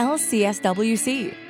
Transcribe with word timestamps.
LCSWC. 0.00 1.49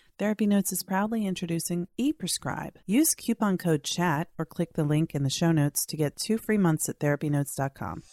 Therapy 0.21 0.45
Notes 0.45 0.71
is 0.71 0.83
proudly 0.83 1.25
introducing 1.25 1.87
ePrescribe. 1.99 2.75
Use 2.85 3.15
coupon 3.15 3.57
code 3.57 3.83
CHAT 3.83 4.27
or 4.37 4.45
click 4.45 4.73
the 4.73 4.83
link 4.83 5.15
in 5.15 5.23
the 5.23 5.31
show 5.31 5.51
notes 5.51 5.83
to 5.87 5.97
get 5.97 6.15
two 6.15 6.37
free 6.37 6.59
months 6.59 6.87
at 6.87 6.99
therapynotes.com. 6.99 8.03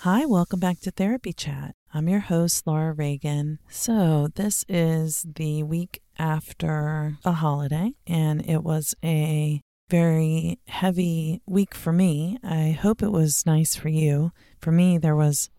Hi, 0.00 0.26
welcome 0.26 0.58
back 0.58 0.80
to 0.80 0.90
Therapy 0.90 1.32
Chat. 1.32 1.76
I'm 1.94 2.08
your 2.08 2.18
host, 2.18 2.66
Laura 2.66 2.92
Reagan. 2.92 3.60
So, 3.70 4.30
this 4.34 4.64
is 4.68 5.24
the 5.36 5.62
week 5.62 6.02
after 6.18 7.18
a 7.24 7.30
holiday, 7.30 7.92
and 8.04 8.44
it 8.50 8.64
was 8.64 8.96
a 9.04 9.60
very 9.88 10.58
heavy 10.66 11.40
week 11.46 11.72
for 11.72 11.92
me. 11.92 12.36
I 12.42 12.72
hope 12.72 13.00
it 13.00 13.12
was 13.12 13.46
nice 13.46 13.76
for 13.76 13.90
you. 13.90 14.32
For 14.58 14.72
me, 14.72 14.98
there 14.98 15.14
was 15.14 15.50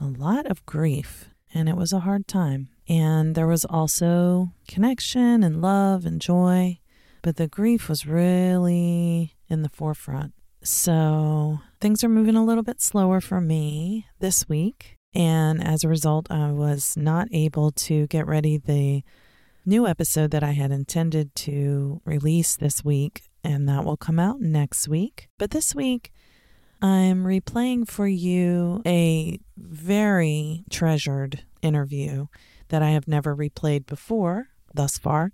a 0.00 0.06
lot 0.06 0.46
of 0.46 0.64
grief, 0.64 1.28
and 1.52 1.68
it 1.68 1.76
was 1.76 1.92
a 1.92 2.00
hard 2.00 2.26
time. 2.26 2.70
And 2.90 3.36
there 3.36 3.46
was 3.46 3.64
also 3.64 4.50
connection 4.66 5.44
and 5.44 5.62
love 5.62 6.04
and 6.04 6.20
joy, 6.20 6.80
but 7.22 7.36
the 7.36 7.46
grief 7.46 7.88
was 7.88 8.04
really 8.04 9.36
in 9.48 9.62
the 9.62 9.68
forefront. 9.68 10.34
So 10.64 11.60
things 11.80 12.02
are 12.02 12.08
moving 12.08 12.34
a 12.34 12.44
little 12.44 12.64
bit 12.64 12.82
slower 12.82 13.20
for 13.20 13.40
me 13.40 14.06
this 14.18 14.48
week. 14.48 14.96
And 15.14 15.62
as 15.62 15.84
a 15.84 15.88
result, 15.88 16.32
I 16.32 16.50
was 16.50 16.96
not 16.96 17.28
able 17.30 17.70
to 17.70 18.08
get 18.08 18.26
ready 18.26 18.58
the 18.58 19.04
new 19.64 19.86
episode 19.86 20.32
that 20.32 20.42
I 20.42 20.52
had 20.52 20.72
intended 20.72 21.32
to 21.36 22.00
release 22.04 22.56
this 22.56 22.84
week, 22.84 23.22
and 23.44 23.68
that 23.68 23.84
will 23.84 23.96
come 23.96 24.18
out 24.18 24.40
next 24.40 24.88
week. 24.88 25.28
But 25.38 25.52
this 25.52 25.76
week, 25.76 26.10
I'm 26.82 27.22
replaying 27.22 27.88
for 27.88 28.08
you 28.08 28.82
a 28.84 29.38
very 29.56 30.64
treasured 30.70 31.44
interview 31.62 32.26
that 32.70 32.82
I 32.82 32.90
have 32.90 33.06
never 33.06 33.36
replayed 33.36 33.86
before 33.86 34.48
thus 34.74 34.98
far 34.98 35.32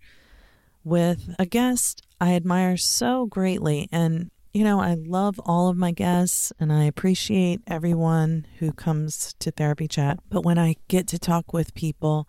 with 0.85 1.35
a 1.39 1.47
guest 1.47 2.03
I 2.21 2.35
admire 2.35 2.77
so 2.77 3.27
greatly. 3.27 3.89
And, 3.91 4.31
you 4.55 4.65
know, 4.65 4.81
I 4.81 4.95
love 4.95 5.41
all 5.45 5.69
of 5.69 5.77
my 5.77 5.91
guests 5.91 6.53
and 6.61 6.73
I 6.73 6.85
appreciate 6.85 7.61
everyone 7.67 8.47
who 8.59 8.73
comes 8.73 9.35
to 9.41 9.51
therapy 9.51 9.89
chat. 9.89 10.21
But 10.31 10.45
when 10.45 10.59
I 10.59 10.77
get 10.89 11.09
to 11.09 11.19
talk 11.19 11.53
with 11.53 11.75
people 11.75 12.29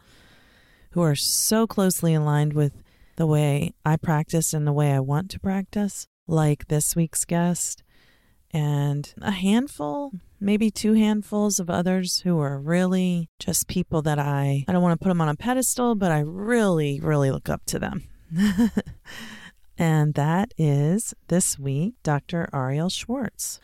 who 0.92 1.02
are 1.02 1.16
so 1.16 1.68
closely 1.68 2.14
aligned 2.14 2.54
with 2.54 2.84
the 3.16 3.28
way 3.28 3.74
I 3.86 3.96
practice 3.96 4.54
and 4.54 4.66
the 4.66 4.74
way 4.74 4.92
I 4.92 5.00
want 5.00 5.30
to 5.32 5.40
practice, 5.40 6.08
like 6.28 6.68
this 6.68 6.96
week's 6.96 7.26
guest, 7.26 7.84
and 8.58 9.14
a 9.22 9.30
handful, 9.30 10.12
maybe 10.40 10.72
two 10.72 10.94
handfuls 10.94 11.60
of 11.60 11.70
others 11.70 12.22
who 12.22 12.40
are 12.40 12.58
really 12.60 13.30
just 13.38 13.68
people 13.68 14.02
that 14.02 14.18
I 14.18 14.66
I 14.68 14.72
don't 14.72 14.82
want 14.82 15.00
to 15.00 15.04
put 15.04 15.10
them 15.10 15.22
on 15.22 15.30
a 15.30 15.36
pedestal, 15.36 15.94
but 15.94 16.12
I 16.12 16.20
really 16.20 17.00
really 17.00 17.30
look 17.30 17.50
up 17.50 17.64
to 17.68 17.78
them. 17.78 18.04
and 19.78 20.16
that 20.16 20.56
is 20.58 21.14
this 21.28 21.60
week 21.60 21.94
Dr. 22.02 22.50
Arielle 22.52 22.92
Schwartz. 22.92 23.60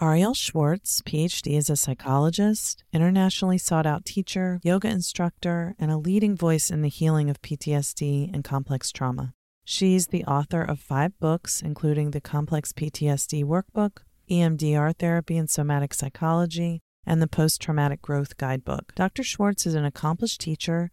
Arielle 0.00 0.36
Schwartz, 0.36 1.00
PhD, 1.02 1.56
is 1.56 1.70
a 1.70 1.76
psychologist, 1.76 2.82
internationally 2.92 3.58
sought 3.58 3.86
out 3.86 4.04
teacher, 4.04 4.58
yoga 4.64 4.88
instructor, 4.88 5.76
and 5.78 5.92
a 5.92 5.96
leading 5.96 6.36
voice 6.36 6.68
in 6.68 6.82
the 6.82 6.88
healing 6.88 7.30
of 7.30 7.40
PTSD 7.40 8.34
and 8.34 8.42
complex 8.42 8.90
trauma. 8.90 9.32
She's 9.64 10.08
the 10.08 10.24
author 10.24 10.62
of 10.62 10.80
five 10.80 11.18
books, 11.20 11.62
including 11.62 12.10
the 12.10 12.20
Complex 12.20 12.72
PTSD 12.72 13.44
Workbook, 13.44 14.02
EMDR 14.30 14.96
therapy 14.96 15.36
and 15.36 15.48
somatic 15.48 15.94
psychology, 15.94 16.82
and 17.06 17.20
the 17.20 17.26
Post 17.26 17.60
Traumatic 17.60 18.00
Growth 18.00 18.36
Guidebook. 18.36 18.94
Dr. 18.94 19.22
Schwartz 19.22 19.66
is 19.66 19.74
an 19.74 19.84
accomplished 19.84 20.40
teacher 20.40 20.90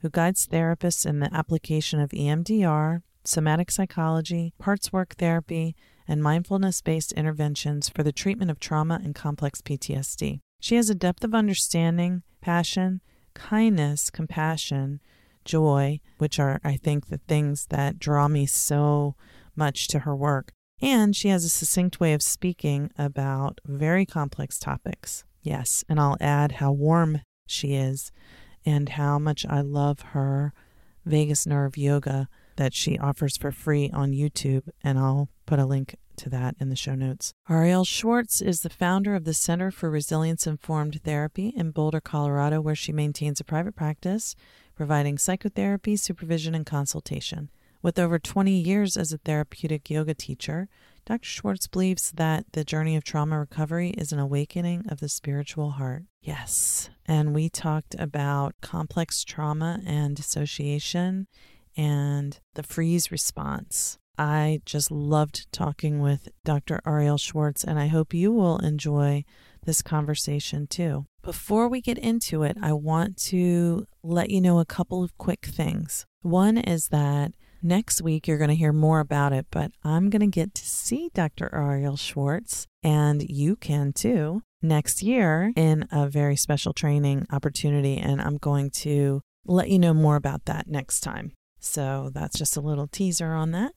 who 0.00 0.10
guides 0.10 0.46
therapists 0.46 1.06
in 1.06 1.20
the 1.20 1.32
application 1.32 2.00
of 2.00 2.10
EMDR, 2.10 3.02
somatic 3.24 3.70
psychology, 3.70 4.52
parts 4.58 4.92
work 4.92 5.14
therapy, 5.14 5.74
and 6.06 6.22
mindfulness 6.22 6.82
based 6.82 7.12
interventions 7.12 7.88
for 7.88 8.02
the 8.02 8.12
treatment 8.12 8.50
of 8.50 8.60
trauma 8.60 9.00
and 9.02 9.14
complex 9.14 9.62
PTSD. 9.62 10.40
She 10.60 10.76
has 10.76 10.90
a 10.90 10.94
depth 10.94 11.24
of 11.24 11.34
understanding, 11.34 12.22
passion, 12.40 13.00
kindness, 13.32 14.10
compassion, 14.10 15.00
joy, 15.44 16.00
which 16.18 16.38
are, 16.38 16.60
I 16.64 16.76
think, 16.76 17.08
the 17.08 17.20
things 17.28 17.66
that 17.70 17.98
draw 17.98 18.28
me 18.28 18.46
so 18.46 19.14
much 19.56 19.88
to 19.88 20.00
her 20.00 20.14
work. 20.14 20.52
And 20.80 21.14
she 21.14 21.28
has 21.28 21.44
a 21.44 21.48
succinct 21.48 22.00
way 22.00 22.12
of 22.12 22.22
speaking 22.22 22.90
about 22.98 23.60
very 23.64 24.04
complex 24.04 24.58
topics. 24.58 25.24
Yes, 25.42 25.84
and 25.88 26.00
I'll 26.00 26.16
add 26.20 26.52
how 26.52 26.72
warm 26.72 27.20
she 27.46 27.74
is 27.74 28.10
and 28.66 28.90
how 28.90 29.18
much 29.18 29.44
I 29.46 29.60
love 29.60 30.00
her 30.12 30.52
vagus 31.04 31.46
nerve 31.46 31.76
yoga 31.76 32.28
that 32.56 32.72
she 32.72 32.98
offers 32.98 33.36
for 33.36 33.50
free 33.50 33.90
on 33.90 34.12
YouTube, 34.12 34.68
and 34.82 34.98
I'll 34.98 35.28
put 35.46 35.58
a 35.58 35.66
link 35.66 35.96
to 36.16 36.30
that 36.30 36.54
in 36.60 36.70
the 36.70 36.76
show 36.76 36.94
notes. 36.94 37.32
Arielle 37.50 37.86
Schwartz 37.86 38.40
is 38.40 38.60
the 38.60 38.70
founder 38.70 39.14
of 39.14 39.24
the 39.24 39.34
Center 39.34 39.70
for 39.70 39.90
Resilience 39.90 40.46
Informed 40.46 41.00
Therapy 41.02 41.52
in 41.56 41.72
Boulder, 41.72 42.00
Colorado, 42.00 42.60
where 42.60 42.76
she 42.76 42.92
maintains 42.92 43.40
a 43.40 43.44
private 43.44 43.74
practice 43.74 44.34
providing 44.76 45.18
psychotherapy, 45.18 45.96
supervision, 45.96 46.54
and 46.54 46.66
consultation. 46.66 47.50
With 47.84 47.98
over 47.98 48.18
20 48.18 48.50
years 48.50 48.96
as 48.96 49.12
a 49.12 49.18
therapeutic 49.18 49.90
yoga 49.90 50.14
teacher, 50.14 50.68
Dr. 51.04 51.28
Schwartz 51.28 51.66
believes 51.66 52.12
that 52.12 52.46
the 52.52 52.64
journey 52.64 52.96
of 52.96 53.04
trauma 53.04 53.38
recovery 53.38 53.90
is 53.90 54.10
an 54.10 54.18
awakening 54.18 54.86
of 54.88 55.00
the 55.00 55.08
spiritual 55.10 55.72
heart. 55.72 56.04
Yes. 56.22 56.88
And 57.04 57.34
we 57.34 57.50
talked 57.50 57.94
about 57.98 58.54
complex 58.62 59.22
trauma 59.22 59.80
and 59.84 60.16
dissociation 60.16 61.26
and 61.76 62.40
the 62.54 62.62
freeze 62.62 63.12
response. 63.12 63.98
I 64.16 64.62
just 64.64 64.90
loved 64.90 65.52
talking 65.52 66.00
with 66.00 66.30
Dr. 66.42 66.80
Arielle 66.86 67.20
Schwartz, 67.20 67.64
and 67.64 67.78
I 67.78 67.88
hope 67.88 68.14
you 68.14 68.32
will 68.32 68.56
enjoy 68.60 69.26
this 69.66 69.82
conversation 69.82 70.66
too. 70.66 71.04
Before 71.22 71.68
we 71.68 71.82
get 71.82 71.98
into 71.98 72.44
it, 72.44 72.56
I 72.62 72.72
want 72.72 73.18
to 73.24 73.86
let 74.02 74.30
you 74.30 74.40
know 74.40 74.58
a 74.58 74.64
couple 74.64 75.04
of 75.04 75.18
quick 75.18 75.44
things. 75.44 76.06
One 76.22 76.56
is 76.56 76.88
that 76.88 77.34
next 77.64 78.02
week 78.02 78.28
you're 78.28 78.38
going 78.38 78.50
to 78.50 78.54
hear 78.54 78.72
more 78.72 79.00
about 79.00 79.32
it, 79.32 79.46
but 79.50 79.72
I'm 79.82 80.10
going 80.10 80.20
to 80.20 80.26
get 80.26 80.54
to 80.54 80.64
see 80.64 81.10
Dr. 81.14 81.50
Arielle 81.52 81.98
Schwartz, 81.98 82.66
and 82.82 83.28
you 83.28 83.56
can 83.56 83.92
too, 83.92 84.42
next 84.62 85.02
year 85.02 85.52
in 85.56 85.88
a 85.90 86.08
very 86.08 86.36
special 86.36 86.72
training 86.72 87.26
opportunity. 87.32 87.96
And 87.96 88.20
I'm 88.20 88.36
going 88.36 88.70
to 88.82 89.20
let 89.46 89.70
you 89.70 89.78
know 89.78 89.94
more 89.94 90.16
about 90.16 90.44
that 90.44 90.68
next 90.68 91.00
time. 91.00 91.32
So 91.58 92.10
that's 92.12 92.38
just 92.38 92.56
a 92.56 92.60
little 92.60 92.86
teaser 92.86 93.32
on 93.32 93.52
that. 93.52 93.72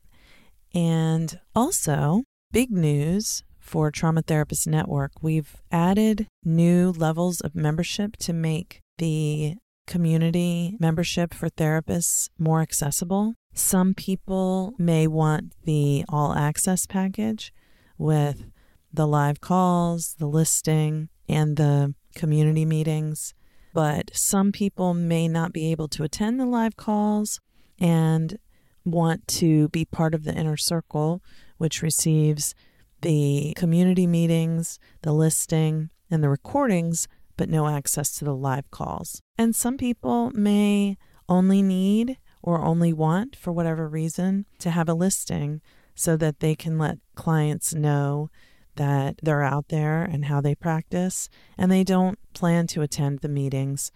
And 0.74 1.40
also, 1.56 2.24
big 2.51 2.69
news 2.69 3.44
for 3.60 3.92
Trauma 3.92 4.22
Therapist 4.22 4.68
Network, 4.68 5.12
we've 5.22 5.56
added 5.72 6.28
new 6.44 6.92
levels 6.92 7.42
of 7.42 7.56
membership 7.56 8.18
to 8.18 8.33
make 8.33 8.81
the 8.98 9.56
community 9.88 10.75
membership 10.80 11.33
for 11.33 11.50
therapists 11.50 12.30
more 12.38 12.62
accessible. 12.62 13.33
Some 13.57 13.95
people 13.95 14.75
may 14.77 15.07
want 15.07 15.54
the 15.63 16.06
all 16.09 16.33
access 16.36 16.86
package 16.86 17.51
with 17.98 18.51
the 18.94 19.07
live 19.07 19.42
calls, 19.42 20.15
the 20.19 20.27
listing, 20.27 21.09
and 21.27 21.57
the 21.57 21.95
community 22.13 22.65
meetings. 22.65 23.33
But 23.74 24.12
some 24.13 24.51
people 24.51 24.94
may 24.94 25.27
not 25.27 25.54
be 25.54 25.71
able 25.71 25.88
to 25.89 26.04
attend 26.04 26.39
the 26.39 26.45
live 26.45 26.77
calls 26.77 27.39
and 27.80 28.38
want 28.86 29.27
to 29.27 29.69
be 29.69 29.86
part 29.86 30.13
of 30.13 30.24
the 30.24 30.36
inner 30.36 30.57
circle, 30.57 31.24
which 31.57 31.81
receives 31.81 32.54
the 33.01 33.54
community 33.57 34.06
meetings, 34.06 34.80
the 35.01 35.13
listing, 35.13 35.89
and 36.12 36.24
the 36.24 36.30
recordings, 36.30 37.07
but 37.38 37.50
no 37.50 37.68
access 37.68 38.12
to 38.18 38.25
the 38.25 38.36
live 38.36 38.69
calls. 38.69 39.19
And 39.36 39.56
some 39.56 39.77
people 39.77 40.30
may 40.36 40.98
only 41.27 41.63
need 41.63 42.18
or 42.48 42.64
only 42.64 42.94
want, 42.94 43.36
for 43.36 43.52
whatever 43.52 43.90
reason, 43.90 44.46
to 44.58 44.70
have 44.70 44.88
a 44.88 44.94
listing 44.94 45.60
so 45.96 46.16
that 46.16 46.40
they 46.40 46.56
can 46.56 46.78
let 46.78 46.98
clients 47.14 47.76
know 47.76 48.30
that 48.78 49.20
they're 49.22 49.44
out 49.44 49.68
there 49.68 50.02
and 50.02 50.24
how 50.24 50.40
they 50.40 50.56
practice, 50.56 51.28
and 51.58 51.70
they 51.70 51.84
don't 51.84 52.18
plan 52.34 52.66
to 52.66 52.82
attend 52.82 53.20
the 53.20 53.28
meetings 53.28 53.92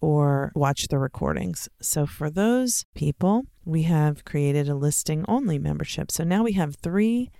or 0.00 0.50
watch 0.54 0.88
the 0.88 0.98
recordings. 0.98 1.68
So, 1.82 2.06
for 2.06 2.30
those 2.30 2.86
people, 2.94 3.44
we 3.66 3.82
have 3.82 4.24
created 4.24 4.66
a 4.66 4.74
listing 4.74 5.26
only 5.28 5.58
membership. 5.58 6.10
So 6.10 6.24
now 6.24 6.42
we 6.42 6.52
have 6.54 6.76
three 6.76 7.30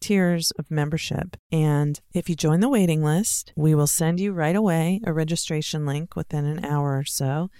tiers 0.00 0.50
of 0.52 0.70
membership. 0.70 1.36
And 1.52 2.00
if 2.14 2.30
you 2.30 2.36
join 2.36 2.60
the 2.60 2.70
waiting 2.70 3.04
list, 3.04 3.52
we 3.54 3.74
will 3.74 3.86
send 3.86 4.18
you 4.18 4.32
right 4.32 4.56
away 4.56 5.02
a 5.04 5.12
registration 5.12 5.84
link 5.84 6.16
within 6.16 6.46
an 6.46 6.64
hour 6.64 6.96
or 6.96 7.04
so 7.04 7.50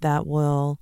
that 0.00 0.26
will 0.26 0.78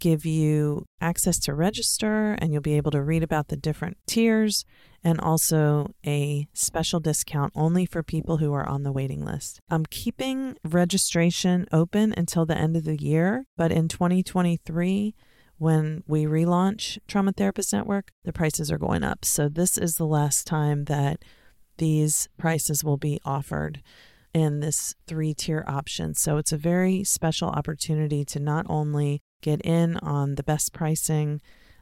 give 0.00 0.26
you 0.26 0.86
access 1.00 1.38
to 1.38 1.54
register 1.54 2.32
and 2.38 2.52
you'll 2.52 2.62
be 2.62 2.76
able 2.76 2.90
to 2.90 3.02
read 3.02 3.22
about 3.22 3.48
the 3.48 3.56
different 3.56 3.96
tiers 4.06 4.64
and 5.04 5.20
also 5.20 5.94
a 6.04 6.48
special 6.52 7.00
discount 7.00 7.52
only 7.54 7.86
for 7.86 8.02
people 8.02 8.38
who 8.38 8.52
are 8.52 8.68
on 8.68 8.82
the 8.82 8.92
waiting 8.92 9.24
list. 9.24 9.60
I'm 9.70 9.86
keeping 9.86 10.56
registration 10.64 11.66
open 11.72 12.12
until 12.16 12.44
the 12.44 12.58
end 12.58 12.76
of 12.76 12.84
the 12.84 13.00
year, 13.00 13.44
but 13.56 13.70
in 13.70 13.88
2023, 13.88 15.14
when 15.58 16.02
we 16.06 16.24
relaunch 16.24 16.98
Trauma 17.06 17.32
Therapist 17.32 17.72
Network, 17.72 18.10
the 18.24 18.32
prices 18.32 18.72
are 18.72 18.78
going 18.78 19.04
up. 19.04 19.24
So 19.24 19.48
this 19.48 19.76
is 19.76 19.96
the 19.96 20.06
last 20.06 20.46
time 20.46 20.84
that 20.84 21.22
these 21.76 22.28
prices 22.38 22.82
will 22.82 22.96
be 22.96 23.20
offered 23.24 23.82
in 24.32 24.60
this 24.60 24.94
three 25.06 25.34
tier 25.34 25.64
option. 25.66 26.14
So 26.14 26.36
it's 26.36 26.52
a 26.52 26.56
very 26.56 27.04
special 27.04 27.48
opportunity 27.48 28.24
to 28.26 28.40
not 28.40 28.66
only 28.68 29.22
get 29.42 29.60
in 29.62 29.96
on 29.98 30.36
the 30.36 30.42
best 30.42 30.72
pricing 30.72 31.40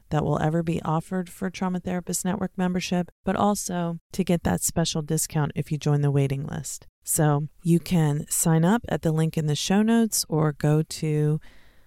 that 0.09 0.23
will 0.23 0.41
ever 0.41 0.63
be 0.63 0.81
offered 0.81 1.29
for 1.29 1.49
Trauma 1.49 1.79
Therapist 1.79 2.25
Network 2.25 2.51
membership, 2.57 3.09
but 3.23 3.35
also 3.35 3.99
to 4.11 4.23
get 4.23 4.43
that 4.43 4.61
special 4.61 5.01
discount 5.01 5.51
if 5.55 5.71
you 5.71 5.77
join 5.77 6.01
the 6.01 6.11
waiting 6.11 6.45
list. 6.45 6.85
So 7.03 7.47
you 7.63 7.79
can 7.79 8.25
sign 8.29 8.65
up 8.65 8.81
at 8.89 9.03
the 9.03 9.11
link 9.11 9.37
in 9.37 9.45
the 9.45 9.55
show 9.55 9.81
notes 9.81 10.25
or 10.27 10.51
go 10.53 10.83
to 10.83 11.39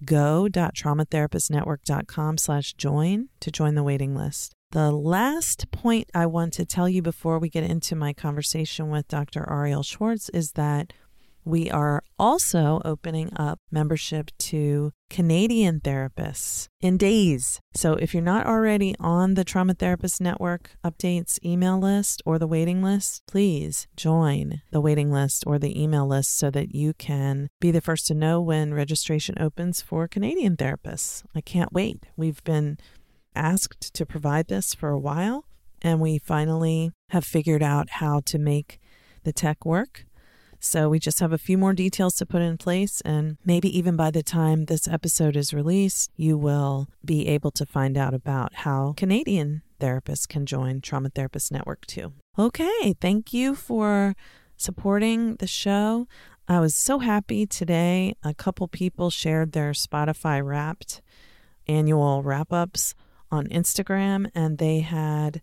go.traumatherapistnetwork.com 0.05 2.39
slash 2.39 2.73
join 2.75 3.29
to 3.41 3.51
join 3.51 3.75
the 3.75 3.83
waiting 3.83 4.15
list. 4.15 4.55
The 4.73 4.91
last 4.91 5.71
point 5.71 6.09
I 6.15 6.25
want 6.25 6.55
to 6.55 6.65
tell 6.65 6.89
you 6.89 7.03
before 7.03 7.39
we 7.39 7.51
get 7.51 7.63
into 7.63 7.95
my 7.95 8.15
conversation 8.15 8.89
with 8.89 9.07
Dr. 9.07 9.47
Arielle 9.47 9.85
Schwartz 9.85 10.31
is 10.31 10.53
that 10.53 10.95
we 11.45 11.71
are 11.71 12.03
also 12.19 12.81
opening 12.83 13.31
up 13.37 13.61
membership 13.71 14.31
to 14.39 14.93
Canadian 15.11 15.81
therapists 15.81 16.69
in 16.81 16.97
days. 16.97 17.61
So 17.75 17.95
if 17.95 18.15
you're 18.15 18.23
not 18.23 18.47
already 18.47 18.95
on 18.99 19.35
the 19.35 19.45
Trauma 19.45 19.75
Therapist 19.75 20.23
Network 20.23 20.71
updates 20.83 21.39
email 21.45 21.79
list 21.79 22.23
or 22.25 22.39
the 22.39 22.47
waiting 22.47 22.83
list, 22.83 23.25
please 23.27 23.89
join 23.95 24.63
the 24.71 24.81
waiting 24.81 25.13
list 25.13 25.45
or 25.47 25.59
the 25.59 25.79
email 25.79 26.07
list 26.07 26.39
so 26.39 26.51
that 26.51 26.75
you 26.75 26.95
can 26.95 27.49
be 27.61 27.71
the 27.71 27.83
first 27.83 28.07
to 28.07 28.15
know 28.15 28.41
when 28.41 28.73
registration 28.73 29.35
opens 29.39 29.83
for 29.83 30.09
Canadian 30.09 30.57
therapists. 30.57 31.25
I 31.35 31.43
can't 31.43 31.75
wait. 31.75 32.07
We've 32.17 32.43
been 32.45 32.79
asked 33.35 33.95
to 33.95 34.07
provide 34.07 34.49
this 34.49 34.75
for 34.75 34.91
a 34.91 34.99
while, 34.99 35.47
and 35.81 36.01
we 36.01 36.19
finally 36.19 36.93
have 37.11 37.25
figured 37.25 37.63
out 37.63 37.91
how 37.91 38.21
to 38.27 38.39
make 38.39 38.81
the 39.25 39.33
tech 39.33 39.65
work. 39.65 40.07
So 40.65 40.89
we 40.89 41.01
just 41.01 41.19
have 41.19 41.33
a 41.33 41.39
few 41.39 41.59
more 41.59 41.73
details 41.73 42.15
to 42.17 42.27
put 42.27 42.41
in 42.41 42.57
place, 42.57 43.01
and 43.01 43.37
maybe 43.45 43.77
even 43.77 43.97
by 43.97 44.13
the 44.13 44.23
time 44.23 44.67
this 44.67 44.87
episode 44.87 45.37
is 45.37 45.53
released, 45.53 46.13
you 46.17 46.39
will 46.39 46.89
be 47.05 47.27
able 47.27 47.51
to 47.53 47.67
find 47.67 47.99
out 47.99 48.15
about 48.15 48.55
how 48.55 48.95
Canadian 48.97 49.63
therapists 49.81 50.29
can 50.29 50.47
join 50.47 50.81
Trauma 50.81 51.09
Therapist 51.09 51.51
Network 51.51 51.85
too. 51.87 52.13
Okay, 52.39 52.95
thank 53.01 53.33
you 53.33 53.57
for 53.57 54.15
supporting 54.57 55.35
the 55.37 55.49
show. 55.49 56.07
I 56.47 56.61
was 56.61 56.77
so 56.77 57.01
happy 57.01 57.45
today. 57.45 58.15
A 58.23 58.33
couple 58.33 58.69
people 58.69 59.11
shared 59.11 59.53
their 59.53 59.73
Spotify 59.73 60.45
wrapped 60.45 61.03
annual 61.67 62.23
wrap 62.23 62.53
ups 62.53 62.95
on 63.33 63.49
Instagram, 63.49 64.31
and 64.35 64.59
they 64.59 64.81
had 64.81 65.43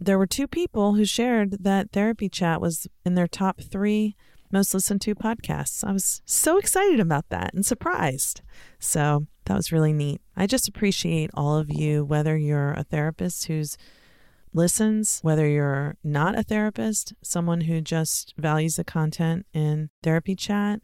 there 0.00 0.18
were 0.18 0.26
two 0.26 0.46
people 0.46 0.94
who 0.94 1.04
shared 1.04 1.62
that 1.64 1.90
therapy 1.92 2.28
chat 2.28 2.60
was 2.60 2.86
in 3.04 3.14
their 3.14 3.28
top 3.28 3.60
three 3.60 4.16
most 4.52 4.74
listened 4.74 5.00
to 5.02 5.14
podcasts. 5.14 5.82
I 5.82 5.92
was 5.92 6.22
so 6.24 6.58
excited 6.58 7.00
about 7.00 7.28
that 7.30 7.52
and 7.54 7.64
surprised. 7.64 8.42
So 8.78 9.26
that 9.46 9.56
was 9.56 9.72
really 9.72 9.92
neat. 9.92 10.20
I 10.36 10.46
just 10.46 10.68
appreciate 10.68 11.30
all 11.34 11.56
of 11.56 11.70
you, 11.70 12.04
whether 12.04 12.36
you're 12.36 12.72
a 12.72 12.84
therapist 12.84 13.46
who's 13.46 13.76
listens, 14.52 15.20
whether 15.22 15.46
you're 15.48 15.96
not 16.02 16.38
a 16.38 16.42
therapist, 16.42 17.12
someone 17.22 17.62
who 17.62 17.80
just 17.80 18.34
values 18.38 18.76
the 18.76 18.84
content 18.84 19.46
in 19.52 19.90
therapy 20.02 20.34
chat, 20.34 20.80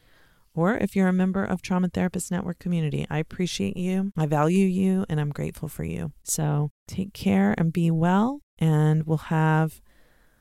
or 0.55 0.77
if 0.77 0.95
you're 0.95 1.09
a 1.09 1.13
member 1.13 1.45
of 1.45 1.63
Trauma 1.63 1.89
Therapist 1.89 2.31
Network 2.31 2.59
community. 2.59 3.07
I 3.11 3.19
appreciate 3.19 3.77
you, 3.77 4.13
I 4.17 4.27
value 4.27 4.67
you, 4.67 5.05
and 5.09 5.21
I'm 5.21 5.31
grateful 5.31 5.69
for 5.69 5.85
you. 5.85 6.13
So 6.23 6.71
take 6.87 7.13
care 7.13 7.55
and 7.57 7.73
be 7.73 7.91
well, 7.91 8.41
and 8.59 9.05
we'll 9.05 9.19
have 9.19 9.81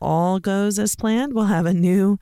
all 0.01 0.39
goes 0.39 0.79
as 0.79 0.95
planned. 0.95 1.33
We'll 1.33 1.45
have 1.45 1.65
a 1.65 1.73
new 1.73 2.17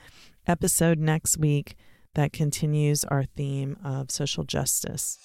episode 0.45 0.99
next 0.99 1.37
week 1.37 1.75
that 2.15 2.33
continues 2.33 3.03
our 3.05 3.23
theme 3.23 3.77
of 3.83 4.11
social 4.11 4.43
justice. 4.43 5.17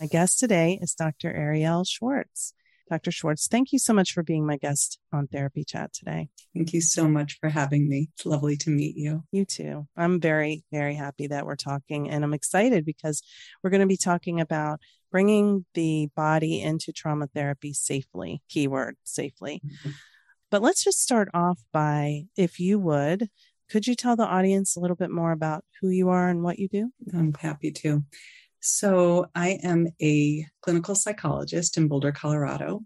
My 0.00 0.06
guest 0.06 0.38
today 0.38 0.78
is 0.80 0.94
Dr. 0.94 1.32
Arielle 1.32 1.86
Schwartz. 1.86 2.54
Dr. 2.90 3.12
Schwartz, 3.12 3.46
thank 3.46 3.72
you 3.72 3.78
so 3.78 3.92
much 3.92 4.12
for 4.12 4.24
being 4.24 4.44
my 4.44 4.56
guest 4.56 4.98
on 5.12 5.28
Therapy 5.28 5.62
Chat 5.64 5.92
today. 5.92 6.28
Thank 6.54 6.72
you 6.72 6.80
so 6.80 7.06
much 7.06 7.38
for 7.40 7.48
having 7.48 7.88
me. 7.88 8.08
It's 8.14 8.26
lovely 8.26 8.56
to 8.58 8.70
meet 8.70 8.96
you. 8.96 9.22
You 9.30 9.44
too. 9.44 9.86
I'm 9.96 10.20
very, 10.20 10.64
very 10.72 10.96
happy 10.96 11.28
that 11.28 11.46
we're 11.46 11.54
talking, 11.54 12.10
and 12.10 12.24
I'm 12.24 12.34
excited 12.34 12.84
because 12.84 13.22
we're 13.62 13.70
going 13.70 13.80
to 13.80 13.86
be 13.86 13.96
talking 13.96 14.40
about 14.40 14.80
bringing 15.12 15.64
the 15.74 16.08
body 16.16 16.60
into 16.60 16.92
trauma 16.92 17.28
therapy 17.28 17.72
safely, 17.72 18.42
keyword 18.48 18.96
safely. 19.04 19.62
Mm-hmm. 19.64 19.90
But 20.50 20.62
let's 20.62 20.82
just 20.82 21.00
start 21.00 21.28
off 21.32 21.60
by, 21.72 22.24
if 22.36 22.58
you 22.58 22.80
would, 22.80 23.28
could 23.70 23.86
you 23.86 23.94
tell 23.94 24.16
the 24.16 24.26
audience 24.26 24.74
a 24.74 24.80
little 24.80 24.96
bit 24.96 25.10
more 25.10 25.30
about 25.30 25.64
who 25.80 25.90
you 25.90 26.08
are 26.08 26.28
and 26.28 26.42
what 26.42 26.58
you 26.58 26.66
do? 26.66 26.90
I'm 27.14 27.34
happy 27.34 27.70
to. 27.70 28.02
So, 28.60 29.26
I 29.34 29.58
am 29.62 29.88
a 30.02 30.46
clinical 30.60 30.94
psychologist 30.94 31.78
in 31.78 31.88
Boulder, 31.88 32.12
Colorado, 32.12 32.82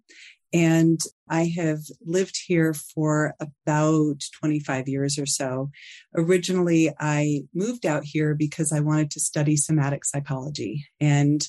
And 0.52 1.00
I 1.28 1.52
have 1.56 1.80
lived 2.06 2.40
here 2.46 2.74
for 2.74 3.34
about 3.40 4.20
25 4.38 4.86
years 4.88 5.18
or 5.18 5.26
so. 5.26 5.70
Originally, 6.14 6.92
I 7.00 7.42
moved 7.52 7.86
out 7.86 8.04
here 8.04 8.36
because 8.36 8.72
I 8.72 8.78
wanted 8.78 9.10
to 9.12 9.20
study 9.20 9.56
somatic 9.56 10.04
psychology. 10.04 10.86
And 11.00 11.44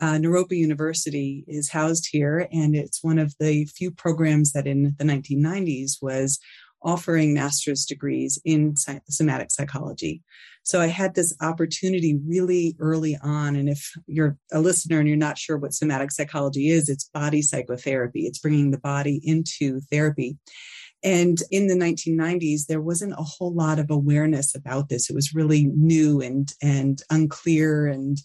uh, 0.00 0.14
Naropa 0.14 0.56
University 0.56 1.44
is 1.48 1.70
housed 1.70 2.08
here, 2.10 2.48
and 2.52 2.76
it's 2.76 3.02
one 3.02 3.18
of 3.18 3.34
the 3.40 3.64
few 3.64 3.90
programs 3.90 4.52
that 4.52 4.66
in 4.66 4.94
the 4.98 5.04
1990s 5.04 6.02
was 6.02 6.38
offering 6.84 7.34
master's 7.34 7.84
degrees 7.84 8.38
in 8.44 8.74
somatic 9.08 9.50
psychology. 9.50 10.22
So 10.62 10.80
I 10.80 10.86
had 10.86 11.14
this 11.14 11.34
opportunity 11.42 12.18
really 12.26 12.74
early 12.78 13.18
on. 13.22 13.54
And 13.54 13.68
if 13.68 13.92
you're 14.06 14.38
a 14.50 14.60
listener 14.60 14.98
and 14.98 15.06
you're 15.06 15.16
not 15.16 15.36
sure 15.38 15.58
what 15.58 15.74
somatic 15.74 16.10
psychology 16.10 16.70
is, 16.70 16.88
it's 16.88 17.10
body 17.12 17.42
psychotherapy, 17.42 18.26
it's 18.26 18.38
bringing 18.38 18.70
the 18.70 18.78
body 18.78 19.20
into 19.22 19.80
therapy. 19.92 20.38
And 21.02 21.38
in 21.50 21.66
the 21.66 21.74
1990s, 21.74 22.66
there 22.66 22.80
wasn't 22.80 23.12
a 23.12 23.22
whole 23.22 23.52
lot 23.52 23.78
of 23.78 23.90
awareness 23.90 24.54
about 24.54 24.88
this. 24.88 25.10
It 25.10 25.14
was 25.14 25.34
really 25.34 25.64
new 25.76 26.22
and, 26.22 26.50
and 26.62 27.02
unclear 27.10 27.86
and, 27.86 28.16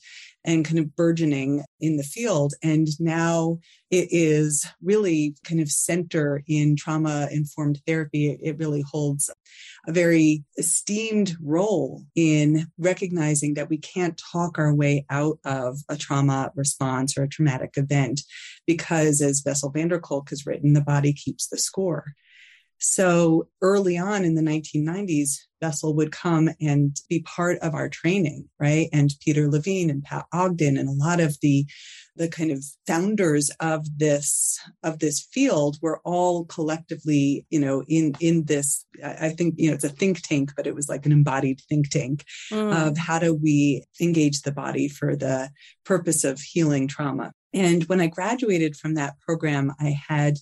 and 0.53 0.65
kind 0.65 0.79
of 0.79 0.95
burgeoning 0.95 1.63
in 1.79 1.97
the 1.97 2.03
field. 2.03 2.53
And 2.63 2.87
now 2.99 3.59
it 3.91 4.07
is 4.11 4.65
really 4.81 5.35
kind 5.43 5.61
of 5.61 5.71
center 5.71 6.43
in 6.47 6.75
trauma 6.75 7.27
informed 7.31 7.81
therapy. 7.85 8.37
It 8.41 8.57
really 8.57 8.81
holds 8.81 9.29
a 9.87 9.91
very 9.91 10.43
esteemed 10.57 11.35
role 11.41 12.03
in 12.15 12.67
recognizing 12.77 13.53
that 13.55 13.69
we 13.69 13.77
can't 13.77 14.21
talk 14.31 14.57
our 14.57 14.73
way 14.73 15.05
out 15.09 15.39
of 15.45 15.79
a 15.89 15.95
trauma 15.95 16.51
response 16.55 17.17
or 17.17 17.23
a 17.23 17.29
traumatic 17.29 17.73
event 17.77 18.21
because, 18.67 19.21
as 19.21 19.41
Bessel 19.41 19.69
van 19.69 19.87
der 19.87 19.99
Kolk 19.99 20.29
has 20.29 20.45
written, 20.45 20.73
the 20.73 20.81
body 20.81 21.13
keeps 21.13 21.47
the 21.47 21.57
score. 21.57 22.13
So 22.79 23.47
early 23.61 23.97
on 23.97 24.23
in 24.23 24.35
the 24.35 24.41
1990s, 24.41 25.31
Bessel 25.59 25.93
would 25.95 26.11
come 26.11 26.49
and 26.61 26.95
be 27.09 27.21
part 27.21 27.57
of 27.59 27.73
our 27.73 27.89
training, 27.89 28.47
right? 28.59 28.87
And 28.93 29.13
Peter 29.21 29.49
Levine 29.49 29.89
and 29.89 30.03
Pat 30.03 30.25
Ogden 30.31 30.77
and 30.77 30.87
a 30.87 30.93
lot 30.93 31.19
of 31.19 31.37
the 31.41 31.65
the 32.15 32.27
kind 32.27 32.51
of 32.51 32.63
founders 32.85 33.49
of 33.61 33.85
this 33.97 34.59
of 34.83 34.99
this 34.99 35.27
field 35.31 35.77
were 35.81 36.01
all 36.03 36.45
collectively, 36.45 37.45
you 37.49 37.59
know, 37.59 37.83
in 37.87 38.15
in 38.19 38.45
this. 38.45 38.85
I 39.03 39.29
think 39.29 39.55
you 39.57 39.69
know 39.69 39.75
it's 39.75 39.83
a 39.83 39.89
think 39.89 40.21
tank, 40.21 40.51
but 40.55 40.67
it 40.67 40.75
was 40.75 40.89
like 40.89 41.05
an 41.05 41.11
embodied 41.11 41.61
think 41.69 41.89
tank 41.89 42.25
mm. 42.51 42.87
of 42.87 42.97
how 42.97 43.19
do 43.19 43.33
we 43.33 43.85
engage 44.01 44.41
the 44.41 44.51
body 44.51 44.87
for 44.87 45.15
the 45.15 45.49
purpose 45.85 46.23
of 46.23 46.39
healing 46.39 46.87
trauma. 46.87 47.31
And 47.53 47.83
when 47.85 47.99
I 47.99 48.07
graduated 48.07 48.75
from 48.75 48.93
that 48.95 49.19
program, 49.21 49.73
I 49.79 49.95
had 50.07 50.37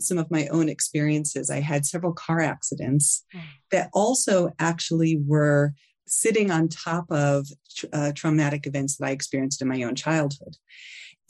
some 0.00 0.18
of 0.18 0.30
my 0.30 0.46
own 0.48 0.68
experiences. 0.68 1.50
I 1.50 1.60
had 1.60 1.86
several 1.86 2.12
car 2.12 2.40
accidents 2.40 3.24
mm. 3.34 3.40
that 3.70 3.90
also 3.92 4.50
actually 4.58 5.20
were 5.26 5.72
sitting 6.06 6.50
on 6.50 6.68
top 6.68 7.04
of 7.10 7.46
uh, 7.92 8.12
traumatic 8.14 8.66
events 8.66 8.96
that 8.96 9.06
I 9.06 9.10
experienced 9.10 9.62
in 9.62 9.68
my 9.68 9.82
own 9.82 9.94
childhood. 9.94 10.56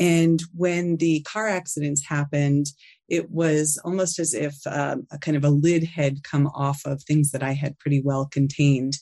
And 0.00 0.42
when 0.54 0.96
the 0.96 1.20
car 1.22 1.46
accidents 1.46 2.06
happened, 2.06 2.68
it 3.10 3.30
was 3.30 3.78
almost 3.84 4.18
as 4.18 4.32
if 4.32 4.56
um, 4.66 5.06
a 5.12 5.18
kind 5.18 5.36
of 5.36 5.44
a 5.44 5.50
lid 5.50 5.84
had 5.84 6.22
come 6.22 6.46
off 6.46 6.80
of 6.86 7.02
things 7.02 7.32
that 7.32 7.42
I 7.42 7.52
had 7.52 7.78
pretty 7.78 8.00
well 8.02 8.26
contained. 8.26 8.94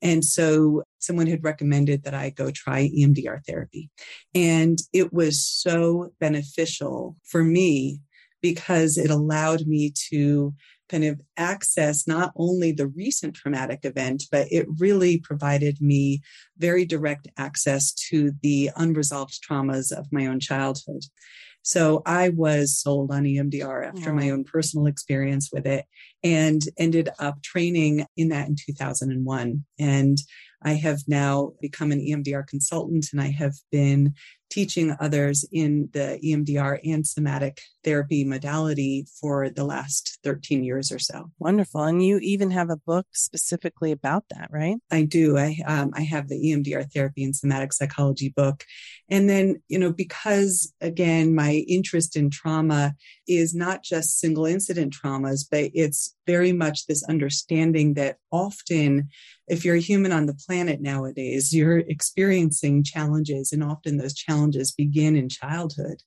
And 0.00 0.24
so 0.24 0.82
someone 0.98 1.26
had 1.26 1.44
recommended 1.44 2.04
that 2.04 2.14
I 2.14 2.30
go 2.30 2.50
try 2.50 2.88
EMDR 2.88 3.40
therapy. 3.46 3.90
And 4.34 4.78
it 4.94 5.12
was 5.12 5.44
so 5.46 6.12
beneficial 6.20 7.16
for 7.24 7.44
me 7.44 8.00
because 8.42 8.96
it 8.96 9.10
allowed 9.10 9.66
me 9.66 9.92
to 10.10 10.54
kind 10.88 11.04
of 11.04 11.20
access 11.36 12.06
not 12.06 12.32
only 12.36 12.72
the 12.72 12.86
recent 12.86 13.34
traumatic 13.34 13.80
event, 13.84 14.24
but 14.30 14.46
it 14.50 14.66
really 14.78 15.18
provided 15.18 15.80
me 15.80 16.20
very 16.58 16.84
direct 16.84 17.28
access 17.36 17.92
to 17.92 18.32
the 18.42 18.70
unresolved 18.76 19.40
traumas 19.42 19.90
of 19.90 20.06
my 20.12 20.26
own 20.26 20.38
childhood. 20.38 21.02
So 21.62 22.02
I 22.06 22.28
was 22.28 22.78
sold 22.78 23.10
on 23.10 23.24
EMDR 23.24 23.88
after 23.88 24.12
my 24.12 24.30
own 24.30 24.44
personal 24.44 24.86
experience 24.86 25.50
with 25.52 25.66
it 25.66 25.84
and 26.22 26.62
ended 26.78 27.08
up 27.18 27.42
training 27.42 28.06
in 28.16 28.28
that 28.28 28.46
in 28.46 28.54
2001. 28.54 29.64
And 29.76 30.18
I 30.62 30.74
have 30.74 31.00
now 31.08 31.54
become 31.60 31.90
an 31.90 31.98
EMDR 31.98 32.46
consultant 32.46 33.06
and 33.10 33.20
I 33.20 33.32
have 33.32 33.54
been 33.72 34.14
teaching 34.48 34.94
others 35.00 35.44
in 35.50 35.88
the 35.92 36.20
EMDR 36.24 36.78
and 36.84 37.04
somatic 37.04 37.60
therapy 37.86 38.24
modality 38.24 39.06
for 39.20 39.48
the 39.48 39.64
last 39.64 40.18
13 40.24 40.64
years 40.64 40.90
or 40.90 40.98
so. 40.98 41.30
Wonderful. 41.38 41.84
And 41.84 42.04
you 42.04 42.18
even 42.18 42.50
have 42.50 42.68
a 42.68 42.76
book 42.76 43.06
specifically 43.12 43.92
about 43.92 44.24
that, 44.30 44.48
right? 44.50 44.76
I 44.90 45.04
do. 45.04 45.38
I, 45.38 45.58
um, 45.64 45.92
I 45.94 46.02
have 46.02 46.28
the 46.28 46.34
EMDR 46.34 46.92
therapy 46.92 47.22
and 47.22 47.34
somatic 47.34 47.72
psychology 47.72 48.30
book. 48.30 48.64
And 49.08 49.30
then, 49.30 49.62
you 49.68 49.78
know, 49.78 49.92
because 49.92 50.72
again, 50.80 51.32
my 51.34 51.64
interest 51.68 52.16
in 52.16 52.28
trauma 52.28 52.94
is 53.28 53.54
not 53.54 53.84
just 53.84 54.18
single 54.18 54.46
incident 54.46 54.92
traumas, 54.92 55.46
but 55.48 55.70
it's 55.72 56.16
very 56.26 56.52
much 56.52 56.86
this 56.86 57.04
understanding 57.04 57.94
that 57.94 58.16
often 58.32 59.10
if 59.48 59.64
you're 59.64 59.76
a 59.76 59.80
human 59.80 60.12
on 60.12 60.26
the 60.26 60.34
planet 60.34 60.80
nowadays, 60.80 61.54
you're 61.54 61.78
experiencing 61.78 62.82
challenges, 62.82 63.52
and 63.52 63.62
often 63.62 63.96
those 63.96 64.14
challenges 64.14 64.72
begin 64.72 65.14
in 65.14 65.28
childhood. 65.28 66.02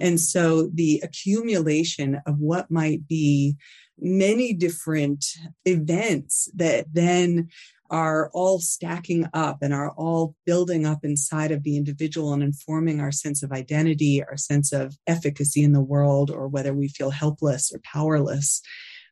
And 0.00 0.16
mm-hmm. 0.16 0.16
so 0.16 0.68
the 0.74 1.02
accumulation 1.14 2.20
of 2.26 2.38
what 2.38 2.70
might 2.70 3.06
be 3.06 3.56
many 3.98 4.52
different 4.52 5.24
events 5.64 6.50
that 6.54 6.86
then 6.92 7.48
are 7.90 8.28
all 8.32 8.58
stacking 8.58 9.28
up 9.34 9.58
and 9.62 9.72
are 9.72 9.92
all 9.92 10.34
building 10.46 10.84
up 10.84 11.04
inside 11.04 11.52
of 11.52 11.62
the 11.62 11.76
individual 11.76 12.32
and 12.32 12.42
informing 12.42 13.00
our 13.00 13.12
sense 13.12 13.42
of 13.42 13.52
identity, 13.52 14.22
our 14.24 14.36
sense 14.36 14.72
of 14.72 14.96
efficacy 15.06 15.62
in 15.62 15.72
the 15.72 15.80
world, 15.80 16.30
or 16.30 16.48
whether 16.48 16.74
we 16.74 16.88
feel 16.88 17.10
helpless 17.10 17.72
or 17.72 17.80
powerless 17.84 18.60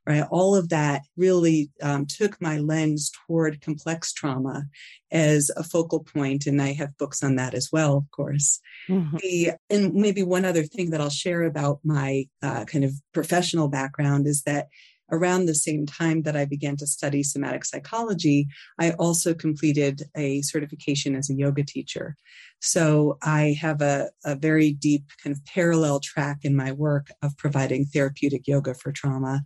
right? 0.07 0.25
All 0.31 0.55
of 0.57 0.69
that 0.71 1.03
really 1.17 1.71
um, 1.83 2.07
took 2.07 2.41
my 2.41 2.59
lens 2.59 3.11
toward 3.27 3.61
complex 3.61 4.13
trauma 4.13 4.65
as 5.11 5.51
a 5.57 5.63
focal 5.63 6.01
point, 6.01 6.47
and 6.47 6.61
I 6.61 6.73
have 6.73 6.97
books 6.99 7.23
on 7.23 7.37
that 7.37 7.55
as 7.55 7.69
well, 7.73 7.97
of 7.99 8.11
course. 8.11 8.61
Mm-hmm. 8.89 9.17
The, 9.19 9.53
and 9.71 9.95
maybe 9.95 10.23
one 10.23 10.45
other 10.45 10.65
thing 10.65 10.91
that 10.91 11.01
I'll 11.01 11.11
share 11.11 11.43
about 11.43 11.81
my 11.85 12.27
uh, 12.43 12.65
kind 12.65 12.85
of 12.85 12.93
professional 13.13 13.69
background 13.69 14.27
is 14.27 14.43
that 14.43 14.69
around 15.13 15.45
the 15.45 15.55
same 15.55 15.85
time 15.85 16.23
that 16.23 16.37
I 16.37 16.47
began 16.47 16.77
to 16.79 16.87
study 16.87 17.23
somatic 17.23 17.65
psychology, 17.65 18.49
I 18.81 18.93
also 18.93 19.35
completed 19.35 20.03
a 20.17 20.41
certification 20.41 21.15
as 21.15 21.29
a 21.29 21.35
yoga 21.35 21.63
teacher. 21.63 22.17
So 22.61 23.19
I 23.23 23.57
have 23.61 23.83
a, 23.83 24.11
a 24.25 24.35
very 24.35 24.73
deep 24.73 25.05
kind 25.23 25.37
of 25.37 25.45
parallel 25.45 26.01
track 26.01 26.39
in 26.43 26.57
my 26.57 26.73
work 26.73 27.09
of 27.23 27.37
providing 27.37 27.85
therapeutic 27.85 28.49
yoga 28.49 28.73
for 28.75 28.91
trauma 28.91 29.43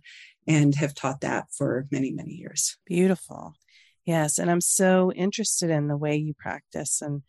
and 0.47 0.73
have 0.75 0.95
taught 0.95 1.21
that 1.21 1.47
for 1.51 1.85
many, 1.91 2.11
many 2.11 2.31
years. 2.31 2.77
Beautiful. 2.85 3.53
Yes. 4.05 4.39
And 4.39 4.49
I'm 4.49 4.61
so 4.61 5.11
interested 5.11 5.69
in 5.69 5.87
the 5.87 5.97
way 5.97 6.15
you 6.15 6.33
practice. 6.33 7.01
And, 7.01 7.23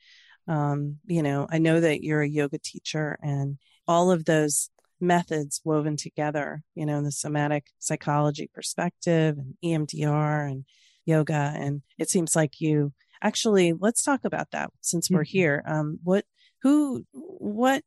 um, 0.46 0.98
you 1.06 1.22
know, 1.22 1.46
I 1.50 1.58
know 1.58 1.80
that 1.80 2.04
you're 2.04 2.22
a 2.22 2.28
yoga 2.28 2.58
teacher 2.62 3.18
and 3.20 3.58
all 3.88 4.12
of 4.12 4.25
those 4.25 4.70
methods 5.00 5.60
woven 5.64 5.96
together, 5.96 6.62
you 6.75 6.87
know, 6.87 7.02
the 7.02 7.10
somatic 7.10 7.66
psychology 7.78 8.48
perspective 8.52 9.37
and 9.37 9.54
EMDR 9.64 10.50
and 10.50 10.64
yoga. 11.04 11.52
And 11.56 11.82
it 11.98 12.08
seems 12.08 12.37
like 12.37 12.60
you 12.60 12.92
actually, 13.22 13.72
let's 13.72 14.02
talk 14.02 14.20
about 14.25 14.52
that 14.52 14.70
since 14.80 15.10
we're 15.10 15.22
mm-hmm. 15.22 15.38
here. 15.38 15.62
Um, 15.66 15.98
what, 16.04 16.25
who, 16.62 17.04
what 17.12 17.84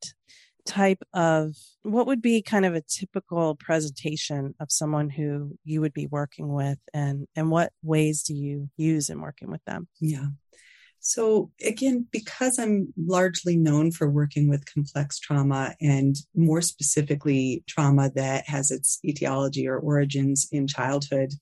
type 0.66 1.04
of 1.14 1.56
what 1.84 2.08
would 2.08 2.22
be 2.22 2.42
kind 2.42 2.66
of 2.66 2.76
a 2.76 2.82
typical 2.82 3.56
presentation 3.56 4.56
of 4.60 4.72
someone 4.72 5.10
who 5.10 5.58
you 5.64 5.82
would 5.82 5.94
be 5.94 6.08
working 6.08 6.54
with 6.54 6.80
and 6.94 7.28
and 7.36 7.50
what 7.50 7.72
ways 7.84 8.24
do 8.24 8.34
you 8.34 8.70
use 8.78 9.10
in 9.10 9.22
working 9.22 9.52
with 9.52 9.64
them? 9.66 9.88
Yeah. 10.00 10.28
So 11.04 11.50
again 11.66 12.06
because 12.12 12.60
i'm 12.60 12.94
largely 12.96 13.58
known 13.58 13.92
for 13.92 14.08
working 14.08 14.48
with 14.48 14.72
complex 14.72 15.20
trauma 15.20 15.74
and 15.82 16.16
more 16.36 16.62
specifically 16.62 17.64
trauma 17.68 18.12
that 18.14 18.48
has 18.48 18.70
its 18.70 19.00
etiology 19.04 19.68
or 19.68 19.80
origins 19.80 20.48
in 20.52 20.68
childhood 20.68 21.34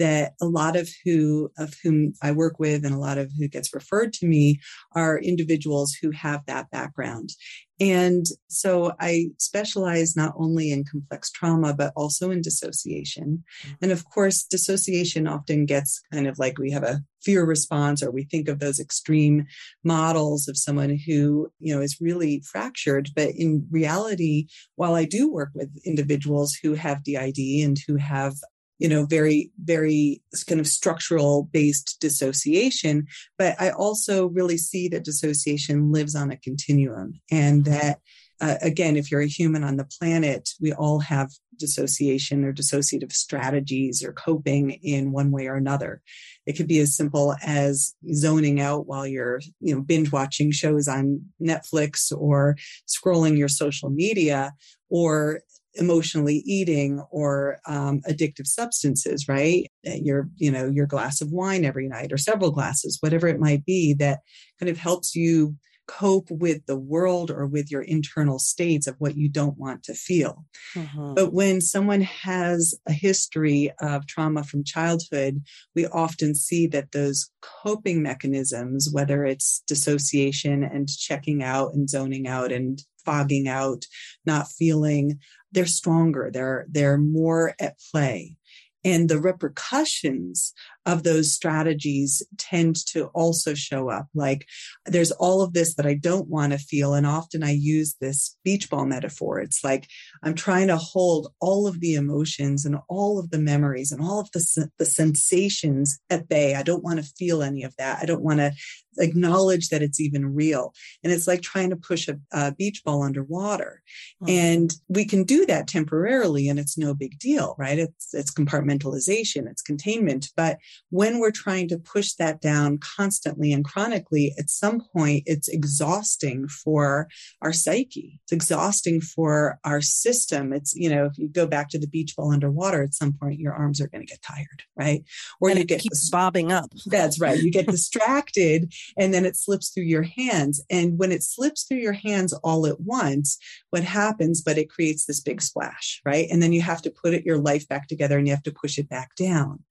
that 0.00 0.32
a 0.40 0.46
lot 0.46 0.76
of 0.76 0.88
who 1.04 1.50
of 1.58 1.74
whom 1.84 2.14
I 2.22 2.32
work 2.32 2.58
with 2.58 2.84
and 2.84 2.94
a 2.94 2.98
lot 2.98 3.18
of 3.18 3.30
who 3.38 3.46
gets 3.46 3.72
referred 3.72 4.12
to 4.14 4.26
me 4.26 4.58
are 4.96 5.18
individuals 5.18 5.94
who 6.00 6.10
have 6.10 6.40
that 6.46 6.70
background. 6.70 7.30
And 7.78 8.26
so 8.48 8.92
I 9.00 9.30
specialize 9.38 10.14
not 10.14 10.34
only 10.36 10.70
in 10.70 10.84
complex 10.84 11.30
trauma, 11.30 11.74
but 11.74 11.92
also 11.96 12.30
in 12.30 12.42
dissociation. 12.42 13.42
Mm-hmm. 13.62 13.74
And 13.82 13.92
of 13.92 14.04
course, 14.04 14.42
dissociation 14.42 15.26
often 15.26 15.64
gets 15.64 16.02
kind 16.12 16.26
of 16.26 16.38
like 16.38 16.58
we 16.58 16.70
have 16.72 16.82
a 16.82 17.00
fear 17.22 17.44
response 17.44 18.02
or 18.02 18.10
we 18.10 18.24
think 18.24 18.48
of 18.48 18.58
those 18.58 18.80
extreme 18.80 19.46
models 19.82 20.46
of 20.46 20.58
someone 20.58 20.98
who, 21.06 21.50
you 21.58 21.74
know, 21.74 21.80
is 21.80 21.98
really 22.00 22.42
fractured. 22.50 23.10
But 23.16 23.30
in 23.36 23.66
reality, 23.70 24.48
while 24.76 24.94
I 24.94 25.06
do 25.06 25.30
work 25.30 25.50
with 25.54 25.70
individuals 25.84 26.54
who 26.62 26.74
have 26.74 27.04
DID 27.04 27.38
and 27.64 27.78
who 27.86 27.96
have 27.96 28.34
you 28.80 28.88
know 28.88 29.06
very 29.06 29.52
very 29.62 30.20
kind 30.48 30.60
of 30.60 30.66
structural 30.66 31.44
based 31.52 31.98
dissociation 32.00 33.06
but 33.38 33.54
i 33.60 33.70
also 33.70 34.26
really 34.28 34.56
see 34.56 34.88
that 34.88 35.04
dissociation 35.04 35.92
lives 35.92 36.16
on 36.16 36.32
a 36.32 36.36
continuum 36.38 37.20
and 37.30 37.64
that 37.64 38.00
uh, 38.40 38.56
again 38.62 38.96
if 38.96 39.10
you're 39.10 39.20
a 39.20 39.26
human 39.28 39.62
on 39.62 39.76
the 39.76 39.84
planet 39.84 40.48
we 40.60 40.72
all 40.72 40.98
have 40.98 41.30
dissociation 41.60 42.44
or 42.44 42.52
dissociative 42.52 43.12
strategies 43.12 44.02
or 44.02 44.12
coping 44.12 44.70
in 44.70 45.12
one 45.12 45.30
way 45.30 45.46
or 45.46 45.54
another. 45.54 46.02
It 46.46 46.54
could 46.54 46.66
be 46.66 46.80
as 46.80 46.96
simple 46.96 47.36
as 47.42 47.94
zoning 48.12 48.60
out 48.60 48.86
while 48.86 49.06
you're 49.06 49.40
you 49.60 49.74
know 49.74 49.82
binge 49.82 50.10
watching 50.10 50.50
shows 50.50 50.88
on 50.88 51.20
netflix 51.40 52.10
or 52.16 52.56
scrolling 52.88 53.38
your 53.38 53.48
social 53.48 53.90
media 53.90 54.52
or 54.88 55.42
emotionally 55.74 56.42
eating 56.46 57.00
or 57.10 57.58
um, 57.66 58.00
addictive 58.08 58.46
substances 58.46 59.28
right 59.28 59.66
your 59.84 60.28
you 60.36 60.50
know 60.50 60.66
your 60.66 60.86
glass 60.86 61.20
of 61.20 61.30
wine 61.30 61.64
every 61.64 61.88
night 61.88 62.12
or 62.12 62.18
several 62.18 62.50
glasses 62.50 62.98
whatever 63.00 63.28
it 63.28 63.38
might 63.38 63.64
be 63.64 63.94
that 63.94 64.20
kind 64.58 64.68
of 64.68 64.78
helps 64.78 65.14
you 65.14 65.54
cope 65.90 66.30
with 66.30 66.64
the 66.66 66.78
world 66.78 67.32
or 67.32 67.46
with 67.46 67.68
your 67.68 67.82
internal 67.82 68.38
states 68.38 68.86
of 68.86 68.94
what 68.98 69.16
you 69.16 69.28
don't 69.28 69.58
want 69.58 69.82
to 69.82 69.92
feel. 69.92 70.44
Mm-hmm. 70.76 71.14
But 71.14 71.32
when 71.32 71.60
someone 71.60 72.02
has 72.02 72.78
a 72.86 72.92
history 72.92 73.72
of 73.80 74.06
trauma 74.06 74.44
from 74.44 74.62
childhood, 74.62 75.42
we 75.74 75.86
often 75.86 76.36
see 76.36 76.68
that 76.68 76.92
those 76.92 77.28
coping 77.42 78.04
mechanisms, 78.04 78.88
whether 78.92 79.24
it's 79.24 79.64
dissociation 79.66 80.62
and 80.62 80.88
checking 80.88 81.42
out 81.42 81.74
and 81.74 81.90
zoning 81.90 82.28
out 82.28 82.52
and 82.52 82.80
fogging 83.04 83.48
out, 83.48 83.84
not 84.24 84.46
feeling, 84.48 85.18
they're 85.52 85.66
stronger. 85.66 86.30
They're 86.32 86.66
they're 86.68 86.98
more 86.98 87.54
at 87.60 87.78
play. 87.90 88.36
And 88.82 89.08
the 89.08 89.20
repercussions 89.20 90.54
of 90.86 91.02
those 91.02 91.32
strategies 91.32 92.22
tend 92.38 92.76
to 92.86 93.06
also 93.06 93.54
show 93.54 93.90
up. 93.90 94.06
Like 94.14 94.46
there's 94.86 95.12
all 95.12 95.42
of 95.42 95.52
this 95.52 95.74
that 95.74 95.86
I 95.86 95.94
don't 95.94 96.28
want 96.28 96.52
to 96.52 96.58
feel. 96.58 96.94
And 96.94 97.06
often 97.06 97.42
I 97.42 97.52
use 97.52 97.96
this 98.00 98.36
beach 98.44 98.70
ball 98.70 98.86
metaphor. 98.86 99.40
It's 99.40 99.62
like 99.62 99.88
I'm 100.22 100.34
trying 100.34 100.68
to 100.68 100.76
hold 100.76 101.32
all 101.40 101.66
of 101.66 101.80
the 101.80 101.94
emotions 101.94 102.64
and 102.64 102.78
all 102.88 103.18
of 103.18 103.30
the 103.30 103.38
memories 103.38 103.92
and 103.92 104.02
all 104.02 104.20
of 104.20 104.30
the, 104.32 104.70
the 104.78 104.86
sensations 104.86 105.98
at 106.08 106.28
bay. 106.28 106.54
I 106.54 106.62
don't 106.62 106.84
want 106.84 106.98
to 106.98 107.12
feel 107.18 107.42
any 107.42 107.62
of 107.62 107.76
that. 107.76 107.98
I 108.00 108.06
don't 108.06 108.22
want 108.22 108.38
to 108.40 108.52
acknowledge 108.98 109.68
that 109.68 109.82
it's 109.82 110.00
even 110.00 110.34
real. 110.34 110.74
And 111.02 111.12
it's 111.12 111.26
like 111.26 111.42
trying 111.42 111.70
to 111.70 111.76
push 111.76 112.08
a, 112.08 112.18
a 112.32 112.52
beach 112.52 112.82
ball 112.84 113.02
underwater. 113.02 113.82
Mm-hmm. 114.22 114.30
And 114.30 114.74
we 114.88 115.04
can 115.04 115.24
do 115.24 115.46
that 115.46 115.68
temporarily 115.68 116.48
and 116.48 116.58
it's 116.58 116.78
no 116.78 116.94
big 116.94 117.18
deal, 117.18 117.54
right? 117.58 117.78
It's, 117.78 118.12
it's 118.14 118.32
compartmentalization, 118.32 119.48
it's 119.48 119.62
containment. 119.62 120.28
But 120.36 120.58
when 120.90 121.18
we're 121.18 121.30
trying 121.30 121.68
to 121.68 121.78
push 121.78 122.12
that 122.14 122.40
down 122.40 122.78
constantly 122.78 123.52
and 123.52 123.64
chronically, 123.64 124.34
at 124.38 124.50
some 124.50 124.80
point 124.80 125.22
it's 125.26 125.48
exhausting 125.48 126.48
for 126.48 127.08
our 127.42 127.52
psyche. 127.52 128.20
It's 128.24 128.32
exhausting 128.32 129.00
for 129.00 129.58
our 129.64 129.80
system. 129.80 130.52
It's, 130.52 130.74
you 130.74 130.90
know, 130.90 131.06
if 131.06 131.18
you 131.18 131.28
go 131.28 131.46
back 131.46 131.68
to 131.70 131.78
the 131.78 131.86
beach 131.86 132.16
ball 132.16 132.32
underwater, 132.32 132.82
at 132.82 132.94
some 132.94 133.12
point 133.12 133.40
your 133.40 133.54
arms 133.54 133.80
are 133.80 133.88
going 133.88 134.04
to 134.06 134.10
get 134.10 134.22
tired, 134.22 134.64
right? 134.76 135.04
Or 135.40 135.50
and 135.50 135.58
you 135.58 135.64
get 135.64 135.80
keeps 135.80 136.08
bobbing 136.10 136.52
up. 136.52 136.72
That's 136.86 137.20
right. 137.20 137.38
You 137.38 137.50
get 137.50 137.66
distracted 137.70 138.72
and 138.96 139.14
then 139.14 139.24
it 139.24 139.36
slips 139.36 139.70
through 139.70 139.84
your 139.84 140.02
hands. 140.02 140.62
And 140.70 140.98
when 140.98 141.12
it 141.12 141.22
slips 141.22 141.64
through 141.64 141.78
your 141.78 141.92
hands 141.92 142.32
all 142.32 142.66
at 142.66 142.80
once, 142.80 143.38
what 143.70 143.84
happens, 143.84 144.42
but 144.42 144.58
it 144.58 144.70
creates 144.70 145.06
this 145.06 145.20
big 145.20 145.40
splash, 145.40 146.00
right? 146.04 146.26
And 146.30 146.42
then 146.42 146.52
you 146.52 146.62
have 146.62 146.82
to 146.82 146.90
put 146.90 147.14
it, 147.14 147.24
your 147.24 147.38
life 147.38 147.68
back 147.68 147.88
together 147.88 148.18
and 148.18 148.26
you 148.26 148.34
have 148.34 148.42
to 148.44 148.52
push 148.52 148.78
it 148.78 148.88
back 148.88 149.14
down. 149.14 149.64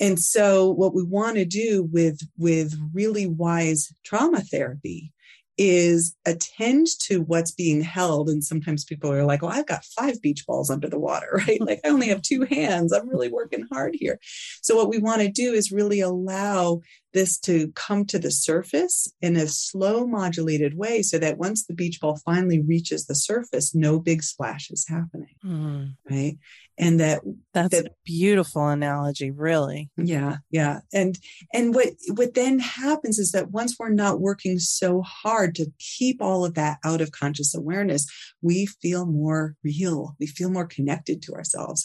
And 0.00 0.18
so 0.18 0.70
what 0.70 0.94
we 0.94 1.02
want 1.02 1.36
to 1.36 1.44
do 1.44 1.88
with, 1.92 2.20
with 2.36 2.78
really 2.92 3.26
wise 3.26 3.92
trauma 4.04 4.40
therapy 4.40 5.12
is 5.58 6.14
attend 6.24 6.86
to 7.00 7.20
what's 7.22 7.50
being 7.50 7.80
held. 7.80 8.28
And 8.28 8.42
sometimes 8.42 8.84
people 8.84 9.12
are 9.12 9.24
like, 9.24 9.42
well, 9.42 9.50
I've 9.50 9.66
got 9.66 9.84
five 9.84 10.22
beach 10.22 10.46
balls 10.46 10.70
under 10.70 10.88
the 10.88 11.00
water, 11.00 11.42
right? 11.48 11.60
Like 11.60 11.80
I 11.84 11.88
only 11.88 12.08
have 12.08 12.22
two 12.22 12.42
hands. 12.42 12.92
I'm 12.92 13.08
really 13.08 13.30
working 13.30 13.66
hard 13.70 13.96
here. 13.98 14.18
So 14.62 14.76
what 14.76 14.88
we 14.88 14.98
want 14.98 15.20
to 15.22 15.28
do 15.28 15.52
is 15.52 15.72
really 15.72 16.00
allow 16.00 16.80
this 17.14 17.38
to 17.38 17.72
come 17.72 18.04
to 18.04 18.18
the 18.18 18.30
surface 18.30 19.12
in 19.20 19.36
a 19.36 19.46
slow 19.46 20.06
modulated 20.06 20.76
way 20.76 21.02
so 21.02 21.18
that 21.18 21.38
once 21.38 21.64
the 21.64 21.74
beach 21.74 22.00
ball 22.00 22.20
finally 22.24 22.60
reaches 22.60 23.06
the 23.06 23.14
surface 23.14 23.74
no 23.74 23.98
big 23.98 24.22
splash 24.22 24.70
is 24.70 24.86
happening 24.88 25.34
mm. 25.44 25.92
right? 26.10 26.36
And 26.80 27.00
that 27.00 27.22
that's 27.52 27.70
that, 27.70 27.86
a 27.86 27.90
beautiful 28.04 28.68
analogy 28.68 29.32
really. 29.32 29.90
Yeah 29.96 30.36
yeah. 30.50 30.80
And 30.92 31.18
and 31.52 31.74
what 31.74 31.88
what 32.14 32.34
then 32.34 32.60
happens 32.60 33.18
is 33.18 33.32
that 33.32 33.50
once 33.50 33.76
we're 33.78 33.88
not 33.88 34.20
working 34.20 34.58
so 34.58 35.02
hard 35.02 35.56
to 35.56 35.72
keep 35.78 36.22
all 36.22 36.44
of 36.44 36.54
that 36.54 36.78
out 36.84 37.00
of 37.00 37.10
conscious 37.10 37.54
awareness 37.54 38.06
we 38.42 38.66
feel 38.66 39.06
more 39.06 39.56
real. 39.64 40.14
We 40.20 40.26
feel 40.26 40.50
more 40.50 40.66
connected 40.66 41.22
to 41.22 41.32
ourselves 41.32 41.84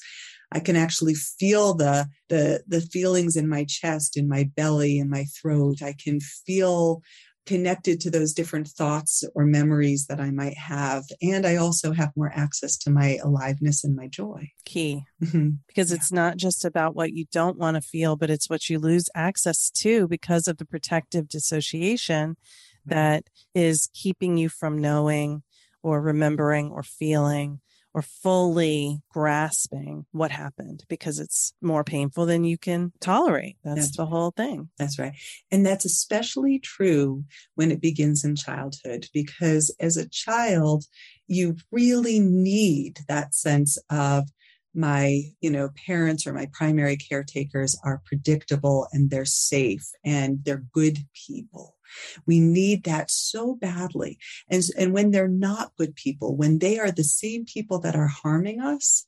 I 0.53 0.59
can 0.59 0.75
actually 0.75 1.15
feel 1.15 1.73
the 1.73 2.07
the 2.29 2.63
the 2.67 2.81
feelings 2.81 3.35
in 3.35 3.49
my 3.49 3.65
chest, 3.67 4.15
in 4.17 4.29
my 4.29 4.49
belly, 4.55 4.99
in 4.99 5.09
my 5.09 5.25
throat. 5.41 5.81
I 5.81 5.95
can 6.01 6.19
feel 6.19 7.01
connected 7.45 7.99
to 7.99 8.09
those 8.09 8.33
different 8.33 8.67
thoughts 8.67 9.23
or 9.35 9.45
memories 9.45 10.05
that 10.07 10.19
I 10.19 10.31
might 10.31 10.57
have. 10.57 11.03
And 11.21 11.45
I 11.45 11.57
also 11.57 11.91
have 11.91 12.11
more 12.15 12.31
access 12.33 12.77
to 12.79 12.89
my 12.89 13.17
aliveness 13.21 13.83
and 13.83 13.95
my 13.95 14.07
joy. 14.07 14.49
Key. 14.63 15.03
Mm-hmm. 15.21 15.49
Because 15.67 15.89
yeah. 15.89 15.97
it's 15.97 16.11
not 16.11 16.37
just 16.37 16.63
about 16.63 16.95
what 16.95 17.11
you 17.11 17.25
don't 17.33 17.57
want 17.57 17.75
to 17.75 17.81
feel, 17.81 18.15
but 18.15 18.29
it's 18.29 18.49
what 18.49 18.69
you 18.69 18.79
lose 18.79 19.09
access 19.13 19.69
to 19.71 20.07
because 20.07 20.47
of 20.47 20.57
the 20.57 20.65
protective 20.65 21.27
dissociation 21.27 22.37
that 22.85 23.25
is 23.53 23.89
keeping 23.93 24.37
you 24.37 24.49
from 24.49 24.79
knowing 24.79 25.43
or 25.81 26.01
remembering 26.01 26.69
or 26.69 26.83
feeling 26.83 27.59
or 27.93 28.01
fully 28.01 29.01
grasping 29.09 30.05
what 30.11 30.31
happened 30.31 30.83
because 30.89 31.19
it's 31.19 31.53
more 31.61 31.83
painful 31.83 32.25
than 32.25 32.43
you 32.43 32.57
can 32.57 32.91
tolerate. 32.99 33.57
That's, 33.63 33.81
that's 33.81 33.97
the 33.97 34.03
right. 34.03 34.09
whole 34.09 34.31
thing. 34.31 34.69
That's 34.77 34.97
right. 34.97 35.13
And 35.51 35.65
that's 35.65 35.85
especially 35.85 36.59
true 36.59 37.23
when 37.55 37.71
it 37.71 37.81
begins 37.81 38.23
in 38.23 38.35
childhood 38.35 39.07
because 39.13 39.75
as 39.79 39.97
a 39.97 40.09
child, 40.09 40.85
you 41.27 41.55
really 41.71 42.19
need 42.19 42.99
that 43.07 43.33
sense 43.33 43.77
of 43.89 44.29
my 44.75 45.21
you 45.39 45.51
know 45.51 45.69
parents 45.85 46.25
or 46.25 46.33
my 46.33 46.47
primary 46.51 46.97
caretakers 46.97 47.77
are 47.83 48.01
predictable 48.05 48.87
and 48.91 49.09
they're 49.09 49.25
safe 49.25 49.87
and 50.03 50.43
they're 50.43 50.65
good 50.73 50.97
people 51.27 51.72
we 52.25 52.39
need 52.39 52.83
that 52.83 53.11
so 53.11 53.55
badly. 53.55 54.17
And, 54.49 54.63
and 54.77 54.93
when 54.93 55.11
they're 55.11 55.27
not 55.27 55.75
good 55.77 55.95
people, 55.95 56.35
when 56.35 56.59
they 56.59 56.79
are 56.79 56.91
the 56.91 57.03
same 57.03 57.45
people 57.45 57.79
that 57.79 57.95
are 57.95 58.07
harming 58.07 58.61
us, 58.61 59.05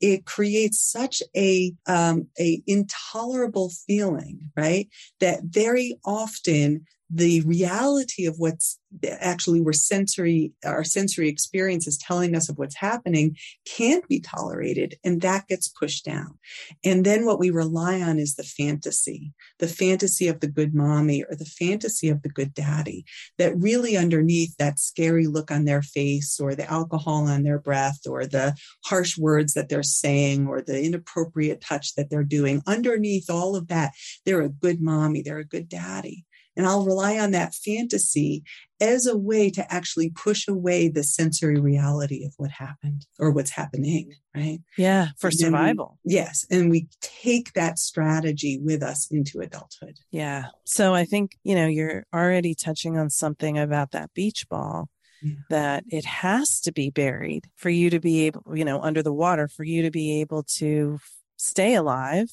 it 0.00 0.26
creates 0.26 0.80
such 0.80 1.22
a 1.34 1.72
um, 1.86 2.26
a 2.38 2.60
intolerable 2.66 3.70
feeling, 3.86 4.50
right? 4.56 4.88
That 5.20 5.44
very 5.44 5.96
often 6.04 6.86
the 7.14 7.42
reality 7.42 8.24
of 8.24 8.36
what's 8.38 8.78
actually 9.20 9.60
where 9.60 9.72
sensory 9.72 10.52
our 10.64 10.84
sensory 10.84 11.28
experience 11.28 11.86
is 11.86 11.98
telling 11.98 12.34
us 12.34 12.48
of 12.48 12.58
what's 12.58 12.76
happening 12.76 13.36
can't 13.66 14.06
be 14.08 14.20
tolerated 14.20 14.96
and 15.04 15.20
that 15.20 15.46
gets 15.46 15.68
pushed 15.68 16.04
down. 16.04 16.38
And 16.84 17.04
then 17.04 17.26
what 17.26 17.38
we 17.38 17.50
rely 17.50 18.00
on 18.00 18.18
is 18.18 18.34
the 18.34 18.42
fantasy 18.42 19.32
the 19.58 19.68
fantasy 19.68 20.28
of 20.28 20.40
the 20.40 20.48
good 20.48 20.74
mommy 20.74 21.22
or 21.24 21.36
the 21.36 21.44
fantasy 21.44 22.08
of 22.08 22.22
the 22.22 22.28
good 22.28 22.54
daddy 22.54 23.04
that 23.38 23.56
really 23.58 23.96
underneath 23.96 24.56
that 24.56 24.78
scary 24.78 25.26
look 25.26 25.50
on 25.50 25.64
their 25.64 25.82
face 25.82 26.40
or 26.40 26.54
the 26.54 26.70
alcohol 26.70 27.26
on 27.26 27.42
their 27.42 27.58
breath 27.58 28.00
or 28.08 28.26
the 28.26 28.54
harsh 28.84 29.18
words 29.18 29.52
that 29.54 29.68
they're 29.68 29.82
saying 29.82 30.46
or 30.46 30.62
the 30.62 30.82
inappropriate 30.82 31.60
touch 31.60 31.94
that 31.94 32.08
they're 32.08 32.24
doing 32.24 32.62
underneath 32.66 33.28
all 33.28 33.54
of 33.54 33.68
that 33.68 33.92
they're 34.24 34.42
a 34.42 34.48
good 34.48 34.80
mommy 34.80 35.22
they're 35.22 35.38
a 35.38 35.44
good 35.44 35.68
daddy 35.68 36.24
And 36.56 36.66
I'll 36.66 36.84
rely 36.84 37.18
on 37.18 37.30
that 37.30 37.54
fantasy 37.54 38.42
as 38.80 39.06
a 39.06 39.16
way 39.16 39.48
to 39.50 39.72
actually 39.72 40.10
push 40.10 40.46
away 40.48 40.88
the 40.88 41.04
sensory 41.04 41.58
reality 41.60 42.24
of 42.24 42.34
what 42.36 42.50
happened 42.50 43.06
or 43.18 43.30
what's 43.30 43.52
happening, 43.52 44.12
right? 44.34 44.58
Yeah, 44.76 45.08
for 45.18 45.30
survival. 45.30 45.98
We, 46.04 46.14
yes. 46.14 46.44
And 46.50 46.70
we 46.70 46.88
take 47.00 47.52
that 47.54 47.78
strategy 47.78 48.58
with 48.62 48.82
us 48.82 49.10
into 49.10 49.40
adulthood. 49.40 49.98
Yeah. 50.10 50.46
So 50.64 50.94
I 50.94 51.04
think, 51.04 51.38
you 51.42 51.54
know, 51.54 51.66
you're 51.66 52.04
already 52.12 52.54
touching 52.54 52.98
on 52.98 53.08
something 53.08 53.56
about 53.58 53.92
that 53.92 54.12
beach 54.14 54.48
ball. 54.48 54.88
Yeah. 55.24 55.34
That 55.50 55.84
it 55.86 56.04
has 56.04 56.58
to 56.62 56.72
be 56.72 56.90
buried 56.90 57.44
for 57.54 57.70
you 57.70 57.90
to 57.90 58.00
be 58.00 58.26
able, 58.26 58.42
you 58.56 58.64
know, 58.64 58.80
under 58.80 59.04
the 59.04 59.12
water, 59.12 59.46
for 59.46 59.62
you 59.62 59.82
to 59.82 59.90
be 59.92 60.20
able 60.20 60.42
to 60.56 60.98
stay 61.42 61.74
alive 61.74 62.28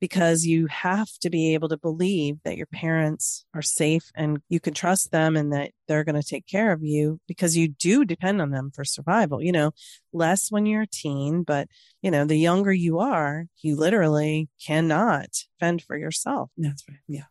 because 0.00 0.46
you 0.46 0.66
have 0.66 1.08
to 1.20 1.28
be 1.28 1.52
able 1.52 1.68
to 1.68 1.76
believe 1.76 2.38
that 2.44 2.56
your 2.56 2.66
parents 2.66 3.44
are 3.52 3.60
safe 3.60 4.10
and 4.14 4.38
you 4.48 4.58
can 4.58 4.72
trust 4.72 5.12
them 5.12 5.36
and 5.36 5.52
that 5.52 5.72
they're 5.86 6.04
going 6.04 6.20
to 6.20 6.26
take 6.26 6.46
care 6.46 6.72
of 6.72 6.82
you 6.82 7.20
because 7.28 7.56
you 7.56 7.68
do 7.68 8.04
depend 8.04 8.40
on 8.40 8.50
them 8.50 8.70
for 8.74 8.84
survival. 8.84 9.42
You 9.42 9.52
know, 9.52 9.72
less 10.12 10.50
when 10.50 10.64
you're 10.64 10.82
a 10.82 10.86
teen, 10.86 11.42
but 11.42 11.68
you 12.00 12.10
know, 12.10 12.24
the 12.24 12.38
younger 12.38 12.72
you 12.72 12.98
are, 13.00 13.46
you 13.60 13.76
literally 13.76 14.48
cannot 14.64 15.28
fend 15.60 15.82
for 15.82 15.96
yourself. 15.98 16.50
That's 16.56 16.84
right. 16.88 16.98
Yeah. 17.06 17.24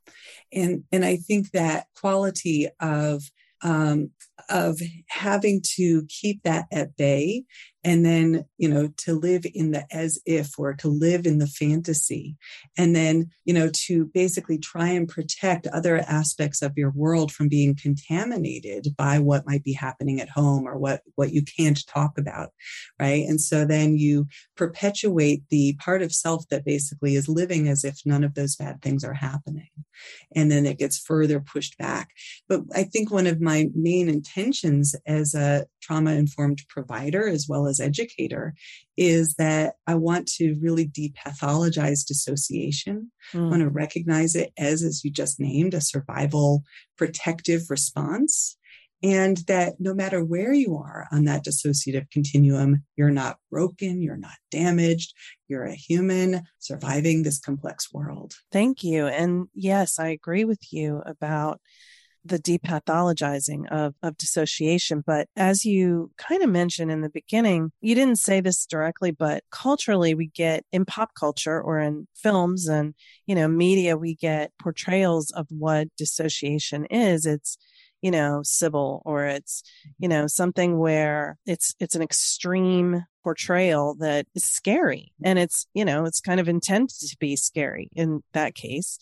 And 0.52 0.84
and 0.92 1.04
I 1.04 1.16
think 1.16 1.52
that 1.52 1.88
quality 1.96 2.68
of 2.80 3.24
um, 3.64 4.12
of 4.50 4.80
having 5.08 5.62
to 5.76 6.06
keep 6.10 6.44
that 6.44 6.66
at 6.72 6.96
bay 6.98 7.46
and 7.84 8.06
then 8.06 8.46
you 8.58 8.70
know 8.70 8.90
to 8.98 9.14
live 9.14 9.46
in 9.54 9.72
the 9.72 9.86
as 9.92 10.20
if 10.26 10.58
or 10.58 10.74
to 10.74 10.88
live 10.88 11.26
in 11.26 11.40
the 11.40 11.48
fantasy. 11.48 12.36
And 12.78 12.96
then 12.96 13.30
you 13.46 13.54
know 13.54 13.70
to 13.86 14.06
basically 14.14 14.58
try 14.58 14.90
and 14.90 15.08
protect 15.08 15.68
other 15.68 15.98
aspects 16.08 16.62
of 16.62 16.78
your 16.78 16.92
world 16.92 17.32
from 17.32 17.48
being 17.48 17.76
contaminated 17.76 18.88
by 18.98 19.20
what 19.20 19.46
might 19.46 19.64
be 19.64 19.74
happening 19.74 20.20
at 20.22 20.30
home 20.30 20.68
or 20.68 20.78
what 20.78 21.02
what 21.16 21.32
you 21.32 21.44
can't 21.44 21.86
talk 21.88 22.18
about 22.18 22.50
right? 23.00 23.26
And 23.28 23.40
so 23.40 23.66
then 23.66 23.98
you 23.98 24.28
perpetuate 24.56 25.44
the 25.50 25.76
part 25.80 26.02
of 26.02 26.14
self 26.14 26.48
that 26.50 26.66
basically 26.66 27.16
is 27.16 27.28
living 27.28 27.68
as 27.68 27.84
if 27.84 28.00
none 28.06 28.24
of 28.24 28.34
those 28.34 28.56
bad 28.56 28.82
things 28.82 29.04
are 29.04 29.14
happening. 29.14 29.70
And 30.36 30.52
then 30.52 30.66
it 30.66 30.80
gets 30.80 30.98
further 30.98 31.40
pushed 31.40 31.78
back. 31.78 32.10
But 32.48 32.62
i 32.76 32.84
think 32.84 33.12
one 33.12 33.28
of 33.28 33.42
my 33.42 33.68
main 33.76 34.10
intentions 34.10 34.96
as 35.06 35.34
a 35.34 35.66
trauma 35.84 36.12
informed 36.12 36.62
provider 36.70 37.28
as 37.28 37.46
well 37.48 37.68
as 37.68 37.80
educator 37.80 38.54
is 38.96 39.36
that 39.36 39.76
I 39.86 39.96
want 39.96 40.28
to 40.38 40.56
really 40.62 40.88
depathologize 40.88 42.06
dissociation. 42.06 43.12
Mm. 43.34 43.48
I 43.48 43.50
want 43.50 43.62
to 43.62 43.70
recognize 43.70 44.36
it 44.36 44.54
as, 44.58 44.82
as 44.84 45.04
you 45.04 45.12
just 45.12 45.40
named, 45.40 45.74
a 45.74 45.82
survival 45.82 46.64
protective 46.98 47.70
response. 47.70 48.58
And 49.02 49.38
that 49.48 49.74
no 49.80 49.94
matter 49.94 50.24
where 50.24 50.54
you 50.54 50.78
are 50.78 51.08
on 51.12 51.26
that 51.26 51.44
dissociative 51.44 52.10
continuum, 52.10 52.86
you're 52.96 53.12
not 53.12 53.38
broken, 53.52 54.02
you're 54.02 54.16
not 54.16 54.38
damaged, 54.50 55.14
you're 55.50 55.66
a 55.66 55.76
human 55.76 56.44
surviving 56.60 57.24
this 57.24 57.40
complex 57.40 57.92
world. 57.92 58.36
Thank 58.50 58.82
you. 58.82 59.08
And 59.08 59.48
yes, 59.54 60.00
I 60.00 60.08
agree 60.08 60.46
with 60.46 60.72
you 60.72 61.02
about 61.06 61.60
the 62.26 62.40
depathologizing 62.40 63.68
of, 63.70 63.96
of 64.02 64.18
dissociation. 64.18 65.04
But 65.06 65.28
as 65.36 65.66
you 65.66 66.12
kind 66.18 66.42
of 66.42 66.50
mentioned 66.50 66.92
in 66.92 67.02
the 67.02 67.10
beginning, 67.10 67.72
you 67.82 67.96
didn't 67.96 68.18
say 68.18 68.42
this 68.42 68.66
directly, 68.66 69.12
but 69.12 69.44
culturally, 69.52 70.14
we 70.14 70.28
get 70.28 70.64
in 70.72 70.86
pop 70.86 71.14
culture 71.16 71.62
or 71.62 71.80
in 71.80 72.08
films 72.16 72.68
and, 72.68 72.94
you 73.26 73.36
know, 73.36 73.48
media, 73.48 73.98
we 73.98 74.16
get 74.16 74.52
portrayals 74.62 75.32
of 75.32 75.48
what 75.50 75.88
dissociation 75.98 76.86
is. 76.86 77.26
It's, 77.26 77.58
you 78.02 78.12
know, 78.12 78.42
Sybil 78.44 79.02
or 79.06 79.26
it's, 79.26 79.64
you 79.98 80.08
know, 80.08 80.28
something 80.28 80.78
where 80.78 81.38
it's, 81.46 81.74
it's 81.80 81.96
an 81.96 82.02
extreme 82.02 83.04
portrayal 83.24 83.96
that 84.00 84.28
is 84.36 84.44
scary 84.44 85.14
and 85.24 85.40
it's, 85.40 85.68
you 85.74 85.86
know, 85.86 86.06
it's 86.06 86.20
kind 86.20 86.40
of 86.40 86.50
intended 86.50 86.90
to 86.90 87.18
be 87.20 87.36
scary 87.36 87.90
in 87.96 88.22
that 88.34 88.56
case 88.56 89.00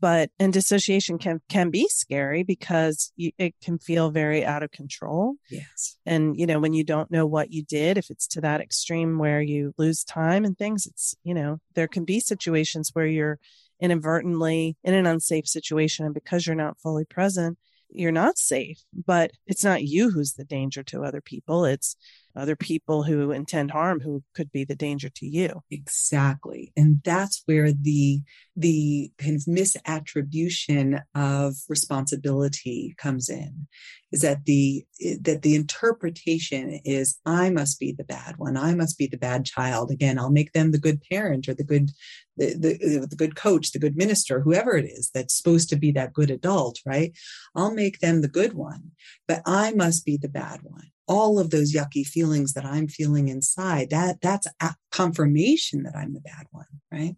but 0.00 0.30
and 0.38 0.52
dissociation 0.52 1.18
can 1.18 1.40
can 1.48 1.70
be 1.70 1.86
scary 1.88 2.42
because 2.42 3.12
you, 3.16 3.32
it 3.38 3.54
can 3.62 3.78
feel 3.78 4.10
very 4.10 4.44
out 4.44 4.62
of 4.62 4.70
control. 4.70 5.34
Yes. 5.50 5.96
And 6.06 6.38
you 6.38 6.46
know 6.46 6.58
when 6.58 6.72
you 6.72 6.84
don't 6.84 7.10
know 7.10 7.26
what 7.26 7.52
you 7.52 7.62
did 7.62 7.98
if 7.98 8.10
it's 8.10 8.26
to 8.28 8.40
that 8.40 8.60
extreme 8.60 9.18
where 9.18 9.40
you 9.42 9.74
lose 9.78 10.04
time 10.04 10.44
and 10.44 10.56
things 10.56 10.86
it's 10.86 11.14
you 11.22 11.34
know 11.34 11.58
there 11.74 11.88
can 11.88 12.04
be 12.04 12.20
situations 12.20 12.90
where 12.92 13.06
you're 13.06 13.38
inadvertently 13.80 14.76
in 14.84 14.94
an 14.94 15.06
unsafe 15.06 15.46
situation 15.46 16.04
and 16.04 16.14
because 16.14 16.46
you're 16.46 16.56
not 16.56 16.78
fully 16.78 17.04
present 17.04 17.58
you're 17.92 18.12
not 18.12 18.38
safe. 18.38 18.82
But 18.92 19.32
it's 19.46 19.64
not 19.64 19.82
you 19.82 20.10
who's 20.10 20.34
the 20.34 20.44
danger 20.44 20.82
to 20.84 21.02
other 21.02 21.20
people. 21.20 21.64
It's 21.64 21.96
other 22.36 22.56
people 22.56 23.02
who 23.02 23.32
intend 23.32 23.70
harm 23.70 24.00
who 24.00 24.22
could 24.34 24.52
be 24.52 24.64
the 24.64 24.76
danger 24.76 25.08
to 25.08 25.26
you. 25.26 25.62
Exactly. 25.70 26.72
And 26.76 27.00
that's 27.04 27.42
where 27.46 27.72
the 27.72 28.20
the 28.56 29.10
kind 29.18 29.36
of 29.36 29.42
misattribution 29.42 31.02
of 31.14 31.54
responsibility 31.68 32.94
comes 32.98 33.28
in 33.28 33.66
is 34.12 34.20
that 34.20 34.44
the 34.44 34.84
that 35.20 35.42
the 35.42 35.54
interpretation 35.54 36.80
is 36.84 37.18
i 37.24 37.48
must 37.48 37.78
be 37.78 37.92
the 37.92 38.04
bad 38.04 38.36
one. 38.36 38.56
I 38.56 38.74
must 38.74 38.98
be 38.98 39.06
the 39.06 39.16
bad 39.16 39.44
child. 39.44 39.90
Again 39.90 40.18
i'll 40.18 40.30
make 40.30 40.52
them 40.52 40.72
the 40.72 40.78
good 40.78 41.02
parent 41.10 41.48
or 41.48 41.54
the 41.54 41.64
good 41.64 41.90
the, 42.36 42.54
the, 42.54 43.06
the 43.10 43.16
good 43.16 43.36
coach 43.36 43.72
the 43.72 43.78
good 43.78 43.96
minister 43.96 44.40
whoever 44.40 44.76
it 44.76 44.84
is 44.84 45.10
that's 45.12 45.36
supposed 45.36 45.68
to 45.70 45.76
be 45.76 45.90
that 45.92 46.12
good 46.12 46.30
adult 46.30 46.78
right? 46.86 47.12
I'll 47.54 47.74
make 47.74 48.00
them 48.00 48.20
the 48.20 48.28
good 48.28 48.54
one 48.54 48.92
but 49.26 49.42
i 49.46 49.72
must 49.72 50.04
be 50.04 50.16
the 50.16 50.28
bad 50.28 50.60
one 50.62 50.90
all 51.10 51.40
of 51.40 51.50
those 51.50 51.74
yucky 51.74 52.06
feelings 52.06 52.52
that 52.52 52.64
I'm 52.64 52.86
feeling 52.86 53.26
inside, 53.28 53.90
that 53.90 54.20
that's 54.22 54.46
confirmation 54.92 55.82
that 55.82 55.96
I'm 55.96 56.14
the 56.14 56.20
bad 56.20 56.46
one, 56.52 56.66
right? 56.92 57.16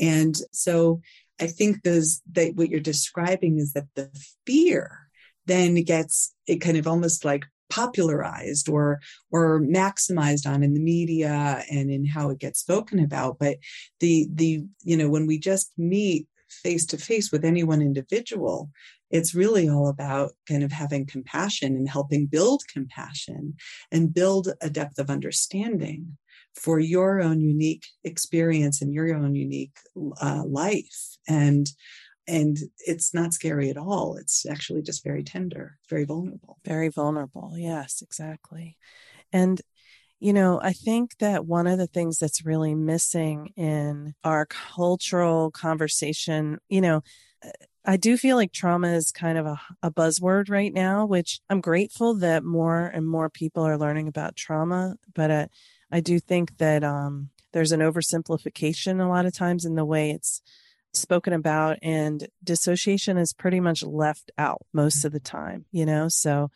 And 0.00 0.36
so 0.50 1.00
I 1.40 1.46
think 1.46 1.84
those 1.84 2.20
that 2.32 2.56
what 2.56 2.70
you're 2.70 2.80
describing 2.80 3.60
is 3.60 3.72
that 3.74 3.86
the 3.94 4.10
fear 4.44 4.98
then 5.46 5.76
gets 5.84 6.34
it 6.48 6.56
kind 6.56 6.76
of 6.76 6.88
almost 6.88 7.24
like 7.24 7.46
popularized 7.70 8.68
or 8.68 8.98
or 9.30 9.60
maximized 9.60 10.44
on 10.44 10.64
in 10.64 10.74
the 10.74 10.80
media 10.80 11.62
and 11.70 11.88
in 11.88 12.04
how 12.04 12.30
it 12.30 12.40
gets 12.40 12.58
spoken 12.58 12.98
about 12.98 13.38
but 13.38 13.58
the 14.00 14.26
the 14.34 14.64
you 14.82 14.96
know 14.96 15.08
when 15.08 15.24
we 15.24 15.38
just 15.38 15.72
meet 15.78 16.26
face 16.52 16.86
to 16.86 16.96
face 16.96 17.30
with 17.32 17.44
any 17.44 17.62
one 17.62 17.80
individual 17.80 18.70
it's 19.10 19.34
really 19.34 19.68
all 19.68 19.88
about 19.88 20.32
kind 20.48 20.62
of 20.62 20.72
having 20.72 21.04
compassion 21.04 21.74
and 21.74 21.88
helping 21.88 22.26
build 22.26 22.62
compassion 22.72 23.54
and 23.90 24.14
build 24.14 24.52
a 24.60 24.70
depth 24.70 24.98
of 24.98 25.10
understanding 25.10 26.16
for 26.54 26.78
your 26.78 27.20
own 27.20 27.40
unique 27.40 27.86
experience 28.04 28.82
and 28.82 28.94
your 28.94 29.14
own 29.14 29.34
unique 29.34 29.76
uh, 30.20 30.42
life. 30.46 31.16
And 31.28 31.68
and 32.28 32.58
it's 32.78 33.12
not 33.12 33.34
scary 33.34 33.70
at 33.70 33.76
all. 33.76 34.16
It's 34.16 34.46
actually 34.46 34.82
just 34.82 35.02
very 35.02 35.24
tender 35.24 35.78
very 35.88 36.04
vulnerable. 36.04 36.58
Very 36.64 36.88
vulnerable. 36.88 37.54
Yes 37.56 38.02
exactly. 38.02 38.76
And 39.32 39.60
you 40.20 40.34
know, 40.34 40.60
I 40.62 40.72
think 40.72 41.16
that 41.18 41.46
one 41.46 41.66
of 41.66 41.78
the 41.78 41.86
things 41.86 42.18
that's 42.18 42.44
really 42.44 42.74
missing 42.74 43.52
in 43.56 44.14
our 44.22 44.46
cultural 44.46 45.50
conversation, 45.50 46.58
you 46.68 46.82
know, 46.82 47.02
I 47.86 47.96
do 47.96 48.18
feel 48.18 48.36
like 48.36 48.52
trauma 48.52 48.88
is 48.88 49.10
kind 49.10 49.38
of 49.38 49.46
a, 49.46 49.60
a, 49.82 49.90
buzzword 49.90 50.50
right 50.50 50.72
now, 50.72 51.06
which 51.06 51.40
I'm 51.48 51.62
grateful 51.62 52.14
that 52.16 52.44
more 52.44 52.84
and 52.84 53.06
more 53.06 53.30
people 53.30 53.66
are 53.66 53.78
learning 53.78 54.08
about 54.08 54.36
trauma. 54.36 54.96
But 55.14 55.30
uh, 55.30 55.46
I 55.90 56.00
do 56.00 56.20
think 56.20 56.58
that 56.58 56.84
um, 56.84 57.30
there's 57.52 57.72
an 57.72 57.80
oversimplification 57.80 59.02
a 59.02 59.08
lot 59.08 59.24
of 59.24 59.34
times 59.34 59.64
in 59.64 59.76
the 59.76 59.86
way 59.86 60.10
it's 60.10 60.42
spoken 60.92 61.32
about, 61.32 61.78
and 61.82 62.28
dissociation 62.44 63.16
is 63.16 63.32
pretty 63.32 63.60
much 63.60 63.82
left 63.82 64.30
out 64.36 64.66
most 64.74 65.04
of 65.06 65.12
the 65.12 65.20
time, 65.20 65.64
you 65.72 65.86
know? 65.86 66.08
So, 66.08 66.50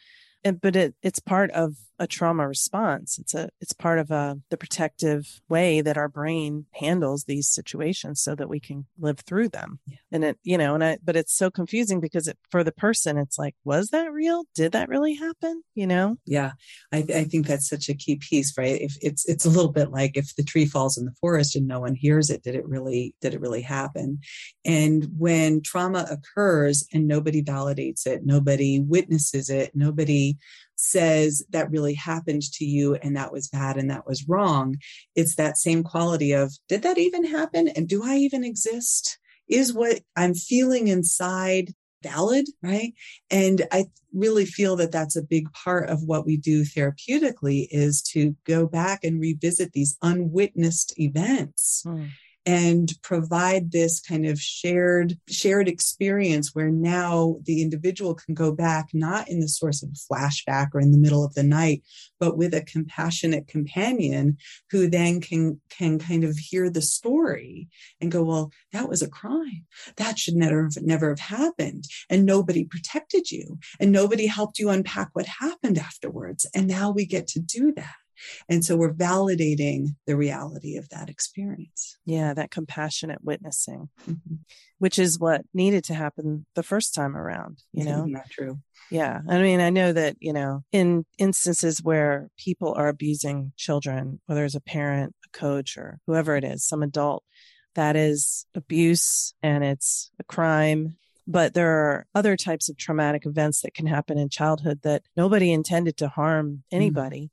but 0.61 0.77
it, 0.77 0.94
it's 1.03 1.20
part 1.20 1.50
of 1.53 1.77
a 1.98 2.07
trauma 2.07 2.46
response. 2.46 3.18
It's 3.18 3.35
a 3.35 3.48
it's 3.61 3.72
part 3.72 3.98
of 3.98 4.11
a 4.11 4.14
uh, 4.14 4.35
the 4.50 4.57
protective 4.57 5.40
way 5.48 5.80
that 5.80 5.96
our 5.96 6.09
brain 6.09 6.66
handles 6.74 7.24
these 7.24 7.48
situations 7.48 8.20
so 8.20 8.35
that 8.35 8.48
we 8.48 8.61
can 8.61 8.87
live 8.98 9.20
through 9.20 9.50
them. 9.50 9.78
Yeah. 9.87 9.96
And 10.11 10.24
it 10.24 10.38
you 10.42 10.59
know 10.59 10.74
and 10.74 10.83
I 10.83 10.98
but 11.04 11.16
it's 11.16 11.37
so 11.37 11.50
confusing 11.50 12.00
because 12.00 12.26
it, 12.26 12.38
for 12.50 12.64
the 12.64 12.72
person 12.72 13.18
it's 13.18 13.38
like 13.38 13.54
was 13.64 13.88
that 13.88 14.12
real? 14.12 14.44
Did 14.54 14.72
that 14.72 14.88
really 14.88 15.14
happen? 15.14 15.62
You 15.74 15.87
know? 15.87 16.16
Yeah. 16.26 16.52
I 16.92 17.04
I 17.14 17.24
think 17.24 17.46
that's 17.46 17.68
such 17.68 17.88
a 17.88 17.94
key 17.94 18.16
piece, 18.16 18.57
right? 18.59 18.80
If 18.80 18.96
it's 19.00 19.28
it's 19.28 19.44
a 19.44 19.50
little 19.50 19.72
bit 19.72 19.90
like 19.90 20.16
if 20.16 20.35
the 20.37 20.44
tree 20.44 20.66
falls 20.66 20.98
in 20.98 21.04
the 21.04 21.14
forest 21.20 21.54
and 21.54 21.68
no 21.68 21.80
one 21.80 21.94
hears 21.94 22.30
it, 22.30 22.42
did 22.42 22.54
it 22.57 22.66
really 22.66 23.14
did 23.20 23.35
it 23.35 23.40
really 23.40 23.62
happen? 23.62 24.18
And 24.64 25.09
when 25.16 25.62
trauma 25.62 26.07
occurs 26.11 26.87
and 26.92 27.07
nobody 27.07 27.42
validates 27.42 28.07
it, 28.07 28.24
nobody 28.24 28.80
witnesses 28.80 29.48
it, 29.48 29.72
nobody 29.74 30.37
says 30.76 31.44
that 31.50 31.70
really 31.70 31.94
happened 31.94 32.42
to 32.42 32.64
you 32.64 32.94
and 32.96 33.16
that 33.16 33.32
was 33.32 33.48
bad 33.48 33.76
and 33.76 33.90
that 33.90 34.06
was 34.06 34.28
wrong. 34.28 34.76
It's 35.14 35.37
that 35.37 35.58
same 35.58 35.82
quality 35.82 36.32
of, 36.32 36.52
did 36.68 36.82
that 36.82 36.98
even 36.98 37.24
happen? 37.24 37.68
And 37.68 37.88
do 37.88 38.02
I 38.04 38.16
even 38.16 38.44
exist? 38.44 39.18
Is 39.48 39.74
what 39.74 40.00
I'm 40.16 40.34
feeling 40.34 40.88
inside 40.88 41.74
valid, 42.02 42.46
right? 42.62 42.92
And 43.30 43.66
I 43.72 43.87
really 44.12 44.46
feel 44.46 44.76
that 44.76 44.92
that's 44.92 45.16
a 45.16 45.22
big 45.22 45.50
part 45.52 45.88
of 45.88 46.02
what 46.02 46.26
we 46.26 46.37
do 46.37 46.62
therapeutically 46.62 47.66
is 47.70 48.02
to 48.12 48.37
go 48.44 48.66
back 48.66 49.04
and 49.04 49.20
revisit 49.20 49.72
these 49.72 49.96
unwitnessed 50.02 50.98
events. 50.98 51.82
Mm 51.87 52.10
and 52.46 52.92
provide 53.02 53.72
this 53.72 54.00
kind 54.00 54.26
of 54.26 54.40
shared 54.40 55.18
shared 55.28 55.68
experience 55.68 56.54
where 56.54 56.70
now 56.70 57.37
the 57.44 57.62
individual 57.62 58.14
can 58.14 58.35
go 58.35 58.52
back 58.52 58.88
not 58.92 59.28
in 59.28 59.40
the 59.40 59.48
source 59.48 59.83
of 59.83 59.90
a 59.90 60.14
flashback 60.14 60.68
or 60.74 60.80
in 60.80 60.92
the 60.92 60.98
middle 60.98 61.24
of 61.24 61.35
the 61.35 61.42
night 61.42 61.83
but 62.18 62.37
with 62.37 62.54
a 62.54 62.62
compassionate 62.62 63.46
companion 63.46 64.37
who 64.70 64.88
then 64.88 65.20
can 65.20 65.61
can 65.70 65.98
kind 65.98 66.24
of 66.24 66.37
hear 66.37 66.70
the 66.70 66.83
story 66.83 67.68
and 68.00 68.12
go 68.12 68.22
well 68.22 68.50
that 68.72 68.88
was 68.88 69.02
a 69.02 69.09
crime. 69.09 69.64
That 69.96 70.18
should 70.18 70.35
never 70.35 70.64
have, 70.64 70.83
never 70.83 71.11
have 71.11 71.20
happened. 71.20 71.85
And 72.11 72.26
nobody 72.26 72.64
protected 72.64 73.30
you. 73.30 73.59
And 73.78 73.92
nobody 73.92 74.26
helped 74.26 74.59
you 74.59 74.70
unpack 74.70 75.11
what 75.12 75.26
happened 75.26 75.78
afterwards. 75.78 76.46
And 76.54 76.66
now 76.66 76.90
we 76.90 77.07
get 77.07 77.28
to 77.28 77.40
do 77.40 77.72
that 77.76 77.94
and 78.48 78.64
so 78.64 78.77
we're 78.77 78.92
validating 78.92 79.96
the 80.07 80.16
reality 80.16 80.77
of 80.77 80.88
that 80.90 81.09
experience. 81.09 81.96
Yeah, 82.05 82.35
that 82.35 82.50
compassionate 82.50 83.22
witnessing, 83.22 83.88
mm-hmm. 84.09 84.35
which 84.79 84.98
is 84.98 85.18
what 85.18 85.42
needed 85.53 85.85
to 85.85 85.94
happen 85.94 86.46
the 86.55 86.62
first 86.62 86.94
time 86.94 87.16
around, 87.16 87.62
you 87.72 87.85
know? 87.85 88.05
Not 88.05 88.31
true. 88.31 88.59
Yeah. 88.90 89.20
I 89.29 89.38
mean, 89.40 89.61
I 89.61 89.70
know 89.70 89.92
that, 89.92 90.16
you 90.20 90.33
know, 90.33 90.62
in 90.72 91.05
instances 91.18 91.83
where 91.83 92.29
people 92.38 92.74
are 92.74 92.88
abusing 92.88 93.53
children, 93.57 94.20
whether 94.27 94.44
it's 94.44 94.55
a 94.55 94.61
parent, 94.61 95.14
a 95.27 95.38
coach, 95.38 95.77
or 95.77 96.00
whoever 96.07 96.37
it 96.37 96.44
is, 96.44 96.66
some 96.66 96.83
adult, 96.83 97.24
that 97.74 97.96
is 97.96 98.46
abuse 98.55 99.35
and 99.42 99.64
it's 99.64 100.11
a 100.20 100.24
crime 100.24 100.96
but 101.27 101.55
there 101.55 101.70
are 101.70 102.07
other 102.14 102.37
types 102.37 102.68
of 102.68 102.77
traumatic 102.77 103.24
events 103.27 103.62
that 103.62 103.74
can 103.74 103.87
happen 103.87 104.18
in 104.18 104.29
childhood 104.29 104.81
that 104.83 105.03
nobody 105.16 105.53
intended 105.53 105.96
to 105.98 106.09
harm 106.09 106.46
mm-hmm. 106.46 106.77
anybody 106.77 107.31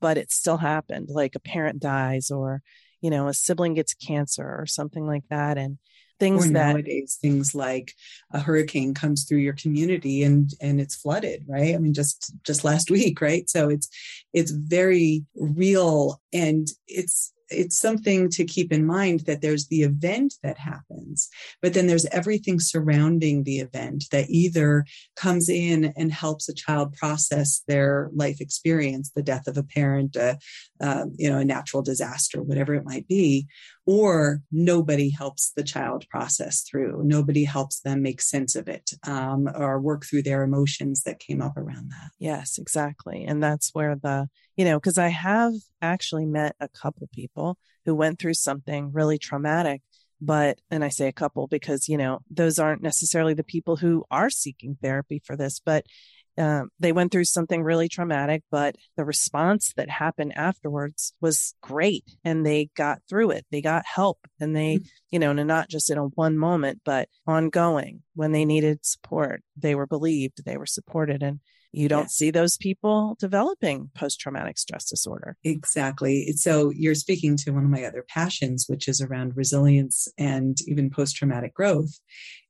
but 0.00 0.18
it 0.18 0.32
still 0.32 0.56
happened 0.56 1.08
like 1.10 1.34
a 1.34 1.40
parent 1.40 1.80
dies 1.80 2.30
or 2.30 2.62
you 3.00 3.10
know 3.10 3.28
a 3.28 3.34
sibling 3.34 3.74
gets 3.74 3.94
cancer 3.94 4.44
or 4.44 4.66
something 4.66 5.06
like 5.06 5.24
that 5.30 5.58
and 5.58 5.78
things 6.20 6.46
or 6.46 6.52
that 6.52 6.72
nowadays 6.74 7.18
things 7.20 7.54
like 7.54 7.92
a 8.32 8.40
hurricane 8.40 8.94
comes 8.94 9.24
through 9.24 9.38
your 9.38 9.52
community 9.54 10.22
and 10.22 10.50
and 10.60 10.80
it's 10.80 10.94
flooded 10.94 11.44
right? 11.48 11.74
I 11.74 11.78
mean 11.78 11.94
just 11.94 12.32
just 12.44 12.64
last 12.64 12.90
week 12.96 13.20
right? 13.20 13.48
So 13.48 13.68
it's 13.68 13.88
it's 14.32 14.50
very 14.50 15.24
real 15.34 16.20
and 16.32 16.66
it's 16.86 17.32
it's 17.54 17.78
something 17.78 18.28
to 18.30 18.44
keep 18.44 18.72
in 18.72 18.86
mind 18.86 19.20
that 19.20 19.40
there's 19.40 19.66
the 19.68 19.82
event 19.82 20.34
that 20.42 20.58
happens, 20.58 21.28
but 21.62 21.74
then 21.74 21.86
there's 21.86 22.06
everything 22.06 22.60
surrounding 22.60 23.44
the 23.44 23.58
event 23.58 24.04
that 24.10 24.28
either 24.28 24.84
comes 25.16 25.48
in 25.48 25.92
and 25.96 26.12
helps 26.12 26.48
a 26.48 26.54
child 26.54 26.94
process 26.94 27.62
their 27.66 28.10
life 28.14 28.40
experience, 28.40 29.10
the 29.14 29.22
death 29.22 29.46
of 29.46 29.56
a 29.56 29.62
parent, 29.62 30.16
uh, 30.16 30.34
uh, 30.80 31.04
you 31.16 31.30
know, 31.30 31.38
a 31.38 31.44
natural 31.44 31.82
disaster, 31.82 32.42
whatever 32.42 32.74
it 32.74 32.84
might 32.84 33.06
be, 33.08 33.46
or 33.86 34.40
nobody 34.50 35.10
helps 35.10 35.52
the 35.56 35.62
child 35.62 36.06
process 36.08 36.62
through. 36.62 37.02
Nobody 37.04 37.44
helps 37.44 37.80
them 37.80 38.02
make 38.02 38.22
sense 38.22 38.56
of 38.56 38.68
it 38.68 38.90
um, 39.06 39.48
or 39.54 39.80
work 39.80 40.04
through 40.04 40.22
their 40.22 40.42
emotions 40.42 41.02
that 41.02 41.18
came 41.18 41.42
up 41.42 41.56
around 41.56 41.90
that. 41.90 42.10
Yes, 42.18 42.58
exactly. 42.58 43.24
And 43.24 43.42
that's 43.42 43.70
where 43.74 43.96
the, 43.96 44.28
you 44.56 44.64
know, 44.64 44.78
because 44.78 44.98
I 44.98 45.08
have 45.08 45.52
actually 45.82 46.24
met 46.24 46.56
a 46.60 46.68
couple 46.68 47.08
people 47.12 47.58
who 47.84 47.94
went 47.94 48.18
through 48.18 48.34
something 48.34 48.92
really 48.92 49.18
traumatic. 49.18 49.82
But, 50.20 50.60
and 50.70 50.82
I 50.82 50.88
say 50.88 51.08
a 51.08 51.12
couple 51.12 51.48
because, 51.48 51.88
you 51.88 51.98
know, 51.98 52.20
those 52.30 52.58
aren't 52.58 52.82
necessarily 52.82 53.34
the 53.34 53.44
people 53.44 53.76
who 53.76 54.04
are 54.10 54.30
seeking 54.30 54.78
therapy 54.80 55.20
for 55.22 55.36
this, 55.36 55.60
but 55.62 55.84
um, 56.36 56.70
they 56.80 56.92
went 56.92 57.12
through 57.12 57.24
something 57.24 57.62
really 57.62 57.88
traumatic, 57.88 58.42
but 58.50 58.76
the 58.96 59.04
response 59.04 59.72
that 59.76 59.88
happened 59.88 60.36
afterwards 60.36 61.12
was 61.20 61.54
great 61.62 62.04
and 62.24 62.44
they 62.44 62.70
got 62.76 63.00
through 63.08 63.30
it. 63.30 63.46
They 63.50 63.60
got 63.60 63.86
help 63.86 64.18
and 64.40 64.54
they, 64.54 64.76
mm-hmm. 64.76 64.86
you 65.10 65.18
know, 65.18 65.30
and 65.30 65.46
not 65.46 65.68
just 65.68 65.90
in 65.90 65.98
a 65.98 66.04
one 66.04 66.36
moment, 66.36 66.80
but 66.84 67.08
ongoing 67.26 68.02
when 68.14 68.32
they 68.32 68.44
needed 68.44 68.84
support. 68.84 69.42
They 69.56 69.74
were 69.74 69.86
believed, 69.86 70.44
they 70.44 70.56
were 70.56 70.66
supported. 70.66 71.22
And 71.22 71.40
you 71.70 71.88
don't 71.88 72.02
yeah. 72.02 72.08
see 72.08 72.30
those 72.30 72.56
people 72.56 73.16
developing 73.18 73.90
post 73.94 74.20
traumatic 74.20 74.58
stress 74.58 74.88
disorder. 74.88 75.36
Exactly. 75.42 76.32
So 76.36 76.70
you're 76.70 76.94
speaking 76.94 77.36
to 77.38 77.50
one 77.50 77.64
of 77.64 77.70
my 77.70 77.84
other 77.84 78.04
passions, 78.08 78.66
which 78.68 78.86
is 78.86 79.00
around 79.00 79.36
resilience 79.36 80.08
and 80.16 80.56
even 80.66 80.90
post 80.90 81.16
traumatic 81.16 81.54
growth. 81.54 81.98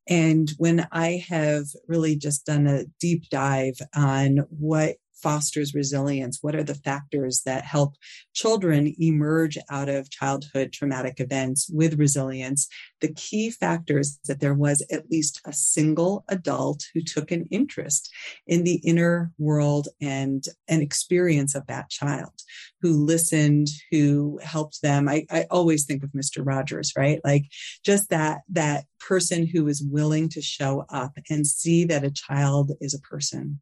And 0.08 0.50
when 0.58 0.86
I 0.92 1.24
have 1.28 1.66
really 1.88 2.16
just 2.16 2.46
done 2.46 2.66
a 2.66 2.84
deep 3.00 3.28
dive 3.30 3.76
on 3.94 4.38
what 4.50 4.96
fosters 5.24 5.74
resilience? 5.74 6.40
What 6.42 6.54
are 6.54 6.62
the 6.62 6.74
factors 6.74 7.42
that 7.46 7.64
help 7.64 7.94
children 8.34 8.94
emerge 9.00 9.56
out 9.70 9.88
of 9.88 10.10
childhood 10.10 10.70
traumatic 10.70 11.18
events 11.18 11.68
with 11.72 11.98
resilience? 11.98 12.68
The 13.00 13.12
key 13.14 13.50
factor 13.50 13.98
is 13.98 14.18
that 14.26 14.40
there 14.40 14.54
was 14.54 14.84
at 14.92 15.10
least 15.10 15.40
a 15.46 15.52
single 15.54 16.24
adult 16.28 16.84
who 16.92 17.00
took 17.00 17.30
an 17.30 17.46
interest 17.50 18.12
in 18.46 18.64
the 18.64 18.80
inner 18.84 19.32
world 19.38 19.88
and 19.98 20.44
an 20.68 20.82
experience 20.82 21.54
of 21.54 21.66
that 21.68 21.88
child, 21.88 22.34
who 22.82 22.92
listened, 22.92 23.68
who 23.90 24.38
helped 24.42 24.82
them. 24.82 25.08
I, 25.08 25.24
I 25.30 25.46
always 25.50 25.86
think 25.86 26.02
of 26.04 26.10
Mr. 26.10 26.46
Rogers, 26.46 26.92
right? 26.98 27.20
Like 27.24 27.46
just 27.82 28.10
that 28.10 28.42
that 28.50 28.84
person 29.00 29.46
who 29.46 29.68
is 29.68 29.82
willing 29.82 30.28
to 30.30 30.42
show 30.42 30.84
up 30.90 31.12
and 31.30 31.46
see 31.46 31.84
that 31.84 32.04
a 32.04 32.10
child 32.10 32.72
is 32.80 32.92
a 32.92 33.00
person 33.00 33.60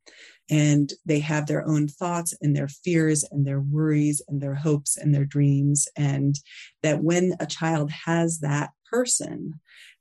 and 0.52 0.92
they 1.06 1.18
have 1.18 1.46
their 1.46 1.66
own 1.66 1.88
thoughts 1.88 2.34
and 2.42 2.54
their 2.54 2.68
fears 2.68 3.24
and 3.32 3.46
their 3.46 3.60
worries 3.60 4.20
and 4.28 4.42
their 4.42 4.54
hopes 4.54 4.98
and 4.98 5.14
their 5.14 5.24
dreams 5.24 5.88
and 5.96 6.38
that 6.82 7.02
when 7.02 7.34
a 7.40 7.46
child 7.46 7.90
has 7.90 8.40
that 8.40 8.70
person 8.84 9.54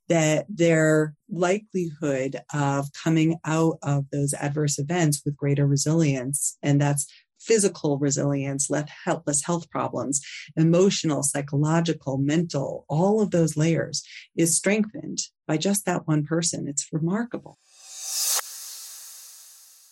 that 0.10 0.46
their 0.50 1.16
likelihood 1.30 2.42
of 2.54 2.92
coming 2.92 3.38
out 3.46 3.78
of 3.82 4.06
those 4.12 4.34
adverse 4.34 4.78
events 4.78 5.22
with 5.24 5.38
greater 5.38 5.66
resilience 5.66 6.58
and 6.62 6.82
that's 6.82 7.08
physical 7.40 7.98
resilience, 7.98 8.70
less 8.70 8.90
helpless 9.06 9.44
health 9.46 9.70
problems, 9.70 10.22
emotional, 10.58 11.24
psychological, 11.24 12.18
mental, 12.18 12.86
all 12.90 13.22
of 13.22 13.32
those 13.32 13.58
layers 13.58 14.04
is 14.36 14.56
strengthened 14.56 15.20
by 15.48 15.58
just 15.58 15.86
that 15.86 16.08
one 16.08 16.26
person. 16.26 16.68
It's 16.68 16.88
remarkable. 16.92 17.58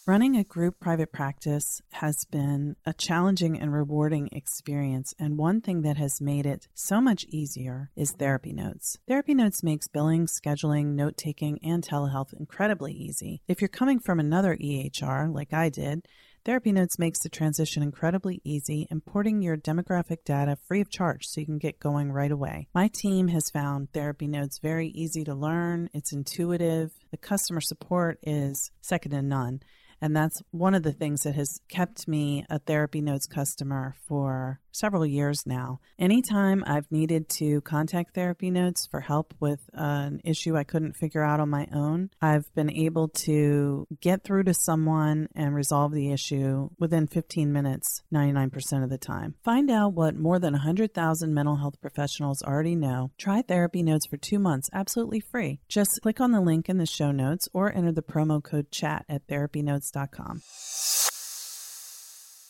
Running 0.10 0.38
a 0.38 0.44
group 0.44 0.80
private 0.80 1.12
practice 1.12 1.84
has 1.92 2.26
been 2.32 2.76
a 2.84 2.94
challenging 2.94 3.60
and 3.60 3.72
rewarding 3.72 4.28
experience, 4.32 5.14
and 5.20 5.38
one 5.38 5.62
thing 5.62 5.84
that 5.84 5.98
has 5.98 6.20
made 6.20 6.48
it 6.48 6.68
so 6.74 7.00
much 7.00 7.26
easier 7.26 7.92
is 7.96 8.14
Therapy 8.14 8.52
Notes. 8.52 8.98
Therapy 9.08 9.36
Notes 9.36 9.62
makes 9.62 9.88
billing, 9.88 10.26
scheduling, 10.26 10.96
note 10.96 11.16
taking, 11.16 11.60
and 11.64 11.84
telehealth 11.84 12.34
incredibly 12.34 12.92
easy. 12.92 13.44
If 13.48 13.62
you're 13.62 13.68
coming 13.68 14.00
from 14.00 14.20
another 14.20 14.58
EHR, 14.58 15.32
like 15.32 15.54
I 15.54 15.70
did, 15.70 16.08
Therapy 16.44 16.72
Notes 16.72 16.98
makes 16.98 17.20
the 17.20 17.30
transition 17.30 17.84
incredibly 17.84 18.42
easy, 18.44 18.88
importing 18.90 19.44
your 19.44 19.58
demographic 19.58 20.24
data 20.26 20.58
free 20.68 20.82
of 20.82 20.90
charge 20.90 21.28
so 21.28 21.40
you 21.40 21.46
can 21.46 21.60
get 21.60 21.80
going 21.80 22.12
right 22.12 22.32
away. 22.32 22.68
My 22.74 22.88
team 22.88 23.28
has 23.28 23.52
found 23.52 23.94
Therapy 23.94 24.26
Notes 24.26 24.58
very 24.58 24.88
easy 24.88 25.24
to 25.26 25.36
learn, 25.36 25.92
it's 25.94 26.12
intuitive, 26.12 26.94
the 27.12 27.18
customer 27.18 27.62
support 27.62 28.18
is 28.24 28.72
second 28.82 29.12
to 29.12 29.22
none. 29.22 29.60
And 30.02 30.16
that's 30.16 30.42
one 30.52 30.74
of 30.74 30.84
the 30.84 30.94
things 30.94 31.24
that 31.24 31.36
has 31.36 31.60
kept 31.68 32.08
me 32.08 32.46
a 32.50 32.60
Therapy 32.60 33.02
Notes 33.02 33.28
customer 33.28 33.96
for 34.08 34.60
several 34.72 35.06
years 35.06 35.44
now. 35.46 35.80
Anytime 35.98 36.64
I've 36.66 36.92
needed 36.92 37.30
to 37.38 37.62
contact 37.62 38.16
Therapy 38.16 38.52
Notes 38.52 38.88
for 38.90 39.02
help 39.02 39.34
with 39.40 39.60
an 39.74 40.22
issue 40.24 40.58
I 40.58 40.64
couldn't 40.64 40.96
figure 40.96 41.24
out 41.24 41.40
on 41.40 41.50
my 41.50 41.68
own, 41.74 42.10
I've 42.22 42.54
been 42.56 42.72
able 42.72 43.10
to 43.10 43.88
get 44.02 44.24
through 44.24 44.44
to 44.44 44.54
someone 44.54 45.28
and 45.36 45.56
resolve 45.56 45.92
the 45.92 46.12
issue 46.12 46.70
within 46.80 47.08
15 47.08 47.52
minutes 47.52 48.02
99% 48.14 48.84
of 48.84 48.90
the 48.90 48.98
time. 48.98 49.36
Find 49.44 49.70
out 49.70 49.94
what 49.94 50.16
more 50.16 50.40
than 50.40 50.54
100,000 50.54 51.34
mental 51.34 51.58
health 51.58 51.82
professionals 51.82 52.42
already 52.42 52.76
know. 52.76 53.12
Try 53.18 53.42
Therapy 53.42 53.84
Notes 53.84 54.08
for 54.08 54.18
two 54.18 54.40
months 54.40 54.70
absolutely 54.74 55.20
free. 55.20 55.60
Just 55.68 56.00
click 56.02 56.20
on 56.20 56.32
the 56.32 56.42
link 56.42 56.70
in 56.70 56.78
the 56.78 56.86
show 56.86 57.12
notes 57.12 57.48
or 57.54 57.76
enter 57.76 57.92
the 57.92 58.02
promo 58.02 58.44
code 58.44 58.72
CHAT 58.72 59.06
at 59.10 59.28
therapynotes.com. 59.28 60.42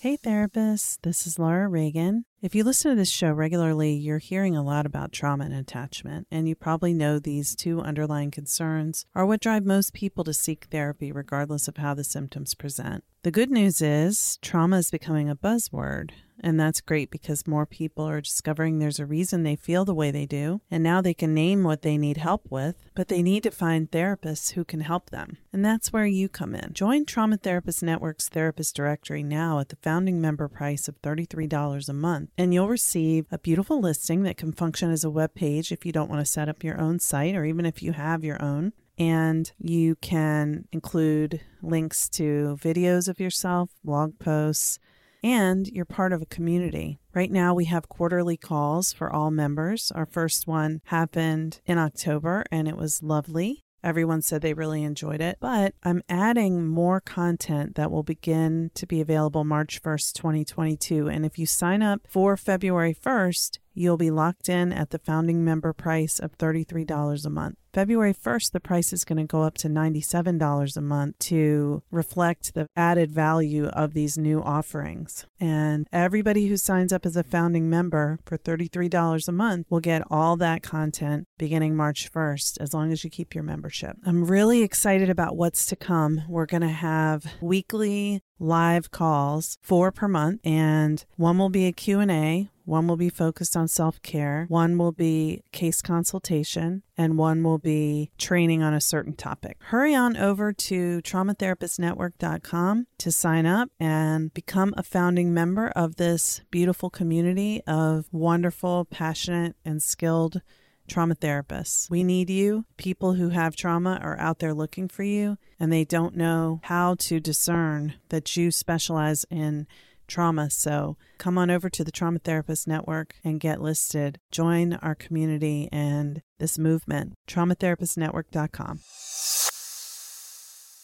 Hey, 0.01 0.15
therapists, 0.15 0.97
this 1.01 1.27
is 1.27 1.37
Laura 1.37 1.67
Reagan. 1.67 2.23
If 2.41 2.55
you 2.55 2.63
listen 2.63 2.91
to 2.91 2.95
this 2.95 3.11
show 3.11 3.33
regularly, 3.33 3.95
you're 3.95 4.19
hearing 4.19 4.55
a 4.55 4.63
lot 4.63 4.85
about 4.85 5.11
trauma 5.11 5.43
and 5.43 5.53
attachment, 5.53 6.25
and 6.31 6.47
you 6.47 6.55
probably 6.55 6.93
know 6.93 7.19
these 7.19 7.53
two 7.53 7.81
underlying 7.81 8.31
concerns 8.31 9.05
are 9.13 9.25
what 9.25 9.41
drive 9.41 9.65
most 9.65 9.93
people 9.93 10.23
to 10.23 10.33
seek 10.33 10.67
therapy, 10.71 11.11
regardless 11.11 11.67
of 11.67 11.75
how 11.75 11.93
the 11.93 12.05
symptoms 12.05 12.55
present. 12.55 13.03
The 13.21 13.31
good 13.31 13.51
news 13.51 13.81
is, 13.81 14.37
trauma 14.41 14.77
is 14.77 14.91
becoming 14.91 15.29
a 15.29 15.35
buzzword. 15.35 16.11
And 16.39 16.57
that's 16.57 16.79
great 16.79 17.11
because 17.11 17.45
more 17.45 17.65
people 17.65 18.07
are 18.07 18.21
discovering 18.21 18.79
there's 18.79 18.97
a 18.97 19.05
reason 19.05 19.43
they 19.43 19.57
feel 19.57 19.83
the 19.83 19.93
way 19.93 20.09
they 20.09 20.25
do. 20.25 20.61
And 20.71 20.81
now 20.81 21.01
they 21.01 21.13
can 21.13 21.33
name 21.33 21.63
what 21.63 21.81
they 21.81 21.97
need 21.97 22.15
help 22.15 22.49
with, 22.49 22.77
but 22.95 23.09
they 23.09 23.21
need 23.21 23.43
to 23.43 23.51
find 23.51 23.91
therapists 23.91 24.53
who 24.53 24.63
can 24.63 24.79
help 24.79 25.09
them. 25.09 25.35
And 25.51 25.65
that's 25.65 25.91
where 25.91 26.05
you 26.05 26.29
come 26.29 26.55
in. 26.55 26.71
Join 26.71 27.05
Trauma 27.05 27.35
Therapist 27.35 27.83
Network's 27.83 28.29
therapist 28.29 28.73
directory 28.73 29.21
now 29.21 29.59
at 29.59 29.67
the 29.67 29.75
founding 29.75 30.21
member 30.21 30.47
price 30.47 30.87
of 30.87 31.01
$33 31.01 31.89
a 31.89 31.93
month. 31.93 32.29
And 32.37 32.53
you'll 32.53 32.69
receive 32.69 33.25
a 33.31 33.37
beautiful 33.37 33.81
listing 33.81 34.23
that 34.23 34.37
can 34.37 34.53
function 34.53 34.91
as 34.91 35.03
a 35.03 35.09
web 35.09 35.33
page 35.33 35.73
if 35.73 35.85
you 35.85 35.91
don't 35.91 36.09
want 36.09 36.25
to 36.25 36.31
set 36.31 36.47
up 36.47 36.63
your 36.63 36.79
own 36.79 36.99
site 36.99 37.35
or 37.35 37.43
even 37.43 37.65
if 37.65 37.83
you 37.83 37.91
have 37.91 38.23
your 38.23 38.41
own 38.41 38.71
and 38.99 39.51
you 39.57 39.95
can 39.95 40.67
include 40.71 41.41
links 41.61 42.09
to 42.09 42.57
videos 42.61 43.07
of 43.07 43.19
yourself, 43.19 43.69
blog 43.83 44.19
posts, 44.19 44.77
and 45.23 45.67
you're 45.67 45.85
part 45.85 46.13
of 46.13 46.21
a 46.21 46.27
community. 46.27 46.99
Right 47.13 47.31
now, 47.31 47.53
we 47.53 47.65
have 47.65 47.89
quarterly 47.89 48.37
calls 48.37 48.93
for 48.93 49.11
all 49.11 49.31
members. 49.31 49.91
Our 49.91 50.05
first 50.05 50.47
one 50.47 50.81
happened 50.85 51.61
in 51.65 51.77
October 51.77 52.45
and 52.51 52.67
it 52.67 52.77
was 52.77 53.01
lovely. 53.01 53.63
Everyone 53.81 54.21
said 54.21 54.41
they 54.41 54.53
really 54.53 54.83
enjoyed 54.83 55.21
it, 55.21 55.37
but 55.39 55.73
I'm 55.83 56.03
adding 56.09 56.67
more 56.67 56.99
content 56.99 57.75
that 57.75 57.91
will 57.91 58.03
begin 58.03 58.71
to 58.73 58.85
be 58.85 58.99
available 58.99 59.45
March 59.45 59.81
1st, 59.81 60.13
2022. 60.13 61.07
And 61.07 61.25
if 61.25 61.39
you 61.39 61.45
sign 61.45 61.81
up 61.81 62.01
for 62.05 62.35
February 62.35 62.93
1st, 62.93 63.59
you'll 63.73 63.97
be 63.97 64.11
locked 64.11 64.49
in 64.49 64.73
at 64.73 64.89
the 64.89 64.99
founding 64.99 65.43
member 65.43 65.73
price 65.73 66.19
of 66.19 66.37
$33 66.37 67.25
a 67.25 67.29
month. 67.29 67.57
February 67.71 68.13
1st, 68.13 68.51
the 68.51 68.59
price 68.59 68.91
is 68.91 69.05
going 69.05 69.19
to 69.19 69.23
go 69.23 69.43
up 69.43 69.55
to 69.55 69.67
$97 69.67 70.75
a 70.75 70.81
month 70.81 71.19
to 71.19 71.83
reflect 71.91 72.53
the 72.55 72.65
added 72.75 73.11
value 73.11 73.67
of 73.67 73.93
these 73.93 74.17
new 74.17 74.41
offerings. 74.41 75.27
And 75.39 75.87
everybody 75.93 76.47
who 76.47 76.57
signs 76.57 76.91
up 76.91 77.05
as 77.05 77.15
a 77.15 77.23
founding 77.23 77.69
member 77.69 78.19
for 78.25 78.37
$33 78.37 79.27
a 79.27 79.31
month 79.31 79.67
will 79.69 79.79
get 79.79 80.01
all 80.09 80.35
that 80.37 80.63
content 80.63 81.27
beginning 81.37 81.75
March 81.75 82.11
1st, 82.11 82.57
as 82.59 82.73
long 82.73 82.91
as 82.91 83.03
you 83.03 83.09
keep 83.09 83.35
your 83.35 83.43
membership. 83.43 83.97
I'm 84.03 84.25
really 84.25 84.63
excited 84.63 85.09
about 85.09 85.37
what's 85.37 85.65
to 85.67 85.75
come. 85.75 86.23
We're 86.27 86.47
going 86.47 86.61
to 86.61 86.69
have 86.69 87.25
weekly 87.39 88.21
live 88.39 88.89
calls, 88.89 89.57
four 89.61 89.91
per 89.91 90.07
month, 90.07 90.39
and 90.43 91.05
one 91.17 91.37
will 91.37 91.49
be 91.49 91.67
a 91.67 91.71
Q&A 91.71 92.49
one 92.69 92.87
will 92.87 92.97
be 92.97 93.09
focused 93.09 93.57
on 93.57 93.67
self 93.67 94.01
care, 94.01 94.45
one 94.47 94.77
will 94.77 94.91
be 94.91 95.43
case 95.51 95.81
consultation, 95.81 96.83
and 96.95 97.17
one 97.17 97.43
will 97.43 97.57
be 97.57 98.11
training 98.17 98.61
on 98.61 98.73
a 98.73 98.81
certain 98.81 99.13
topic. 99.13 99.57
Hurry 99.63 99.95
on 99.95 100.15
over 100.15 100.53
to 100.53 101.01
traumatherapistnetwork.com 101.01 102.87
to 102.99 103.11
sign 103.11 103.45
up 103.45 103.69
and 103.79 104.33
become 104.33 104.73
a 104.77 104.83
founding 104.83 105.33
member 105.33 105.69
of 105.69 105.95
this 105.95 106.41
beautiful 106.51 106.89
community 106.89 107.61
of 107.65 108.05
wonderful, 108.11 108.85
passionate, 108.85 109.55
and 109.65 109.81
skilled 109.81 110.41
trauma 110.87 111.15
therapists. 111.15 111.89
We 111.89 112.03
need 112.03 112.29
you. 112.29 112.65
People 112.77 113.13
who 113.13 113.29
have 113.29 113.55
trauma 113.55 113.99
are 114.01 114.19
out 114.19 114.39
there 114.39 114.53
looking 114.53 114.87
for 114.87 115.03
you, 115.03 115.37
and 115.59 115.71
they 115.71 115.85
don't 115.85 116.15
know 116.15 116.59
how 116.63 116.95
to 116.95 117.19
discern 117.19 117.95
that 118.09 118.35
you 118.35 118.51
specialize 118.51 119.25
in 119.29 119.67
trauma. 120.09 120.49
So 120.49 120.97
come 121.17 121.37
on 121.37 121.49
over 121.49 121.69
to 121.69 121.83
the 121.83 121.91
Trauma 121.91 122.19
Therapist 122.19 122.67
Network 122.67 123.15
and 123.23 123.39
get 123.39 123.61
listed. 123.61 124.19
Join 124.31 124.73
our 124.73 124.95
community 124.95 125.69
and 125.71 126.21
this 126.39 126.57
movement. 126.57 127.13
TraumaTherapistNetwork.com. 127.27 128.79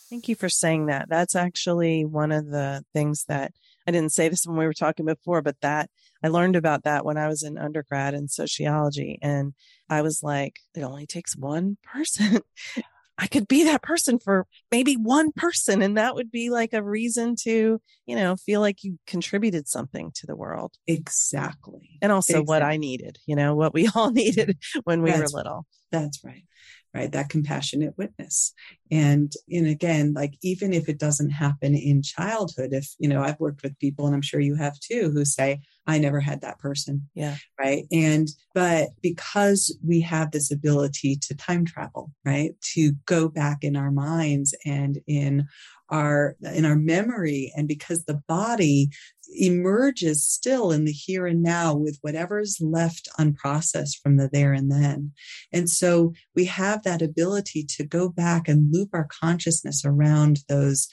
Thank 0.10 0.30
you 0.30 0.36
for 0.36 0.50
saying 0.50 0.86
that. 0.86 1.08
That's 1.10 1.36
actually 1.36 2.06
one 2.06 2.32
of 2.32 2.48
the 2.48 2.86
things 2.94 3.26
that 3.28 3.54
I 3.88 3.92
didn't 3.92 4.14
say 4.14 4.30
this 4.30 4.46
when 4.46 4.58
we 4.58 4.66
were 4.66 4.74
talking 4.74 5.06
before, 5.06 5.42
but 5.42 5.60
that 5.62 5.90
I 6.24 6.28
learned 6.28 6.56
about 6.56 6.84
that 6.84 7.06
when 7.06 7.18
I 7.18 7.28
was 7.28 7.44
in 7.44 7.58
undergrad 7.58 8.14
in 8.14 8.28
sociology. 8.28 9.20
And 9.22 9.54
I 9.90 10.02
was 10.02 10.22
like, 10.24 10.56
it 10.76 10.84
only 10.84 11.06
takes 11.06 11.36
one 11.36 11.78
person 11.84 12.40
I 13.18 13.28
could 13.28 13.48
be 13.48 13.64
that 13.66 13.82
person 13.82 14.20
for 14.20 14.46
maybe 14.72 14.96
one 14.96 15.32
person. 15.32 15.82
And 15.82 15.98
that 15.98 16.16
would 16.16 16.32
be 16.32 16.50
like 16.50 16.74
a 16.74 16.84
reason 16.84 17.36
to, 17.44 17.80
you 18.06 18.16
know, 18.16 18.36
feel 18.36 18.60
like 18.60 18.84
you 18.84 19.00
contributed 19.08 19.68
something 19.68 20.12
to 20.16 20.28
the 20.28 20.36
world. 20.36 20.74
Exactly. 20.86 21.98
And 22.02 22.12
also 22.12 22.34
exactly. 22.34 22.48
what 22.48 22.62
I 22.62 22.78
needed, 22.78 23.18
you 23.26 23.36
know, 23.36 23.56
what 23.56 23.74
we 23.74 23.88
all 23.96 24.12
needed 24.12 24.58
when 24.84 25.02
we 25.02 25.12
that's, 25.12 25.32
were 25.32 25.38
little. 25.38 25.66
That's 25.92 26.24
right 26.24 26.44
right? 26.96 27.12
That 27.12 27.30
compassionate 27.30 27.98
witness. 27.98 28.54
And 28.90 29.32
and 29.52 29.68
again 29.68 30.14
like 30.14 30.36
even 30.42 30.74
if 30.74 30.88
it 30.88 31.00
doesn't 31.00 31.32
happen 31.32 31.74
in 31.76 32.04
childhood 32.04 32.70
if 32.72 32.88
you 33.00 33.10
know 33.10 33.24
i've 33.24 33.40
worked 33.40 33.64
with 33.64 33.80
people 33.80 34.06
and 34.06 34.14
i'm 34.14 34.22
sure 34.22 34.40
you 34.40 34.54
have 34.54 34.80
too 34.80 35.10
who 35.10 35.26
say 35.26 35.60
i 35.88 35.98
never 35.98 36.20
had 36.20 36.42
that 36.42 36.60
person 36.60 37.10
yeah. 37.16 37.36
right? 37.60 37.86
And 37.92 38.28
but 38.54 38.90
because 39.02 39.76
we 39.86 40.02
have 40.02 40.32
this 40.32 40.52
ability 40.52 41.18
to 41.18 41.36
time 41.36 41.66
travel 41.66 42.12
right? 42.24 42.52
To 42.74 42.94
go 43.06 43.30
back 43.30 43.60
in 43.64 43.76
our 43.76 43.92
minds 43.92 44.54
and 44.66 45.00
in 45.08 45.48
our 45.90 46.36
in 46.54 46.66
our 46.66 46.76
memory 46.76 47.52
and 47.56 47.68
because 47.68 48.04
the 48.04 48.22
body 48.28 48.90
emerges 49.34 50.28
still 50.28 50.72
in 50.72 50.86
the 50.86 50.92
here 50.92 51.26
and 51.26 51.42
now 51.42 51.76
with 51.76 51.98
whatever's 52.02 52.60
left 52.62 53.08
unprocessed 53.20 54.00
from 54.02 54.18
the 54.18 54.30
there 54.32 54.54
and 54.54 54.72
then. 54.72 55.12
And 55.52 55.70
so 55.70 56.14
we 56.36 56.46
have 56.46 56.84
that 56.84 57.02
ability 57.02 57.66
to 57.78 57.86
go 57.86 58.10
back 58.10 58.48
and 58.48 58.72
loop 58.72 58.90
our 58.94 59.08
consciousness 59.22 59.84
around 59.86 60.40
those 60.48 60.88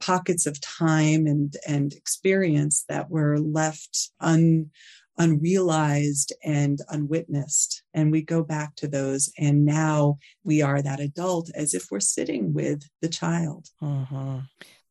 pockets 0.00 0.46
of 0.46 0.60
time 0.60 1.26
and 1.26 1.54
and 1.66 1.92
experience 1.92 2.84
that 2.88 3.10
were 3.10 3.38
left 3.38 4.10
un 4.20 4.70
unrealized 5.18 6.32
and 6.44 6.80
unwitnessed. 6.88 7.82
And 7.94 8.12
we 8.12 8.22
go 8.22 8.42
back 8.42 8.76
to 8.76 8.88
those. 8.88 9.30
And 9.38 9.64
now 9.64 10.18
we 10.44 10.62
are 10.62 10.80
that 10.80 11.00
adult 11.00 11.50
as 11.54 11.74
if 11.74 11.86
we're 11.90 12.00
sitting 12.00 12.54
with 12.54 12.88
the 13.02 13.08
child. 13.08 13.66
Uh-huh. 13.82 14.40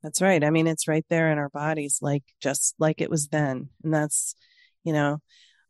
That's 0.03 0.21
right. 0.21 0.43
I 0.43 0.49
mean, 0.49 0.67
it's 0.67 0.87
right 0.87 1.05
there 1.09 1.31
in 1.31 1.37
our 1.37 1.49
bodies, 1.49 1.99
like 2.01 2.23
just 2.41 2.75
like 2.77 3.01
it 3.01 3.09
was 3.09 3.29
then. 3.29 3.69
And 3.83 3.93
that's, 3.93 4.35
you 4.83 4.93
know, 4.93 5.19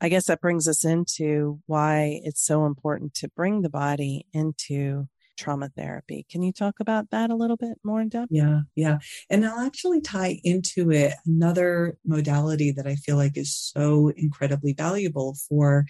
I 0.01 0.09
guess 0.09 0.25
that 0.25 0.41
brings 0.41 0.67
us 0.67 0.85
into 0.85 1.59
why 1.65 2.21
it's 2.23 2.45
so 2.45 2.65
important 2.65 3.13
to 3.15 3.29
bring 3.29 3.61
the 3.61 3.69
body 3.69 4.27
into 4.33 5.07
trauma 5.37 5.69
therapy. 5.69 6.25
Can 6.29 6.41
you 6.41 6.51
talk 6.51 6.79
about 6.79 7.09
that 7.11 7.29
a 7.29 7.35
little 7.35 7.57
bit 7.57 7.77
more 7.83 8.01
in 8.01 8.09
depth? 8.09 8.31
Yeah, 8.31 8.61
yeah. 8.75 8.99
And 9.29 9.45
I'll 9.45 9.65
actually 9.65 10.01
tie 10.01 10.39
into 10.43 10.91
it 10.91 11.13
another 11.25 11.97
modality 12.05 12.71
that 12.71 12.87
I 12.87 12.95
feel 12.95 13.15
like 13.15 13.37
is 13.37 13.55
so 13.55 14.09
incredibly 14.09 14.73
valuable 14.73 15.37
for 15.47 15.85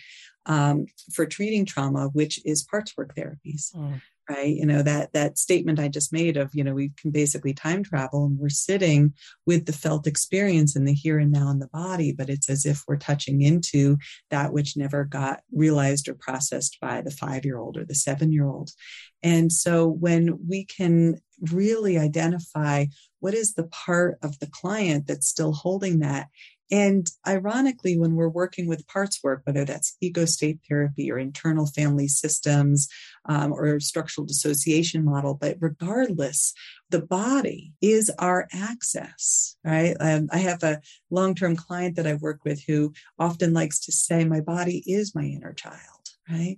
um, 0.46 0.86
for 1.14 1.26
treating 1.26 1.66
trauma, 1.66 2.10
which 2.14 2.40
is 2.46 2.64
parts 2.64 2.96
work 2.96 3.16
therapies. 3.16 3.74
Mm 3.76 4.02
right? 4.30 4.56
You 4.56 4.66
know 4.66 4.82
that 4.84 5.14
that 5.14 5.38
statement 5.38 5.80
i 5.80 5.88
just 5.88 6.14
made 6.14 6.38
of 6.38 6.54
you 6.54 6.64
know 6.64 6.74
we 6.74 6.92
can 7.00 7.12
basically 7.12 7.54
time 7.54 7.84
travel 7.84 8.26
and 8.26 8.38
we're 8.38 8.50
sitting 8.50 9.14
with 9.46 9.66
the 9.66 9.74
felt 9.74 10.08
experience 10.08 10.76
in 10.76 10.86
the 10.86 10.94
here 10.94 11.20
and 11.20 11.32
now 11.32 11.50
in 11.50 11.60
the 11.60 11.68
body 11.68 12.12
but 12.12 12.30
it's 12.30 12.50
as 12.50 12.66
if 12.66 12.84
we're 12.88 12.98
touching 12.98 13.42
into 13.42 13.98
that 14.30 14.54
which 14.54 14.78
never 14.78 15.04
got 15.04 15.42
realized 15.52 16.08
or 16.08 16.14
processed 16.16 16.78
by 16.82 17.02
the 17.02 17.12
5 17.12 17.46
year 17.46 17.58
old 17.58 17.78
or 17.78 17.86
the 17.86 17.96
7 17.96 18.32
year 18.32 18.48
old 18.48 18.72
and 19.24 19.52
so 19.52 19.88
when 19.88 20.38
we 20.48 20.66
can 20.66 21.20
really 21.52 21.98
identify 21.98 22.86
what 23.20 23.34
is 23.34 23.54
the 23.54 23.68
part 23.68 24.18
of 24.24 24.40
the 24.40 24.48
client 24.48 25.06
that's 25.08 25.28
still 25.28 25.54
holding 25.54 26.00
that 26.00 26.28
and 26.72 27.08
ironically, 27.26 27.98
when 27.98 28.16
we're 28.16 28.28
working 28.28 28.68
with 28.68 28.88
parts 28.88 29.24
work, 29.24 29.42
whether 29.46 29.64
that's 29.64 29.96
ego 30.02 30.26
state 30.26 30.60
therapy 30.68 31.12
or 31.12 31.18
internal 31.18 31.66
family 31.66 32.08
systems 32.08 32.90
um, 33.30 33.54
or 33.54 33.80
structural 33.80 34.28
dissociation 34.28 35.06
model, 35.06 35.34
but 35.34 35.58
regardless, 35.60 36.54
the 36.90 37.02
body 37.02 37.74
is 37.82 38.12
our 38.20 38.48
access, 38.54 39.56
right? 39.64 39.96
Um, 40.00 40.28
I 40.32 40.40
have 40.40 40.64
a 40.64 40.82
long 41.10 41.36
term 41.36 41.56
client 41.56 41.96
that 41.96 42.08
I 42.08 42.16
work 42.16 42.40
with 42.44 42.64
who 42.68 42.94
often 43.18 43.54
likes 43.54 43.80
to 43.86 43.92
say, 43.92 44.26
My 44.26 44.42
body 44.42 44.84
is 44.86 45.16
my 45.16 45.24
inner 45.24 45.54
child, 45.54 45.80
right? 46.30 46.58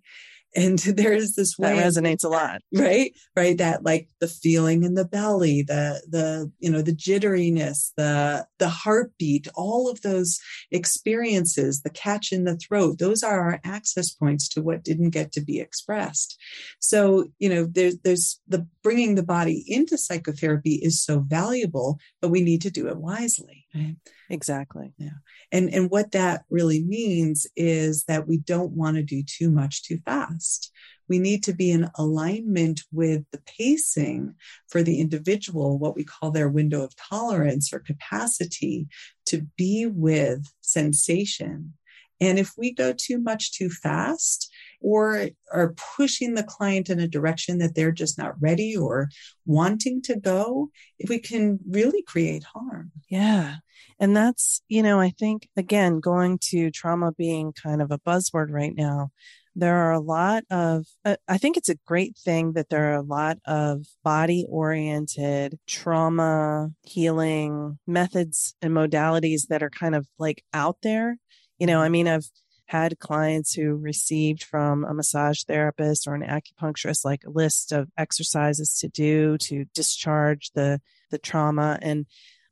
And 0.56 0.80
there's 0.96 1.34
this 1.34 1.58
way 1.58 1.76
that 1.76 1.86
resonates 1.86 2.24
a 2.24 2.30
lot. 2.30 2.62
right? 2.74 3.14
Right? 3.36 3.58
That 3.58 3.84
like 3.84 4.10
the 4.20 4.28
feeling 4.28 4.84
in 4.84 4.96
the 4.96 5.06
belly 5.06 5.64
the 5.64 6.02
the 6.10 6.52
you 6.60 6.70
know 6.70 6.82
the 6.82 6.96
jitteriness 6.96 7.92
the 7.98 8.48
the 8.58 8.70
heartbeat 8.70 9.48
all 9.56 9.90
of 9.90 10.02
those 10.02 10.40
experiences 10.72 11.82
the 11.82 11.90
catch 11.90 12.32
in 12.32 12.44
the 12.44 12.58
throat 12.58 13.00
those 13.00 13.24
are 13.24 13.40
our 13.40 13.60
access 13.64 14.12
points 14.12 14.48
to 14.50 14.62
what 14.62 14.84
didn't 14.84 15.12
get 15.12 15.32
to 15.34 15.42
be 15.42 15.60
expressed. 15.60 16.38
So 16.80 17.26
you 17.40 17.50
know 17.50 17.66
there's 17.66 17.98
there's 18.00 18.40
the 18.48 18.68
bringing 18.84 19.16
the 19.16 19.24
body 19.24 19.64
into 19.68 19.98
psychotherapy 19.98 20.76
is 20.76 21.04
so 21.04 21.20
valuable 21.20 22.00
but 22.22 22.30
we 22.30 22.42
need 22.42 22.62
to 22.62 22.72
do 22.72 22.88
it 22.88 22.98
wisely 22.98 23.66
right 23.76 23.96
Exactly. 24.30 24.94
Yeah. 24.98 25.18
And 25.52 25.74
and 25.74 25.90
what 25.90 26.12
that 26.12 26.44
really 26.50 26.84
means 26.84 27.48
is 27.56 28.04
that 28.04 28.28
we 28.28 28.38
don't 28.38 28.74
want 28.74 28.98
to 28.98 29.04
do 29.04 29.24
too 29.24 29.50
much 29.50 29.84
too 29.84 30.00
fast. 30.06 30.72
we 31.08 31.18
need 31.18 31.44
to 31.44 31.54
be 31.54 31.72
in 31.72 31.90
alignment 31.98 32.82
with 32.92 33.24
the 33.32 33.42
pacing 33.58 34.36
for 34.68 34.84
the 34.84 35.00
individual, 35.00 35.80
what 35.80 35.96
we 35.96 36.04
call 36.04 36.30
their 36.32 36.50
window 36.50 36.84
of 36.84 36.96
tolerance 36.96 37.74
or 37.74 37.80
capacity 37.80 38.88
to 39.26 39.48
be 39.58 39.88
with 39.88 40.46
sensation. 40.62 41.74
And 42.22 42.38
if 42.38 42.54
we 42.58 42.72
go 42.74 42.94
too 42.94 43.18
much 43.20 43.54
too 43.54 43.70
fast, 43.70 44.52
or 44.82 45.28
are 45.52 45.76
pushing 45.98 46.34
the 46.36 46.44
client 46.44 46.90
in 46.90 47.00
a 47.00 47.08
direction 47.08 47.58
that 47.58 47.76
they're 47.76 47.92
just 47.92 48.18
not 48.18 48.40
ready 48.40 48.76
or 48.76 49.10
wanting 49.46 50.02
to 50.04 50.16
go, 50.16 50.70
if 50.98 51.10
we 51.10 51.20
can 51.20 51.60
really 51.68 52.02
create 52.04 52.44
harm. 52.44 52.92
Yeah. 53.10 53.56
And 54.00 54.16
that's, 54.16 54.62
you 54.70 54.82
know, 54.82 55.00
I 55.00 55.10
think, 55.10 55.50
again, 55.58 56.00
going 56.00 56.40
to 56.50 56.72
trauma 56.72 57.12
being 57.12 57.52
kind 57.52 57.82
of 57.82 57.92
a 57.92 58.00
buzzword 58.00 58.52
right 58.52 58.74
now, 58.74 59.10
there 59.56 59.76
are 59.76 59.92
a 59.92 60.00
lot 60.00 60.44
of, 60.50 60.86
uh, 61.04 61.18
I 61.28 61.38
think 61.38 61.58
it's 61.58 61.68
a 61.68 61.80
great 61.86 62.18
thing 62.18 62.54
that 62.54 62.70
there 62.70 62.94
are 62.94 62.98
a 62.98 63.02
lot 63.02 63.40
of 63.46 63.86
body 64.04 64.46
oriented 64.48 65.60
trauma 65.68 66.70
healing 66.84 67.78
methods 67.86 68.56
and 68.62 68.74
modalities 68.74 69.48
that 69.50 69.62
are 69.62 69.70
kind 69.70 69.96
of 69.96 70.08
like 70.18 70.44
out 70.54 70.78
there. 70.82 71.18
You 71.58 71.68
know, 71.68 71.82
I 71.82 71.90
mean, 71.90 72.08
I've, 72.08 72.30
had 72.70 73.00
clients 73.00 73.52
who 73.54 73.76
received 73.76 74.44
from 74.44 74.86
a 74.86 74.94
massage 74.94 75.44
therapist 75.44 76.08
or 76.08 76.14
an 76.14 76.22
acupuncturist 76.22 77.04
like 77.04 77.24
a 77.26 77.30
list 77.32 77.72
of 77.72 77.90
exercises 77.98 78.78
to 78.78 78.88
do 78.88 79.40
to 79.40 79.66
discharge 79.74 80.52
the 80.54 80.80
the 81.10 81.18
trauma 81.18 81.80
and 81.82 82.06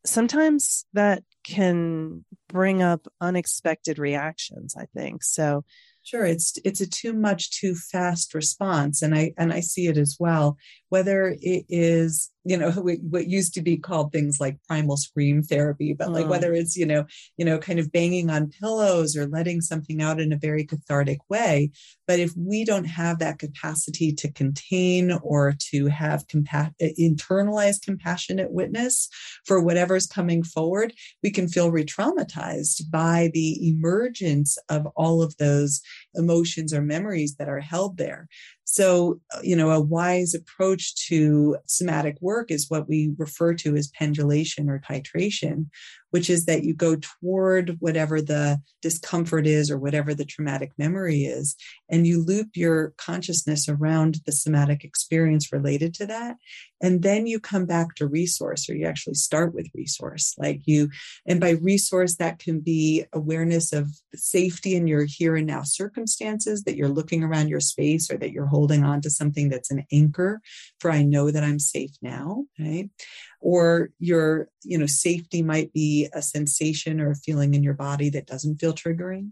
sometimes 0.04 0.86
that 0.94 1.22
can 1.44 2.26
bring 2.50 2.82
up 2.82 3.08
unexpected 3.22 4.00
reactions 4.00 4.76
i 4.76 4.86
think 4.96 5.24
so 5.24 5.64
Sure, 6.08 6.24
it's 6.24 6.58
it's 6.64 6.80
a 6.80 6.88
too 6.88 7.12
much, 7.12 7.52
too 7.52 7.76
fast 7.76 8.34
response, 8.34 9.02
and 9.02 9.14
I 9.14 9.34
and 9.38 9.52
I 9.52 9.60
see 9.60 9.88
it 9.88 9.98
as 9.98 10.16
well. 10.18 10.56
Whether 10.90 11.36
it 11.42 11.66
is 11.70 12.32
you 12.48 12.58
know 12.58 12.72
what 12.72 13.28
used 13.28 13.54
to 13.54 13.62
be 13.62 13.78
called 13.78 14.12
things 14.12 14.40
like 14.40 14.58
primal 14.68 14.96
scream 14.96 15.44
therapy, 15.44 15.94
but 15.94 16.12
like 16.12 16.28
mm. 16.28 16.30
whether 16.30 16.54
it's 16.54 16.78
you 16.78 16.86
know 16.86 17.06
you 17.36 17.44
know 17.44 17.58
kind 17.60 17.78
of 17.78 17.92
banging 17.92 18.30
on 18.30 18.50
pillows 18.50 19.18
or 19.18 19.28
letting 19.28 19.60
something 19.60 20.02
out 20.02 20.22
in 20.22 20.32
a 20.32 20.38
very 20.38 20.64
cathartic 20.66 21.20
way. 21.30 21.72
But 22.08 22.20
if 22.20 22.32
we 22.38 22.64
don't 22.64 22.86
have 22.86 23.20
that 23.20 23.40
capacity 23.40 24.14
to 24.14 24.32
contain 24.32 25.12
or 25.22 25.56
to 25.72 25.88
have 25.88 26.26
compa- 26.28 26.74
internalized 26.98 27.82
compassionate 27.82 28.52
witness 28.52 29.10
for 29.46 29.62
whatever's 29.62 30.08
coming 30.08 30.42
forward, 30.42 30.94
we 31.22 31.32
can 31.32 31.50
feel 31.50 31.70
re-traumatized 31.70 32.90
by 32.90 33.30
the 33.34 33.68
emergence 33.68 34.58
of 34.70 34.88
all 34.96 35.22
of 35.22 35.36
those 35.38 35.82
emotions 36.16 36.74
or 36.74 36.82
memories 36.82 37.36
that 37.36 37.50
are 37.50 37.60
held 37.60 37.98
there. 37.98 38.28
So, 38.64 39.22
uh, 39.34 39.40
you 39.44 39.56
know, 39.56 39.72
a 39.72 39.80
wise 39.80 40.34
approach 40.34 40.96
to 41.08 41.58
somatic 41.68 42.18
work 42.22 42.52
is 42.52 42.70
what 42.70 42.90
we 42.90 43.14
refer 43.18 43.54
to 43.56 43.76
as 43.76 43.90
pendulation 43.90 44.70
or 44.70 44.80
titration, 44.80 45.68
which 46.12 46.30
is 46.30 46.46
that 46.46 46.64
you 46.64 46.74
go 46.74 46.96
toward 46.96 47.78
whatever 47.80 48.22
the 48.22 48.60
discomfort 48.82 49.46
is 49.46 49.70
or 49.70 49.78
whatever 49.78 50.14
the 50.14 50.26
traumatic 50.26 50.72
memory 50.78 51.24
is, 51.24 51.56
and 51.90 52.08
you 52.08 52.24
loop 52.24 52.50
your 52.56 52.94
consciousness 52.98 53.68
around 53.68 54.20
the 54.26 54.32
somatic 54.32 54.84
experience 54.84 55.52
related 55.52 55.94
to 55.94 56.06
that. 56.06 56.36
And 56.82 57.02
then 57.02 57.26
you 57.26 57.40
come 57.40 57.66
back 57.66 57.96
to 57.96 58.08
resource, 58.08 58.70
or 58.70 58.76
you 58.76 58.86
actually 58.86 59.16
start 59.16 59.56
with 59.56 59.68
resource. 59.74 60.36
Like 60.38 60.62
you, 60.66 60.90
and 61.26 61.40
by 61.40 61.52
resource, 61.52 62.18
that 62.18 62.40
can 62.40 62.60
be 62.60 63.06
awareness 63.14 63.74
of 63.74 63.90
safety 64.14 64.76
in 64.76 64.88
your 64.88 65.06
here 65.08 65.36
and 65.36 65.48
now 65.48 65.64
circumstances, 65.64 66.64
that 66.64 66.76
you're 66.76 66.88
looking 66.88 67.24
around 67.24 67.50
your 67.50 67.60
space 67.60 68.12
or 68.12 68.18
that 68.18 68.32
you're 68.32 68.46
holding 68.46 68.84
on 68.84 69.02
to 69.02 69.10
something 69.10 69.50
that's 69.50 69.72
an 69.72 69.86
anchor 69.92 70.40
for 70.80 70.92
I 70.92 71.02
know 71.04 71.32
that 71.32 71.44
I'm 71.44 71.60
safe 71.60 71.92
now, 72.02 72.46
right? 72.60 72.90
Or 73.40 73.92
your, 74.00 74.50
you 74.64 74.78
know, 74.78 74.88
safety 74.88 75.42
might 75.42 75.72
be 75.72 76.10
a 76.14 76.22
sensation 76.22 77.00
or 77.00 77.12
a 77.12 77.16
feeling 77.16 77.54
in 77.54 77.64
your 77.64 77.76
body 77.76 78.10
that 78.10 78.26
doesn't 78.26 78.58
feel 78.58 78.74
triggering 78.74 79.32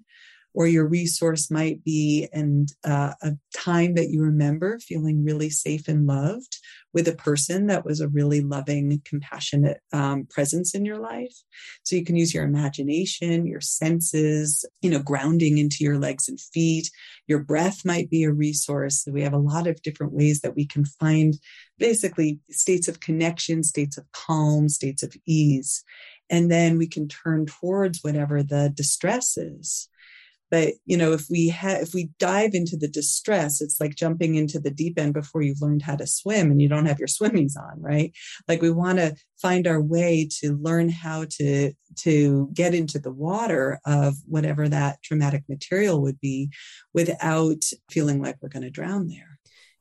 or 0.56 0.68
your 0.68 0.88
resource 0.88 1.52
might 1.52 1.84
be 1.84 2.28
and 2.32 2.72
uh, 2.86 3.14
a 3.22 3.34
time 3.54 3.96
that 3.96 4.10
you 4.10 4.22
remember 4.22 4.80
feeling 4.80 5.24
really 5.24 5.50
safe 5.50 5.88
and 5.90 6.08
loved 6.08 6.58
with 6.94 7.10
a 7.10 7.16
person 7.16 7.68
that 7.68 7.84
was 7.84 8.00
a 8.00 8.08
really 8.08 8.40
loving 8.40 9.02
compassionate 9.04 9.82
um, 9.92 10.26
presence 10.30 10.74
in 10.74 10.86
your 10.86 10.98
life. 10.98 11.36
So 11.84 11.98
you 11.98 12.06
can 12.06 12.16
use 12.16 12.34
your 12.34 12.46
imagination 12.46 13.46
your 13.46 13.60
senses 13.62 14.66
you 14.82 14.90
know 14.90 15.00
grounding 15.00 15.58
into 15.58 15.84
your 15.84 15.98
legs 15.98 16.30
and 16.30 16.40
feet. 16.40 16.90
Your 17.28 17.40
breath 17.40 17.84
might 17.84 18.10
be 18.10 18.24
a 18.24 18.32
resource. 18.32 19.04
So 19.04 19.12
we 19.12 19.24
have 19.24 19.34
a 19.34 19.38
lot 19.38 19.68
of 19.68 19.82
different 19.82 20.14
ways 20.14 20.40
that 20.42 20.56
we 20.56 20.66
can 20.66 20.86
find 20.86 21.36
basically 21.78 22.40
states 22.50 22.88
of 22.88 23.02
connection 23.02 23.62
states 23.62 23.98
of 23.98 24.06
calm 24.14 24.70
states 24.70 25.04
of 25.04 25.14
ease. 25.28 25.84
And 26.30 26.50
then 26.50 26.78
we 26.78 26.88
can 26.88 27.08
turn 27.08 27.46
towards 27.46 28.00
whatever 28.04 28.42
the 28.42 28.72
distress 28.74 29.38
is 29.38 29.90
but 30.52 30.74
you 30.86 30.98
know 30.98 31.12
if 31.12 31.26
we 31.30 31.50
have 31.50 31.82
if 31.82 31.94
we 31.94 32.10
dive 32.20 32.52
into 32.54 32.78
the 32.78 32.88
distress 32.88 33.62
it's 33.62 33.80
like 33.80 33.96
jumping 33.96 34.36
into 34.36 34.60
the 34.60 34.72
deep 34.72 35.00
end 35.00 35.14
before 35.14 35.42
you've 35.42 35.62
learned 35.62 35.82
how 35.82 35.96
to 35.96 36.08
swim 36.08 36.52
and 36.52 36.62
you 36.62 36.70
don't 36.70 36.86
have 36.86 37.00
your 37.00 37.08
swimmies 37.08 37.54
on 37.58 37.82
right? 37.82 38.14
Like 38.48 38.62
we 38.62 38.72
want 38.72 39.00
to 39.00 39.16
find 39.42 39.68
our 39.68 39.82
way 39.82 40.28
to 40.40 40.58
learn 40.58 40.90
how 40.90 41.26
to 41.30 41.74
to 41.98 42.50
get 42.54 42.74
into 42.74 43.00
the 43.00 43.12
water 43.12 43.80
of 43.86 44.16
whatever 44.26 44.68
that 44.68 45.02
traumatic 45.04 45.44
material 45.48 46.02
would 46.02 46.20
be 46.20 46.50
without 46.94 47.64
feeling 47.90 48.22
like 48.22 48.38
we're 48.42 48.50
going 48.50 48.64
to 48.64 48.70
drown 48.70 49.08
there 49.08 49.35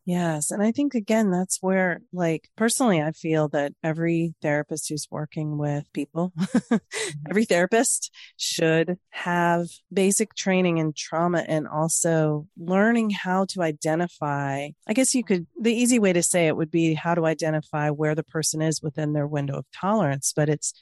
Yes. 0.07 0.51
And 0.51 0.63
I 0.63 0.71
think, 0.71 0.95
again, 0.95 1.31
that's 1.31 1.59
where, 1.63 2.03
like, 2.13 2.51
personally, 2.57 3.01
I 3.01 3.13
feel 3.13 3.49
that 3.49 3.73
every 3.83 4.35
therapist 4.43 4.91
who's 4.91 5.09
working 5.11 5.57
with 5.57 5.91
people, 5.95 6.33
mm-hmm. 6.39 6.77
every 7.31 7.47
therapist 7.47 8.13
should 8.37 8.99
have 9.11 9.67
basic 9.91 10.35
training 10.35 10.77
in 10.77 10.93
trauma 10.95 11.43
and 11.49 11.67
also 11.67 12.47
learning 12.59 13.11
how 13.11 13.47
to 13.47 13.63
identify. 13.63 14.69
I 14.87 14.93
guess 14.93 15.15
you 15.15 15.25
could, 15.25 15.47
the 15.59 15.73
easy 15.73 15.99
way 15.99 16.13
to 16.13 16.23
say 16.23 16.49
it 16.49 16.57
would 16.57 16.71
be 16.71 16.93
how 16.93 17.15
to 17.15 17.25
identify 17.25 17.89
where 17.89 18.15
the 18.15 18.25
person 18.25 18.61
is 18.61 18.83
within 18.83 19.15
their 19.15 19.27
window 19.27 19.57
of 19.57 19.65
tolerance, 19.73 20.35
but 20.37 20.51
it's 20.51 20.75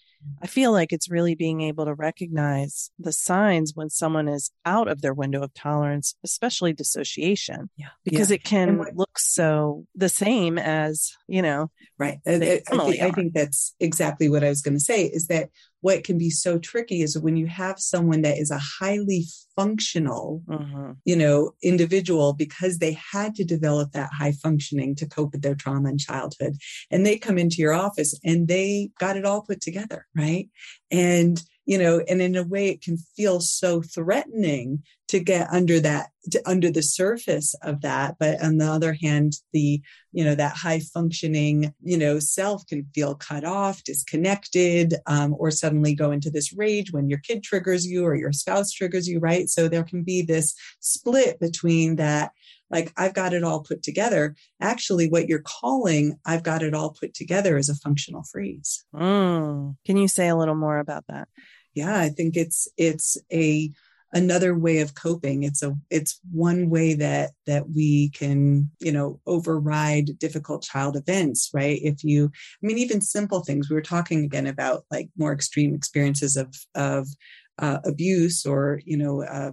I 0.43 0.47
feel 0.47 0.73
like 0.73 0.93
it's 0.93 1.11
really 1.11 1.35
being 1.35 1.61
able 1.63 1.85
to 1.85 1.95
recognize 1.95 2.91
the 2.99 3.13
signs 3.13 3.73
when 3.75 3.91
someone 3.91 4.29
is 4.29 4.51
out 4.65 4.89
of 4.89 5.01
their 5.01 5.15
window 5.15 5.43
of 5.43 5.55
tolerance, 5.55 6.15
especially 6.25 6.73
dissociation. 6.73 7.71
Yeah. 7.77 7.89
Because 8.05 8.31
yeah. 8.31 8.37
it 8.37 8.45
can 8.45 8.79
what, 8.79 8.97
look 8.97 9.19
so 9.19 9.87
the 9.95 10.09
same 10.09 10.59
as, 10.59 11.13
you 11.29 11.43
know. 11.43 11.71
Right. 11.99 12.19
I, 12.27 12.33
I, 12.33 12.39
think, 12.39 13.01
I 13.01 13.11
think 13.11 13.35
that's 13.35 13.75
exactly 13.79 14.29
what 14.29 14.45
I 14.45 14.49
was 14.49 14.63
going 14.63 14.75
to 14.75 14.81
say 14.81 15.05
is 15.05 15.29
that 15.29 15.51
what 15.83 16.05
can 16.05 16.17
be 16.17 16.31
so 16.31 16.59
tricky 16.59 17.03
is 17.03 17.19
when 17.19 17.37
you 17.37 17.47
have 17.47 17.79
someone 17.79 18.23
that 18.23 18.39
is 18.39 18.51
a 18.51 18.59
highly 18.59 19.27
functional 19.55 20.43
mm-hmm. 20.49 20.93
you 21.05 21.15
know 21.15 21.53
individual 21.63 22.33
because 22.33 22.79
they 22.79 22.97
had 23.13 23.35
to 23.35 23.45
develop 23.45 23.93
that 23.93 24.11
high 24.19 24.33
functioning 24.33 24.95
to 24.95 25.07
cope 25.07 25.33
with 25.33 25.43
their 25.43 25.55
trauma 25.55 25.91
in 25.91 25.99
childhood 25.99 26.57
and 26.91 27.05
they 27.05 27.19
come 27.19 27.37
into 27.37 27.57
your 27.57 27.75
office 27.75 28.19
and 28.25 28.49
they 28.49 28.91
got 28.99 29.17
it 29.17 29.27
all 29.27 29.43
put 29.43 29.61
together 29.61 30.07
right 30.17 30.49
and 30.91 31.43
you 31.65 31.79
know 31.79 32.01
and 32.09 32.21
in 32.21 32.37
a 32.37 32.43
way 32.43 32.69
it 32.69 32.83
can 32.83 32.97
feel 33.17 33.41
so 33.41 33.83
threatening 33.83 34.83
to 35.09 35.21
get 35.21 35.47
under 35.53 35.79
that 35.79 36.09
to, 36.31 36.41
under 36.49 36.71
the 36.71 36.83
surface 36.83 37.55
of 37.63 37.83
that. 37.83 38.17
But 38.19 38.43
on 38.43 38.57
the 38.59 38.67
other 38.67 38.97
hand 39.01 39.35
the 39.53 39.83
you 40.13 40.25
know 40.25 40.35
that 40.35 40.57
high 40.57 40.81
functioning 40.81 41.75
you 41.83 41.99
know 41.99 42.19
self 42.19 42.67
can 42.67 42.87
feel 42.95 43.15
cut 43.15 43.45
off 43.45 43.85
disconnected 43.85 44.95
um, 45.07 45.35
or 45.39 45.51
suddenly 45.51 45.95
go 45.95 46.11
into 46.11 46.31
this 46.31 46.53
rage 46.53 46.93
when 46.93 47.09
your 47.09 47.19
kid 47.19 47.43
triggers 47.43 47.87
you 47.87 48.05
or 48.05 48.15
your 48.15 48.33
spouse 48.33 48.71
triggers 48.73 49.09
you 49.09 49.19
right? 49.19 49.49
So 49.49 49.69
there 49.69 49.85
can 49.85 50.03
be 50.03 50.23
this 50.23 50.55
split 50.81 51.39
between 51.41 51.97
that 51.97 52.33
like 52.73 52.93
I've 52.97 53.15
got 53.15 53.35
it 53.35 53.45
all 53.45 53.61
put 53.61 53.83
together. 53.83 54.35
Actually, 54.61 55.09
what 55.09 55.29
you're 55.29 55.43
calling 55.45 56.19
I've 56.27 56.43
got 56.43 56.63
it 56.63 56.75
all 56.75 56.91
put 56.99 57.15
together 57.15 57.57
is 57.57 57.69
a 57.69 57.77
functional 57.77 58.25
freeze. 58.25 58.85
Mm. 58.95 59.77
Can 59.85 59.97
you 59.97 60.09
say 60.09 60.29
a 60.29 60.37
little 60.37 60.55
more 60.55 60.79
about 60.79 61.05
that? 61.09 61.29
Yeah, 61.75 61.99
I 61.99 62.09
think 62.09 62.37
it's 62.37 62.69
it's 62.77 63.17
a 63.33 63.71
another 64.13 64.55
way 64.55 64.81
of 64.81 64.95
coping 64.95 65.43
it's 65.43 65.63
a 65.63 65.75
it's 65.91 66.21
one 66.31 66.69
way 66.69 66.95
that 66.95 67.31
that 67.47 67.71
we 67.71 68.11
can 68.11 68.71
you 68.79 68.93
know 68.93 69.19
override 69.27 70.19
difficult 70.19 70.63
child 70.63 70.97
events 70.97 71.51
right 71.55 71.81
if 71.83 72.05
you 72.05 72.27
i 72.27 72.67
mean 72.67 72.79
even 72.79 73.01
simple 73.01 73.41
things 73.41 73.71
we 73.71 73.75
were 73.75 73.81
talking 73.81 74.25
again 74.25 74.47
about 74.47 74.85
like 74.91 75.09
more 75.17 75.33
extreme 75.33 75.75
experiences 75.75 76.37
of 76.37 76.55
of 76.75 77.09
uh, 77.59 77.79
abuse 77.85 78.47
or 78.47 78.81
you 78.85 78.97
know 78.97 79.23
uh, 79.23 79.53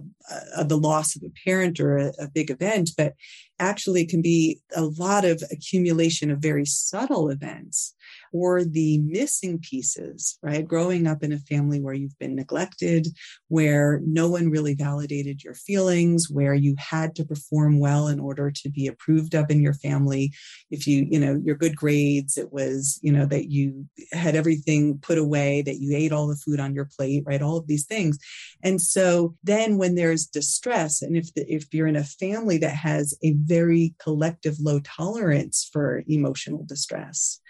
uh, 0.56 0.64
the 0.64 0.78
loss 0.78 1.16
of 1.16 1.22
a 1.22 1.30
parent 1.44 1.78
or 1.78 1.98
a, 1.98 2.12
a, 2.18 2.28
big 2.28 2.50
event 2.50 2.90
but 2.96 3.14
actually 3.58 4.06
can 4.06 4.22
be 4.22 4.58
a 4.74 4.82
lot 4.82 5.24
of 5.24 5.42
accumulation 5.52 6.30
of 6.30 6.38
very 6.38 6.64
subtle 6.64 7.28
events 7.28 7.94
or 8.32 8.64
the 8.64 8.98
missing 8.98 9.58
pieces, 9.58 10.38
right? 10.42 10.66
Growing 10.66 11.06
up 11.06 11.22
in 11.22 11.32
a 11.32 11.38
family 11.38 11.80
where 11.80 11.94
you've 11.94 12.18
been 12.18 12.34
neglected, 12.34 13.06
where 13.48 14.00
no 14.04 14.28
one 14.28 14.50
really 14.50 14.74
validated 14.74 15.42
your 15.42 15.54
feelings, 15.54 16.30
where 16.30 16.54
you 16.54 16.74
had 16.78 17.14
to 17.16 17.24
perform 17.24 17.78
well 17.78 18.08
in 18.08 18.20
order 18.20 18.50
to 18.50 18.68
be 18.68 18.86
approved 18.86 19.34
of 19.34 19.50
in 19.50 19.60
your 19.60 19.74
family. 19.74 20.32
If 20.70 20.86
you, 20.86 21.06
you 21.10 21.18
know, 21.18 21.40
your 21.44 21.56
good 21.56 21.76
grades, 21.76 22.36
it 22.36 22.52
was, 22.52 22.98
you 23.02 23.12
know, 23.12 23.26
that 23.26 23.50
you 23.50 23.86
had 24.12 24.36
everything 24.36 24.98
put 24.98 25.18
away, 25.18 25.62
that 25.62 25.80
you 25.80 25.96
ate 25.96 26.12
all 26.12 26.26
the 26.26 26.36
food 26.36 26.60
on 26.60 26.74
your 26.74 26.86
plate, 26.86 27.24
right? 27.26 27.42
All 27.42 27.56
of 27.56 27.66
these 27.66 27.86
things. 27.86 28.18
And 28.62 28.80
so 28.80 29.36
then 29.42 29.78
when 29.78 29.94
there's 29.94 30.26
distress, 30.26 31.02
and 31.02 31.16
if 31.16 31.32
the, 31.34 31.50
if 31.52 31.72
you're 31.72 31.86
in 31.86 31.96
a 31.96 32.04
family 32.04 32.58
that 32.58 32.74
has 32.74 33.16
a 33.22 33.32
very 33.32 33.94
collective 33.98 34.56
low 34.60 34.80
tolerance 34.80 35.68
for 35.72 36.02
emotional 36.08 36.64
distress, 36.64 37.40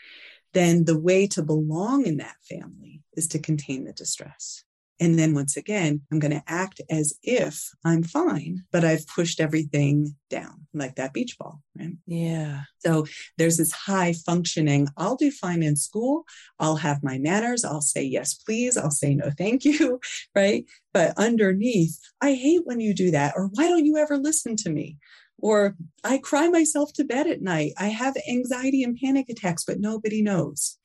then 0.53 0.85
the 0.85 0.99
way 0.99 1.27
to 1.29 1.43
belong 1.43 2.07
in 2.07 2.19
that 2.19 2.37
family 2.49 3.03
is 3.15 3.29
to 3.29 3.39
contain 3.39 3.85
the 3.85 3.93
distress. 3.93 4.65
And 5.01 5.19
then 5.19 5.35
once 5.35 5.57
again, 5.57 6.03
I'm 6.13 6.19
going 6.19 6.33
to 6.33 6.43
act 6.47 6.83
as 6.91 7.15
if 7.23 7.71
I'm 7.87 8.03
fine, 8.03 8.65
but 8.71 8.85
I've 8.85 9.07
pushed 9.07 9.41
everything 9.41 10.15
down 10.29 10.67
like 10.75 10.97
that 10.97 11.15
beach 11.15 11.39
ball. 11.39 11.63
Right? 11.77 11.95
Yeah. 12.07 12.61
So 12.81 13.07
there's 13.39 13.57
this 13.57 13.73
high 13.73 14.13
functioning, 14.13 14.89
I'll 14.99 15.17
do 15.17 15.31
fine 15.31 15.63
in 15.63 15.75
school. 15.75 16.25
I'll 16.59 16.77
have 16.77 17.03
my 17.03 17.19
manners. 17.19 17.65
I'll 17.65 17.81
say 17.81 18.03
yes, 18.03 18.35
please. 18.35 18.77
I'll 18.77 18.91
say 18.91 19.15
no, 19.15 19.31
thank 19.37 19.65
you. 19.65 20.01
Right. 20.35 20.65
But 20.93 21.15
underneath, 21.17 21.99
I 22.21 22.35
hate 22.35 22.63
when 22.65 22.79
you 22.79 22.95
do 22.95 23.11
that. 23.11 23.35
Or 23.37 23.49
why 23.53 23.69
don't 23.69 23.87
you 23.87 23.97
ever 23.97 24.17
listen 24.17 24.55
to 24.57 24.71
me? 24.71 24.97
Or 25.41 25.77
I 26.05 26.19
cry 26.19 26.49
myself 26.49 26.93
to 26.95 27.05
bed 27.05 27.27
at 27.27 27.43
night. 27.43 27.73
I 27.79 27.89
have 27.89 28.17
anxiety 28.29 28.83
and 28.83 28.99
panic 29.03 29.29
attacks, 29.29 29.65
but 29.65 29.81
nobody 29.81 30.23
knows. 30.23 30.79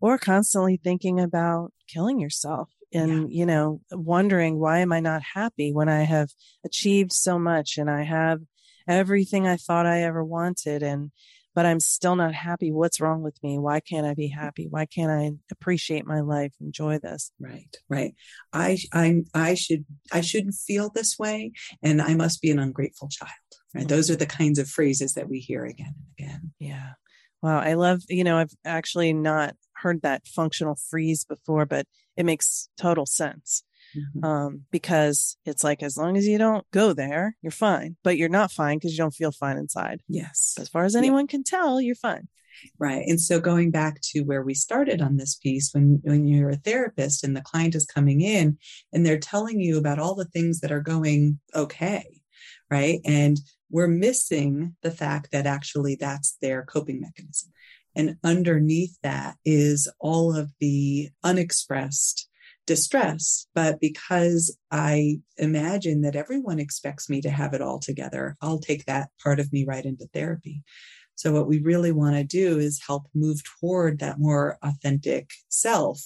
Or 0.00 0.18
constantly 0.18 0.80
thinking 0.82 1.20
about 1.20 1.72
killing 1.88 2.18
yourself 2.18 2.70
and, 2.92 3.30
yeah. 3.30 3.40
you 3.40 3.46
know, 3.46 3.80
wondering 3.92 4.58
why 4.58 4.78
am 4.78 4.92
I 4.92 5.00
not 5.00 5.22
happy 5.22 5.72
when 5.72 5.88
I 5.88 6.02
have 6.02 6.30
achieved 6.64 7.12
so 7.12 7.38
much 7.38 7.78
and 7.78 7.90
I 7.90 8.02
have 8.02 8.40
everything 8.88 9.46
I 9.46 9.56
thought 9.56 9.86
I 9.86 10.02
ever 10.02 10.24
wanted 10.24 10.82
and 10.82 11.10
but 11.54 11.66
I'm 11.66 11.80
still 11.80 12.16
not 12.16 12.32
happy. 12.32 12.70
What's 12.70 13.00
wrong 13.00 13.22
with 13.22 13.36
me? 13.42 13.58
Why 13.58 13.80
can't 13.80 14.06
I 14.06 14.14
be 14.14 14.28
happy? 14.28 14.68
Why 14.70 14.86
can't 14.86 15.10
I 15.10 15.32
appreciate 15.50 16.06
my 16.06 16.20
life, 16.20 16.52
enjoy 16.60 16.98
this? 16.98 17.32
Right, 17.40 17.76
right. 17.88 18.14
I 18.52 18.78
I 18.92 19.22
I 19.34 19.54
should 19.54 19.84
I 20.12 20.20
shouldn't 20.20 20.54
feel 20.54 20.90
this 20.94 21.18
way 21.18 21.52
and 21.82 22.00
I 22.00 22.14
must 22.14 22.40
be 22.40 22.50
an 22.50 22.58
ungrateful 22.58 23.08
child. 23.08 23.30
Right? 23.74 23.86
Those 23.86 24.10
are 24.10 24.16
the 24.16 24.26
kinds 24.26 24.58
of 24.58 24.68
phrases 24.68 25.14
that 25.14 25.28
we 25.28 25.38
hear 25.38 25.64
again 25.64 25.94
and 25.96 26.06
again. 26.18 26.52
Yeah. 26.58 26.90
Wow. 27.42 27.60
I 27.60 27.74
love, 27.74 28.02
you 28.08 28.24
know, 28.24 28.36
I've 28.36 28.52
actually 28.64 29.12
not 29.12 29.54
heard 29.74 30.02
that 30.02 30.26
functional 30.26 30.76
freeze 30.90 31.24
before, 31.24 31.66
but 31.66 31.86
it 32.16 32.24
makes 32.24 32.68
total 32.78 33.06
sense. 33.06 33.62
Mm-hmm. 33.96 34.24
Um, 34.24 34.62
because 34.70 35.36
it's 35.44 35.64
like 35.64 35.82
as 35.82 35.96
long 35.96 36.16
as 36.16 36.26
you 36.26 36.38
don't 36.38 36.64
go 36.70 36.92
there, 36.92 37.36
you're 37.42 37.50
fine, 37.50 37.96
but 38.04 38.16
you're 38.16 38.28
not 38.28 38.52
fine 38.52 38.78
because 38.78 38.92
you 38.92 38.98
don't 38.98 39.14
feel 39.14 39.32
fine 39.32 39.56
inside. 39.56 40.00
Yes. 40.08 40.56
As 40.60 40.68
far 40.68 40.84
as 40.84 40.94
anyone 40.94 41.24
yeah. 41.24 41.30
can 41.30 41.44
tell, 41.44 41.80
you're 41.80 41.96
fine. 41.96 42.28
Right. 42.78 43.04
And 43.06 43.20
so 43.20 43.40
going 43.40 43.70
back 43.70 44.00
to 44.12 44.20
where 44.20 44.42
we 44.42 44.54
started 44.54 45.00
on 45.00 45.16
this 45.16 45.36
piece, 45.36 45.72
when, 45.72 46.00
when 46.02 46.26
you're 46.26 46.50
a 46.50 46.56
therapist 46.56 47.24
and 47.24 47.36
the 47.36 47.40
client 47.40 47.74
is 47.74 47.86
coming 47.86 48.20
in 48.20 48.58
and 48.92 49.04
they're 49.04 49.18
telling 49.18 49.60
you 49.60 49.78
about 49.78 49.98
all 49.98 50.14
the 50.14 50.26
things 50.26 50.60
that 50.60 50.70
are 50.70 50.82
going 50.82 51.40
okay, 51.54 52.04
right? 52.70 53.00
And 53.04 53.38
we're 53.70 53.88
missing 53.88 54.76
the 54.82 54.90
fact 54.90 55.30
that 55.32 55.46
actually 55.46 55.94
that's 55.94 56.36
their 56.42 56.64
coping 56.64 57.00
mechanism. 57.00 57.50
And 57.96 58.16
underneath 58.22 58.96
that 59.02 59.36
is 59.44 59.90
all 59.98 60.36
of 60.36 60.52
the 60.60 61.10
unexpressed 61.24 62.28
distress. 62.66 63.46
But 63.54 63.80
because 63.80 64.56
I 64.70 65.20
imagine 65.38 66.02
that 66.02 66.14
everyone 66.14 66.60
expects 66.60 67.08
me 67.08 67.20
to 67.22 67.30
have 67.30 67.52
it 67.52 67.60
all 67.60 67.80
together, 67.80 68.36
I'll 68.40 68.60
take 68.60 68.84
that 68.84 69.08
part 69.22 69.40
of 69.40 69.52
me 69.52 69.64
right 69.64 69.84
into 69.84 70.06
therapy. 70.12 70.62
So, 71.20 71.34
what 71.34 71.46
we 71.46 71.58
really 71.58 71.92
want 71.92 72.16
to 72.16 72.24
do 72.24 72.58
is 72.58 72.80
help 72.86 73.06
move 73.14 73.42
toward 73.44 73.98
that 73.98 74.18
more 74.18 74.56
authentic 74.62 75.28
self. 75.50 76.00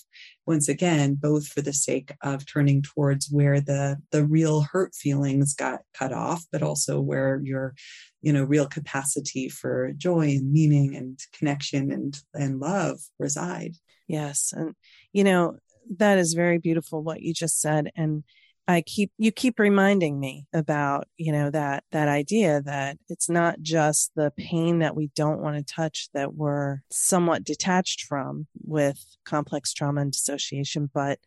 Once 0.44 0.68
again, 0.68 1.14
both 1.14 1.46
for 1.46 1.60
the 1.60 1.72
sake 1.72 2.10
of 2.24 2.44
turning 2.44 2.82
towards 2.82 3.30
where 3.30 3.60
the, 3.60 3.98
the 4.10 4.24
real 4.24 4.62
hurt 4.62 4.92
feelings 4.92 5.54
got 5.54 5.82
cut 5.96 6.12
off, 6.12 6.44
but 6.50 6.64
also 6.64 7.00
where 7.00 7.40
your, 7.44 7.76
you 8.22 8.32
know, 8.32 8.42
real 8.42 8.66
capacity 8.66 9.48
for 9.48 9.92
joy 9.92 10.30
and 10.30 10.52
meaning 10.52 10.96
and 10.96 11.20
connection 11.32 11.92
and, 11.92 12.20
and 12.34 12.58
love 12.58 12.98
reside. 13.20 13.76
Yes. 14.08 14.52
And, 14.52 14.74
you 15.12 15.22
know, 15.22 15.58
that 15.96 16.18
is 16.18 16.32
very 16.32 16.58
beautiful 16.58 17.04
what 17.04 17.22
you 17.22 17.32
just 17.32 17.60
said. 17.60 17.92
And 17.94 18.24
I 18.66 18.80
keep 18.80 19.12
you 19.18 19.30
keep 19.30 19.58
reminding 19.58 20.18
me 20.18 20.46
about, 20.54 21.06
you 21.18 21.32
know, 21.32 21.50
that 21.50 21.84
that 21.92 22.08
idea 22.08 22.62
that 22.62 22.96
it's 23.08 23.28
not 23.28 23.60
just 23.60 24.12
the 24.16 24.32
pain 24.36 24.78
that 24.78 24.96
we 24.96 25.10
don't 25.14 25.40
want 25.40 25.56
to 25.56 25.74
touch 25.74 26.08
that 26.14 26.34
we're 26.34 26.78
somewhat 26.90 27.44
detached 27.44 28.02
from 28.02 28.46
with 28.64 29.04
complex 29.26 29.74
trauma 29.74 30.00
and 30.00 30.12
dissociation, 30.12 30.90
but 30.94 31.18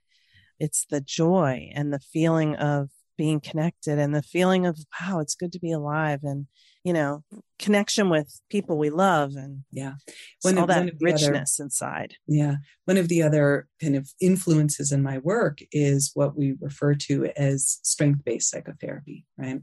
it's 0.59 0.85
the 0.89 1.01
joy 1.01 1.69
and 1.75 1.93
the 1.93 1.99
feeling 1.99 2.55
of 2.55 2.89
being 3.17 3.39
connected 3.39 3.99
and 3.99 4.15
the 4.15 4.23
feeling 4.23 4.65
of 4.65 4.79
wow, 4.99 5.19
it's 5.19 5.35
good 5.35 5.51
to 5.51 5.59
be 5.59 5.71
alive 5.71 6.21
and 6.23 6.47
you 6.88 6.93
know, 6.93 7.21
connection 7.59 8.09
with 8.09 8.39
people 8.49 8.77
we 8.77 8.89
love 8.89 9.35
and 9.35 9.65
yeah, 9.73 9.95
one 10.43 10.57
all 10.57 10.63
of, 10.63 10.69
that 10.69 10.93
richness 11.01 11.59
other, 11.59 11.65
inside. 11.65 12.13
Yeah. 12.25 12.55
One 12.85 12.95
of 12.95 13.09
the 13.09 13.23
other 13.23 13.67
kind 13.81 13.97
of 13.97 14.09
influences 14.21 14.93
in 14.93 15.03
my 15.03 15.17
work 15.17 15.57
is 15.73 16.11
what 16.13 16.38
we 16.38 16.55
refer 16.61 16.95
to 16.95 17.25
as 17.35 17.79
strength-based 17.83 18.49
psychotherapy, 18.49 19.25
right? 19.38 19.59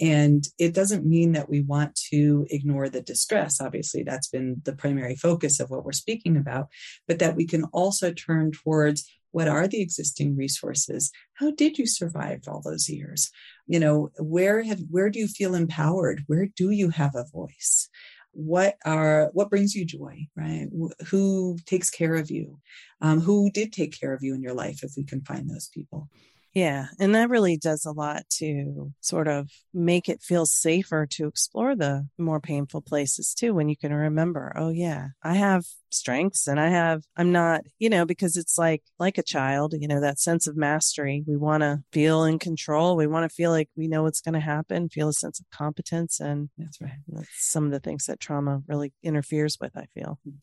And 0.00 0.46
it 0.56 0.72
doesn't 0.72 1.04
mean 1.04 1.32
that 1.32 1.50
we 1.50 1.62
want 1.62 1.98
to 2.12 2.46
ignore 2.48 2.88
the 2.88 3.02
distress. 3.02 3.60
Obviously, 3.60 4.04
that's 4.04 4.28
been 4.28 4.62
the 4.62 4.76
primary 4.76 5.16
focus 5.16 5.58
of 5.58 5.70
what 5.70 5.84
we're 5.84 5.90
speaking 5.90 6.36
about, 6.36 6.68
but 7.08 7.18
that 7.18 7.34
we 7.34 7.44
can 7.44 7.64
also 7.72 8.12
turn 8.12 8.52
towards 8.52 9.04
what 9.38 9.46
are 9.46 9.68
the 9.68 9.80
existing 9.80 10.36
resources? 10.36 11.12
How 11.34 11.52
did 11.52 11.78
you 11.78 11.86
survive 11.86 12.40
all 12.48 12.60
those 12.60 12.88
years? 12.88 13.30
You 13.68 13.78
know 13.78 14.10
where 14.18 14.64
have 14.64 14.80
where 14.90 15.10
do 15.10 15.20
you 15.20 15.28
feel 15.28 15.54
empowered? 15.54 16.24
Where 16.26 16.48
do 16.56 16.70
you 16.70 16.90
have 16.90 17.14
a 17.14 17.24
voice? 17.32 17.88
What 18.32 18.78
are 18.84 19.30
what 19.34 19.48
brings 19.48 19.76
you 19.76 19.84
joy 19.84 20.26
right? 20.34 20.66
Who 21.10 21.56
takes 21.66 21.88
care 21.88 22.16
of 22.16 22.32
you? 22.32 22.58
Um, 23.00 23.20
who 23.20 23.48
did 23.52 23.72
take 23.72 23.96
care 24.00 24.12
of 24.12 24.24
you 24.24 24.34
in 24.34 24.42
your 24.42 24.54
life 24.54 24.82
if 24.82 24.94
we 24.96 25.04
can 25.04 25.20
find 25.20 25.48
those 25.48 25.68
people 25.68 26.08
yeah. 26.54 26.86
And 26.98 27.14
that 27.14 27.30
really 27.30 27.56
does 27.56 27.84
a 27.84 27.92
lot 27.92 28.22
to 28.38 28.92
sort 29.00 29.28
of 29.28 29.50
make 29.72 30.08
it 30.08 30.22
feel 30.22 30.46
safer 30.46 31.06
to 31.12 31.26
explore 31.26 31.76
the 31.76 32.08
more 32.16 32.40
painful 32.40 32.80
places 32.80 33.34
too, 33.34 33.54
when 33.54 33.68
you 33.68 33.76
can 33.76 33.92
remember, 33.92 34.52
oh, 34.56 34.70
yeah, 34.70 35.08
I 35.22 35.34
have 35.34 35.64
strengths 35.90 36.46
and 36.46 36.58
I 36.58 36.68
have, 36.68 37.02
I'm 37.16 37.32
not, 37.32 37.62
you 37.78 37.88
know, 37.90 38.04
because 38.04 38.36
it's 38.36 38.58
like, 38.58 38.82
like 38.98 39.18
a 39.18 39.22
child, 39.22 39.74
you 39.78 39.88
know, 39.88 40.00
that 40.00 40.18
sense 40.18 40.46
of 40.46 40.56
mastery. 40.56 41.22
We 41.26 41.36
want 41.36 41.62
to 41.62 41.82
feel 41.92 42.24
in 42.24 42.38
control. 42.38 42.96
We 42.96 43.06
want 43.06 43.28
to 43.28 43.34
feel 43.34 43.50
like 43.50 43.68
we 43.76 43.88
know 43.88 44.02
what's 44.02 44.20
going 44.20 44.34
to 44.34 44.40
happen, 44.40 44.88
feel 44.88 45.08
a 45.08 45.12
sense 45.12 45.40
of 45.40 45.46
competence. 45.50 46.18
And 46.20 46.50
that's 46.58 46.80
right. 46.80 46.92
That's 47.08 47.28
some 47.36 47.66
of 47.66 47.72
the 47.72 47.80
things 47.80 48.06
that 48.06 48.20
trauma 48.20 48.62
really 48.66 48.92
interferes 49.02 49.58
with, 49.60 49.76
I 49.76 49.86
feel. 49.94 50.18
Mm. 50.26 50.34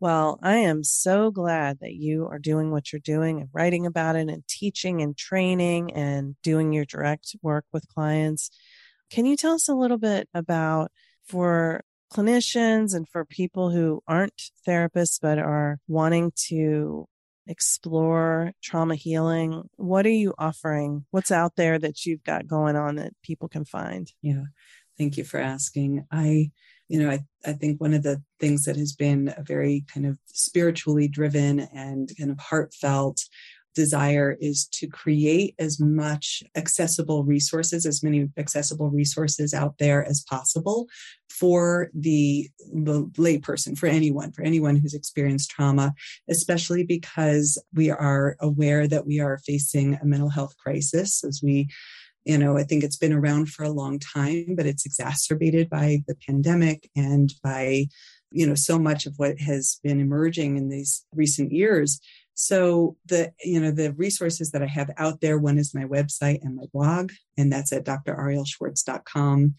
Well, 0.00 0.38
I 0.42 0.58
am 0.58 0.84
so 0.84 1.32
glad 1.32 1.80
that 1.80 1.94
you 1.94 2.28
are 2.28 2.38
doing 2.38 2.70
what 2.70 2.92
you're 2.92 3.00
doing 3.00 3.40
and 3.40 3.48
writing 3.52 3.84
about 3.84 4.14
it 4.14 4.28
and 4.28 4.46
teaching 4.46 5.02
and 5.02 5.16
training 5.16 5.92
and 5.92 6.36
doing 6.42 6.72
your 6.72 6.84
direct 6.84 7.34
work 7.42 7.64
with 7.72 7.88
clients. 7.88 8.50
Can 9.10 9.26
you 9.26 9.36
tell 9.36 9.54
us 9.54 9.68
a 9.68 9.74
little 9.74 9.98
bit 9.98 10.28
about 10.32 10.92
for 11.26 11.82
clinicians 12.12 12.94
and 12.94 13.08
for 13.08 13.24
people 13.24 13.70
who 13.70 14.00
aren't 14.06 14.50
therapists 14.66 15.18
but 15.20 15.38
are 15.38 15.78
wanting 15.88 16.32
to 16.46 17.08
explore 17.48 18.52
trauma 18.62 18.94
healing? 18.94 19.64
What 19.76 20.06
are 20.06 20.10
you 20.10 20.32
offering? 20.38 21.06
What's 21.10 21.32
out 21.32 21.56
there 21.56 21.76
that 21.76 22.06
you've 22.06 22.22
got 22.22 22.46
going 22.46 22.76
on 22.76 22.96
that 22.96 23.14
people 23.24 23.48
can 23.48 23.64
find? 23.64 24.12
Yeah. 24.22 24.44
Thank 24.96 25.16
you 25.16 25.24
for 25.24 25.38
asking. 25.38 26.06
I 26.10 26.50
you 26.88 27.02
know, 27.02 27.10
I, 27.10 27.20
I 27.44 27.52
think 27.52 27.80
one 27.80 27.94
of 27.94 28.02
the 28.02 28.22
things 28.40 28.64
that 28.64 28.76
has 28.76 28.92
been 28.92 29.32
a 29.36 29.42
very 29.42 29.84
kind 29.92 30.06
of 30.06 30.16
spiritually 30.26 31.08
driven 31.08 31.60
and 31.60 32.10
kind 32.18 32.30
of 32.30 32.38
heartfelt 32.38 33.24
desire 33.74 34.36
is 34.40 34.66
to 34.66 34.88
create 34.88 35.54
as 35.60 35.78
much 35.78 36.42
accessible 36.56 37.22
resources, 37.22 37.86
as 37.86 38.02
many 38.02 38.28
accessible 38.36 38.90
resources 38.90 39.54
out 39.54 39.78
there 39.78 40.04
as 40.04 40.24
possible 40.28 40.88
for 41.30 41.88
the, 41.94 42.48
the 42.72 43.04
layperson, 43.16 43.78
for 43.78 43.86
anyone, 43.86 44.32
for 44.32 44.42
anyone 44.42 44.74
who's 44.74 44.94
experienced 44.94 45.50
trauma, 45.50 45.94
especially 46.28 46.82
because 46.82 47.62
we 47.72 47.88
are 47.88 48.36
aware 48.40 48.88
that 48.88 49.06
we 49.06 49.20
are 49.20 49.38
facing 49.46 49.94
a 49.94 50.04
mental 50.04 50.30
health 50.30 50.56
crisis 50.56 51.22
as 51.22 51.40
we 51.40 51.68
you 52.24 52.38
know, 52.38 52.56
I 52.56 52.64
think 52.64 52.84
it's 52.84 52.96
been 52.96 53.12
around 53.12 53.48
for 53.50 53.62
a 53.64 53.70
long 53.70 53.98
time, 53.98 54.54
but 54.56 54.66
it's 54.66 54.84
exacerbated 54.84 55.70
by 55.70 56.02
the 56.06 56.16
pandemic 56.26 56.90
and 56.94 57.32
by 57.42 57.86
you 58.30 58.46
know, 58.46 58.54
so 58.54 58.78
much 58.78 59.06
of 59.06 59.14
what 59.16 59.38
has 59.40 59.80
been 59.82 60.00
emerging 60.00 60.56
in 60.56 60.68
these 60.68 61.04
recent 61.14 61.52
years. 61.52 62.00
So 62.34 62.96
the, 63.06 63.32
you 63.42 63.60
know, 63.60 63.70
the 63.70 63.92
resources 63.92 64.50
that 64.52 64.62
I 64.62 64.66
have 64.66 64.90
out 64.96 65.20
there, 65.20 65.38
one 65.38 65.58
is 65.58 65.74
my 65.74 65.84
website 65.84 66.40
and 66.42 66.54
my 66.54 66.66
blog, 66.72 67.12
and 67.36 67.52
that's 67.52 67.72
at 67.72 67.84
drarielleschwartz.com. 67.84 69.54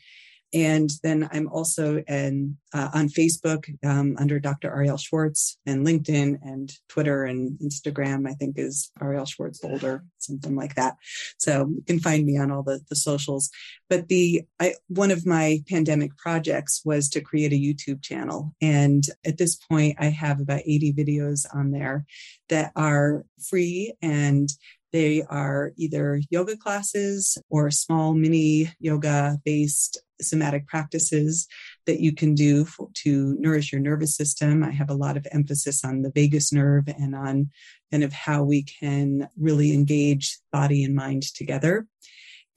And 0.54 0.89
then 1.04 1.30
I'm 1.32 1.47
also 1.47 1.97
uh, 2.00 2.89
on 2.93 3.10
Facebook 3.10 3.70
um, 3.86 4.16
under 4.20 4.39
Dr. 4.39 4.72
Arielle 4.72 5.00
Schwartz 5.00 5.58
and 5.66 5.86
LinkedIn 5.86 6.39
and 6.41 6.72
Twitter 6.88 7.24
and 7.26 7.58
Instagram, 7.60 8.28
I 8.28 8.34
think 8.34 8.58
is 8.58 8.91
Arielle 9.00 9.28
Schwartz 9.28 9.60
Boulder, 9.60 10.04
something 10.18 10.56
like 10.56 10.76
that. 10.76 10.95
So 11.38 11.68
you 11.68 11.84
can 11.86 12.00
find 12.00 12.26
me 12.26 12.38
on 12.38 12.52
all 12.52 12.64
the, 12.64 12.80
the 12.89 12.95
socials. 12.95 13.50
But 13.89 14.08
the 14.08 14.43
I, 14.60 14.74
one 14.88 15.12
of 15.12 15.26
my 15.26 15.64
pandemic 15.70 16.18
projects 16.18 16.82
was 16.84 17.10
to 17.10 17.22
create 17.22 17.54
a 17.54 17.56
YouTube 17.56 18.02
channel. 18.02 18.56
And 18.62 19.04
at 19.26 19.38
this 19.38 19.56
point, 19.56 19.97
I 20.00 20.06
have 20.06 20.39
about 20.39 20.62
80 20.66 20.93
videos 20.93 21.45
on 21.54 21.72
there 21.72 22.06
that 22.50 22.72
are 22.76 23.26
free 23.39 23.93
and 24.02 24.50
they 24.91 25.22
are 25.22 25.72
either 25.78 26.22
yoga 26.30 26.58
classes 26.58 27.38
or 27.50 27.70
small 27.70 28.14
mini 28.14 28.74
yoga 28.80 29.38
based 29.45 30.02
somatic 30.22 30.67
practices 30.67 31.47
that 31.86 31.99
you 31.99 32.13
can 32.13 32.36
do 32.36 32.65
for, 32.65 32.89
to 32.93 33.36
nourish 33.39 33.72
your 33.72 33.82
nervous 33.82 34.15
system. 34.15 34.63
I 34.63 34.72
have 34.72 34.89
a 34.89 34.95
lot 34.95 35.17
of 35.17 35.28
emphasis 35.32 35.84
on 35.84 36.01
the 36.01 36.11
vagus 36.13 36.53
nerve 36.53 36.88
and 36.88 37.15
on 37.15 37.49
kind 37.91 38.03
of 38.03 38.13
how 38.13 38.43
we 38.43 38.63
can 38.63 39.28
really 39.38 39.74
engage 39.74 40.38
body 40.51 40.84
and 40.84 40.95
mind 40.95 41.24
together. 41.34 41.88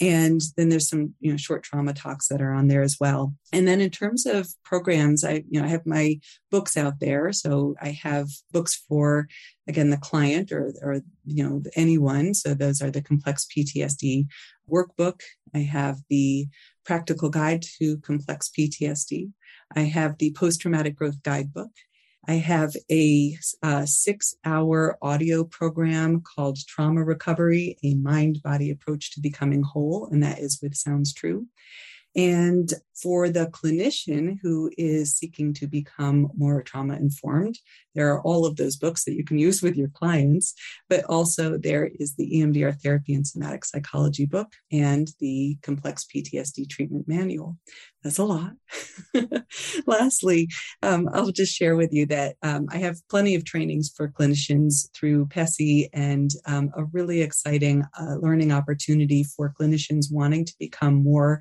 And 0.03 0.41
then 0.57 0.69
there's 0.69 0.89
some, 0.89 1.15
you 1.21 1.31
know, 1.31 1.37
short 1.37 1.63
trauma 1.63 1.93
talks 1.93 2.27
that 2.27 2.43
are 2.43 2.53
on 2.53 2.67
there 2.67 2.83
as 2.83 2.97
well. 2.99 3.35
And 3.53 3.69
then 3.69 3.81
in 3.81 3.91
terms 3.91 4.27
of 4.27 4.49
programs, 4.65 5.25
I, 5.25 5.45
you 5.49 5.61
know, 5.61 5.65
I 5.65 5.69
have 5.69 5.87
my 5.87 6.19
books 6.51 6.77
out 6.77 6.99
there. 6.99 7.33
So 7.33 7.77
I 7.81 7.91
have 8.03 8.27
books 8.51 8.83
for, 8.89 9.29
again, 9.69 9.91
the 9.91 9.97
client 9.97 10.51
or, 10.51 10.73
or, 10.83 11.03
you 11.25 11.45
know, 11.45 11.63
anyone. 11.77 12.35
So 12.35 12.53
those 12.53 12.83
are 12.83 12.91
the 12.91 13.01
complex 13.01 13.47
PTSD 13.47 14.27
workbook. 14.69 15.21
I 15.55 15.61
have 15.61 15.99
the 16.09 16.47
practical 16.85 17.31
guide 17.31 17.63
to 17.79 17.99
complex 17.99 18.51
PTSD. 18.57 19.31
I 19.75 19.81
have 19.81 20.19
the 20.19 20.33
post 20.33 20.61
traumatic 20.61 20.97
growth 20.97 21.23
guidebook. 21.23 21.71
I 22.27 22.35
have 22.35 22.77
a, 22.91 23.37
uh, 23.65 23.81
a, 23.83 23.87
six 23.87 24.37
hour 24.45 24.97
audio 25.03 25.43
program 25.43 26.21
called 26.21 26.57
Trauma 26.69 27.03
Recovery, 27.03 27.77
a 27.83 27.95
mind 27.95 28.43
body 28.45 28.71
approach 28.71 29.13
to 29.13 29.21
becoming 29.21 29.63
whole, 29.63 30.09
and 30.11 30.23
that 30.23 30.39
is 30.39 30.61
with 30.63 30.77
Sounds 30.77 31.13
True. 31.13 31.49
And 32.15 32.73
for 33.01 33.31
the 33.31 33.47
clinician 33.47 34.39
who 34.43 34.71
is 34.77 35.17
seeking 35.17 35.55
to 35.55 35.67
become 35.67 36.31
more 36.37 36.63
trauma 36.63 36.95
informed, 36.95 37.59
there 37.95 38.13
are 38.13 38.23
all 38.23 38.45
of 38.45 38.57
those 38.57 38.77
books 38.77 39.05
that 39.05 39.15
you 39.15 39.25
can 39.25 39.39
use 39.39 39.63
with 39.63 39.77
your 39.77 39.89
clients, 39.89 40.55
but 40.89 41.05
also 41.05 41.57
there 41.57 41.91
is 41.99 42.15
the 42.15 42.31
EMDR 42.35 42.81
therapy 42.81 43.15
and 43.15 43.27
somatic 43.27 43.65
psychology 43.65 44.27
book 44.27 44.53
and 44.71 45.09
the 45.21 45.57
complex 45.63 46.05
PTSD 46.05 46.69
treatment 46.69 47.09
manual. 47.09 47.59
That's 48.03 48.19
a 48.19 48.25
lot. 48.25 48.53
Lastly, 49.87 50.49
um, 50.83 51.09
I'll 51.13 51.31
just 51.31 51.55
share 51.55 51.77
with 51.77 51.93
you 51.93 52.07
that 52.07 52.37
um, 52.43 52.67
I 52.71 52.79
have 52.79 52.97
plenty 53.09 53.37
of 53.37 53.45
trainings 53.45 53.93
for 53.95 54.09
clinicians 54.09 54.91
through 54.93 55.27
PESI 55.27 55.89
and 55.93 56.31
um, 56.47 56.71
a 56.77 56.85
really 56.85 57.23
exciting 57.23 57.85
uh, 57.99 58.17
learning 58.17 58.53
opportunity 58.53 59.25
for 59.25 59.55
clinicians 59.59 60.07
wanting 60.11 60.45
to 60.45 60.55
become 60.59 61.03
more 61.03 61.41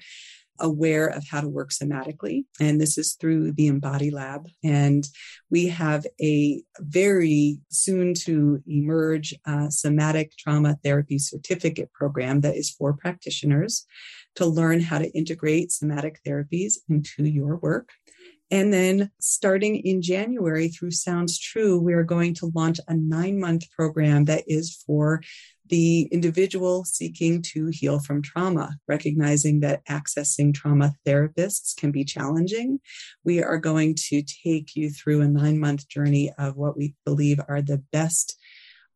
aware 0.61 1.07
of 1.07 1.27
how 1.27 1.41
to 1.41 1.47
work 1.47 1.71
somatically. 1.71 2.45
And 2.59 2.79
this 2.79 2.97
is 2.97 3.13
through 3.13 3.51
the 3.53 3.67
Embody 3.67 4.11
Lab. 4.11 4.47
And 4.63 5.05
we 5.49 5.67
have 5.67 6.05
a 6.21 6.63
very 6.79 7.59
soon 7.69 8.13
to 8.25 8.61
emerge 8.67 9.33
uh, 9.45 9.69
somatic 9.69 10.37
trauma 10.37 10.77
therapy 10.83 11.19
certificate 11.19 11.91
program 11.91 12.41
that 12.41 12.55
is 12.55 12.69
for 12.69 12.93
practitioners 12.93 13.85
to 14.35 14.45
learn 14.45 14.79
how 14.79 14.99
to 14.99 15.09
integrate 15.11 15.71
somatic 15.71 16.21
therapies 16.25 16.75
into 16.89 17.25
your 17.25 17.57
work. 17.57 17.89
And 18.51 18.73
then 18.73 19.09
starting 19.19 19.77
in 19.77 20.01
January 20.01 20.67
through 20.67 20.91
Sounds 20.91 21.39
True, 21.39 21.79
we 21.79 21.93
are 21.93 22.03
going 22.03 22.33
to 22.35 22.51
launch 22.53 22.81
a 22.87 22.93
nine 22.93 23.39
month 23.39 23.71
program 23.71 24.25
that 24.25 24.43
is 24.45 24.83
for 24.85 25.21
the 25.71 26.01
individual 26.11 26.83
seeking 26.83 27.41
to 27.41 27.67
heal 27.67 27.99
from 27.99 28.21
trauma, 28.21 28.75
recognizing 28.87 29.61
that 29.61 29.83
accessing 29.87 30.53
trauma 30.53 30.93
therapists 31.07 31.75
can 31.75 31.91
be 31.91 32.03
challenging. 32.03 32.79
We 33.23 33.41
are 33.41 33.57
going 33.57 33.95
to 34.09 34.21
take 34.21 34.75
you 34.75 34.91
through 34.91 35.21
a 35.21 35.27
nine 35.27 35.59
month 35.59 35.87
journey 35.87 36.31
of 36.37 36.57
what 36.57 36.77
we 36.77 36.93
believe 37.05 37.39
are 37.47 37.61
the 37.61 37.81
best 37.91 38.37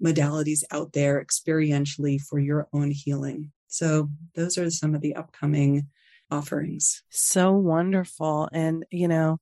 modalities 0.04 0.64
out 0.70 0.92
there 0.92 1.24
experientially 1.24 2.20
for 2.20 2.40
your 2.40 2.68
own 2.74 2.92
healing. 2.92 3.52
So, 3.68 4.10
those 4.36 4.58
are 4.58 4.70
some 4.70 4.94
of 4.94 5.02
the 5.02 5.16
upcoming 5.16 5.88
offerings. 6.30 7.04
So 7.10 7.54
wonderful. 7.54 8.50
And, 8.52 8.86
you 8.92 9.08
know, 9.08 9.40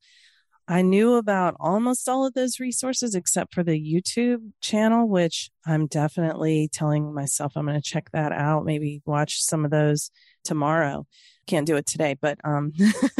I 0.67 0.81
knew 0.81 1.15
about 1.15 1.55
almost 1.59 2.07
all 2.07 2.25
of 2.25 2.33
those 2.33 2.59
resources 2.59 3.15
except 3.15 3.53
for 3.53 3.63
the 3.63 3.79
YouTube 3.79 4.51
channel, 4.61 5.07
which 5.07 5.49
I'm 5.65 5.87
definitely 5.87 6.69
telling 6.71 7.13
myself 7.13 7.53
I'm 7.55 7.65
going 7.65 7.79
to 7.79 7.81
check 7.81 8.11
that 8.11 8.31
out, 8.31 8.65
maybe 8.65 9.01
watch 9.05 9.41
some 9.41 9.65
of 9.65 9.71
those 9.71 10.09
tomorrow. 10.43 11.05
Can't 11.47 11.67
do 11.67 11.75
it 11.75 11.85
today, 11.85 12.15
but 12.19 12.37
um 12.45 12.71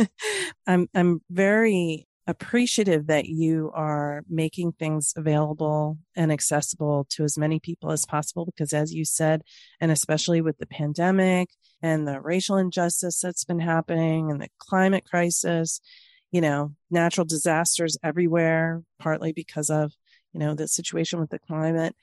I'm 0.68 0.88
I'm 0.96 1.22
very 1.30 2.08
appreciative 2.26 3.08
that 3.08 3.26
you 3.26 3.70
are 3.74 4.24
making 4.30 4.72
things 4.72 5.14
available 5.18 5.98
and 6.16 6.32
accessible 6.32 7.06
to 7.10 7.24
as 7.24 7.38
many 7.38 7.60
people 7.60 7.92
as 7.92 8.06
possible 8.06 8.46
because 8.46 8.72
as 8.72 8.94
you 8.94 9.04
said 9.04 9.42
and 9.82 9.92
especially 9.92 10.40
with 10.40 10.58
the 10.58 10.66
pandemic 10.66 11.50
and 11.82 12.08
the 12.08 12.22
racial 12.22 12.56
injustice 12.56 13.20
that's 13.20 13.44
been 13.44 13.60
happening 13.60 14.32
and 14.32 14.42
the 14.42 14.48
climate 14.58 15.04
crisis 15.04 15.82
you 16.34 16.42
know, 16.42 16.74
natural 16.90 17.26
disasters 17.26 17.96
everywhere, 18.04 18.82
partly 19.00 19.32
because 19.32 19.70
of, 19.70 19.94
you 20.34 20.40
know, 20.40 20.56
the 20.56 20.68
situation 20.68 21.20
with 21.20 21.30
the 21.30 21.38
climate. 21.38 21.96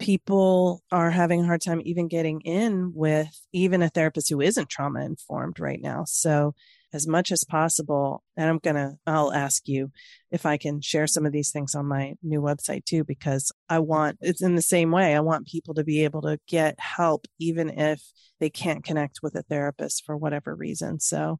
People 0.00 0.82
are 0.90 1.10
having 1.10 1.42
a 1.42 1.46
hard 1.46 1.62
time 1.62 1.80
even 1.84 2.08
getting 2.08 2.40
in 2.40 2.92
with 2.92 3.28
even 3.52 3.82
a 3.82 3.88
therapist 3.88 4.30
who 4.30 4.40
isn't 4.40 4.68
trauma 4.68 5.04
informed 5.04 5.60
right 5.60 5.80
now. 5.80 6.04
So, 6.06 6.54
as 6.92 7.06
much 7.06 7.30
as 7.30 7.44
possible, 7.44 8.22
and 8.36 8.48
I'm 8.48 8.58
going 8.58 8.76
to, 8.76 8.96
I'll 9.06 9.32
ask 9.32 9.68
you 9.68 9.92
if 10.30 10.46
I 10.46 10.56
can 10.56 10.80
share 10.80 11.06
some 11.06 11.26
of 11.26 11.32
these 11.32 11.50
things 11.50 11.74
on 11.74 11.86
my 11.86 12.14
new 12.22 12.40
website 12.40 12.84
too, 12.86 13.04
because 13.04 13.52
I 13.68 13.80
want, 13.80 14.16
it's 14.22 14.42
in 14.42 14.54
the 14.54 14.62
same 14.62 14.90
way. 14.90 15.14
I 15.14 15.20
want 15.20 15.46
people 15.46 15.74
to 15.74 15.84
be 15.84 16.04
able 16.04 16.22
to 16.22 16.38
get 16.48 16.80
help, 16.80 17.26
even 17.38 17.68
if 17.78 18.02
they 18.40 18.48
can't 18.48 18.82
connect 18.82 19.20
with 19.22 19.34
a 19.34 19.42
therapist 19.42 20.04
for 20.06 20.16
whatever 20.16 20.54
reason. 20.54 20.98
So, 20.98 21.38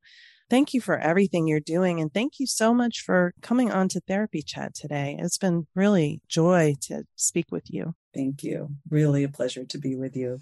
Thank 0.51 0.73
you 0.73 0.81
for 0.81 0.99
everything 0.99 1.47
you're 1.47 1.61
doing. 1.61 2.01
And 2.01 2.13
thank 2.13 2.41
you 2.41 2.47
so 2.47 2.73
much 2.73 3.01
for 3.01 3.35
coming 3.43 3.71
on 3.71 3.89
to 3.91 4.01
Therapy 4.01 4.43
Chat 4.43 4.75
today. 4.75 5.17
It's 5.19 5.39
been 5.39 5.67
really 5.75 6.23
joy 6.29 6.75
to 6.83 7.05
speak 7.17 7.47
with 7.51 7.65
you. 7.69 7.95
Thank 8.15 8.43
you. 8.43 8.71
Really 8.89 9.25
a 9.25 9.29
pleasure 9.29 9.65
to 9.65 9.79
be 9.79 9.95
with 9.95 10.17
you. 10.17 10.41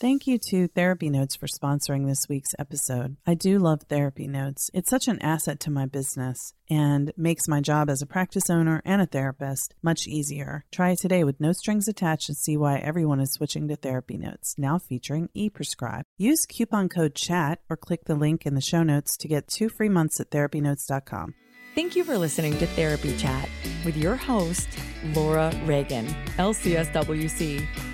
Thank 0.00 0.26
you 0.26 0.38
to 0.50 0.66
Therapy 0.66 1.08
Notes 1.08 1.36
for 1.36 1.46
sponsoring 1.46 2.08
this 2.08 2.28
week's 2.28 2.50
episode. 2.58 3.16
I 3.24 3.34
do 3.34 3.60
love 3.60 3.82
Therapy 3.82 4.26
Notes. 4.26 4.68
It's 4.74 4.90
such 4.90 5.06
an 5.06 5.22
asset 5.22 5.60
to 5.60 5.70
my 5.70 5.86
business 5.86 6.52
and 6.68 7.12
makes 7.16 7.46
my 7.46 7.60
job 7.60 7.88
as 7.88 8.02
a 8.02 8.06
practice 8.06 8.50
owner 8.50 8.82
and 8.84 9.00
a 9.00 9.06
therapist 9.06 9.72
much 9.82 10.08
easier. 10.08 10.64
Try 10.72 10.90
it 10.90 10.98
today 10.98 11.22
with 11.22 11.40
no 11.40 11.52
strings 11.52 11.86
attached 11.86 12.28
and 12.28 12.36
see 12.36 12.56
why 12.56 12.78
everyone 12.78 13.20
is 13.20 13.32
switching 13.32 13.68
to 13.68 13.76
Therapy 13.76 14.18
Notes, 14.18 14.56
now 14.58 14.80
featuring 14.80 15.28
ePrescribe. 15.36 16.02
Use 16.18 16.44
coupon 16.44 16.88
code 16.88 17.14
CHAT 17.14 17.60
or 17.70 17.76
click 17.76 18.04
the 18.06 18.16
link 18.16 18.46
in 18.46 18.54
the 18.54 18.60
show 18.60 18.82
notes 18.82 19.16
to 19.18 19.28
get 19.28 19.46
two 19.46 19.68
free 19.68 19.88
months 19.88 20.18
at 20.18 20.30
therapynotes.com. 20.30 21.34
Thank 21.76 21.94
you 21.94 22.02
for 22.02 22.18
listening 22.18 22.58
to 22.58 22.66
Therapy 22.66 23.16
Chat 23.16 23.48
with 23.84 23.96
your 23.96 24.16
host, 24.16 24.68
Laura 25.14 25.52
Reagan, 25.64 26.06
LCSWC. 26.36 27.93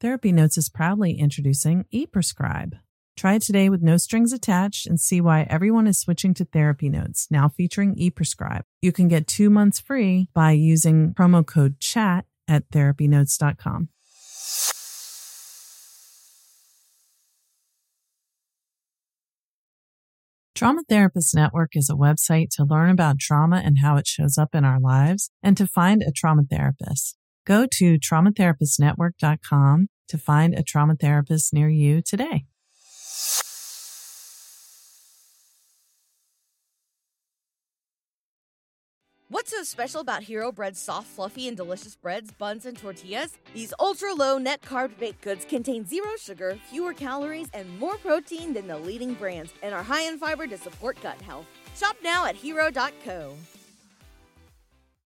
Therapy 0.00 0.30
Notes 0.30 0.56
is 0.56 0.68
proudly 0.68 1.18
introducing 1.18 1.84
ePrescribe. 1.92 2.74
Try 3.16 3.34
it 3.34 3.42
today 3.42 3.68
with 3.68 3.82
no 3.82 3.96
strings 3.96 4.32
attached 4.32 4.86
and 4.86 5.00
see 5.00 5.20
why 5.20 5.44
everyone 5.50 5.88
is 5.88 5.98
switching 5.98 6.34
to 6.34 6.44
Therapy 6.44 6.88
Notes, 6.88 7.26
now 7.32 7.48
featuring 7.48 7.96
ePrescribe. 7.96 8.62
You 8.80 8.92
can 8.92 9.08
get 9.08 9.26
two 9.26 9.50
months 9.50 9.80
free 9.80 10.28
by 10.32 10.52
using 10.52 11.14
promo 11.14 11.44
code 11.44 11.80
CHAT 11.80 12.26
at 12.46 12.70
therapynotes.com. 12.70 13.88
Trauma 20.54 20.82
Therapist 20.88 21.34
Network 21.34 21.70
is 21.74 21.90
a 21.90 21.94
website 21.94 22.50
to 22.52 22.64
learn 22.64 22.90
about 22.90 23.18
trauma 23.18 23.62
and 23.64 23.78
how 23.78 23.96
it 23.96 24.06
shows 24.06 24.38
up 24.38 24.54
in 24.54 24.64
our 24.64 24.78
lives 24.78 25.32
and 25.42 25.56
to 25.56 25.66
find 25.66 26.02
a 26.02 26.12
trauma 26.12 26.42
therapist. 26.48 27.17
Go 27.48 27.66
to 27.78 27.98
traumatherapistnetwork.com 27.98 29.88
to 30.08 30.18
find 30.18 30.54
a 30.54 30.62
trauma 30.62 30.96
therapist 30.96 31.54
near 31.54 31.70
you 31.70 32.02
today. 32.02 32.44
What's 39.30 39.50
so 39.50 39.62
special 39.62 40.02
about 40.02 40.24
Hero 40.24 40.52
Bread's 40.52 40.78
soft, 40.78 41.06
fluffy, 41.06 41.48
and 41.48 41.56
delicious 41.56 41.96
breads, 41.96 42.30
buns, 42.32 42.66
and 42.66 42.76
tortillas? 42.76 43.38
These 43.54 43.72
ultra 43.80 44.12
low 44.12 44.36
net 44.36 44.60
carb 44.60 44.98
baked 44.98 45.22
goods 45.22 45.46
contain 45.46 45.86
zero 45.86 46.10
sugar, 46.20 46.58
fewer 46.68 46.92
calories, 46.92 47.48
and 47.54 47.78
more 47.78 47.96
protein 47.96 48.52
than 48.52 48.66
the 48.66 48.76
leading 48.76 49.14
brands, 49.14 49.54
and 49.62 49.74
are 49.74 49.82
high 49.82 50.02
in 50.02 50.18
fiber 50.18 50.46
to 50.46 50.58
support 50.58 51.00
gut 51.02 51.20
health. 51.22 51.46
Shop 51.74 51.96
now 52.02 52.26
at 52.26 52.36
hero.co. 52.36 53.34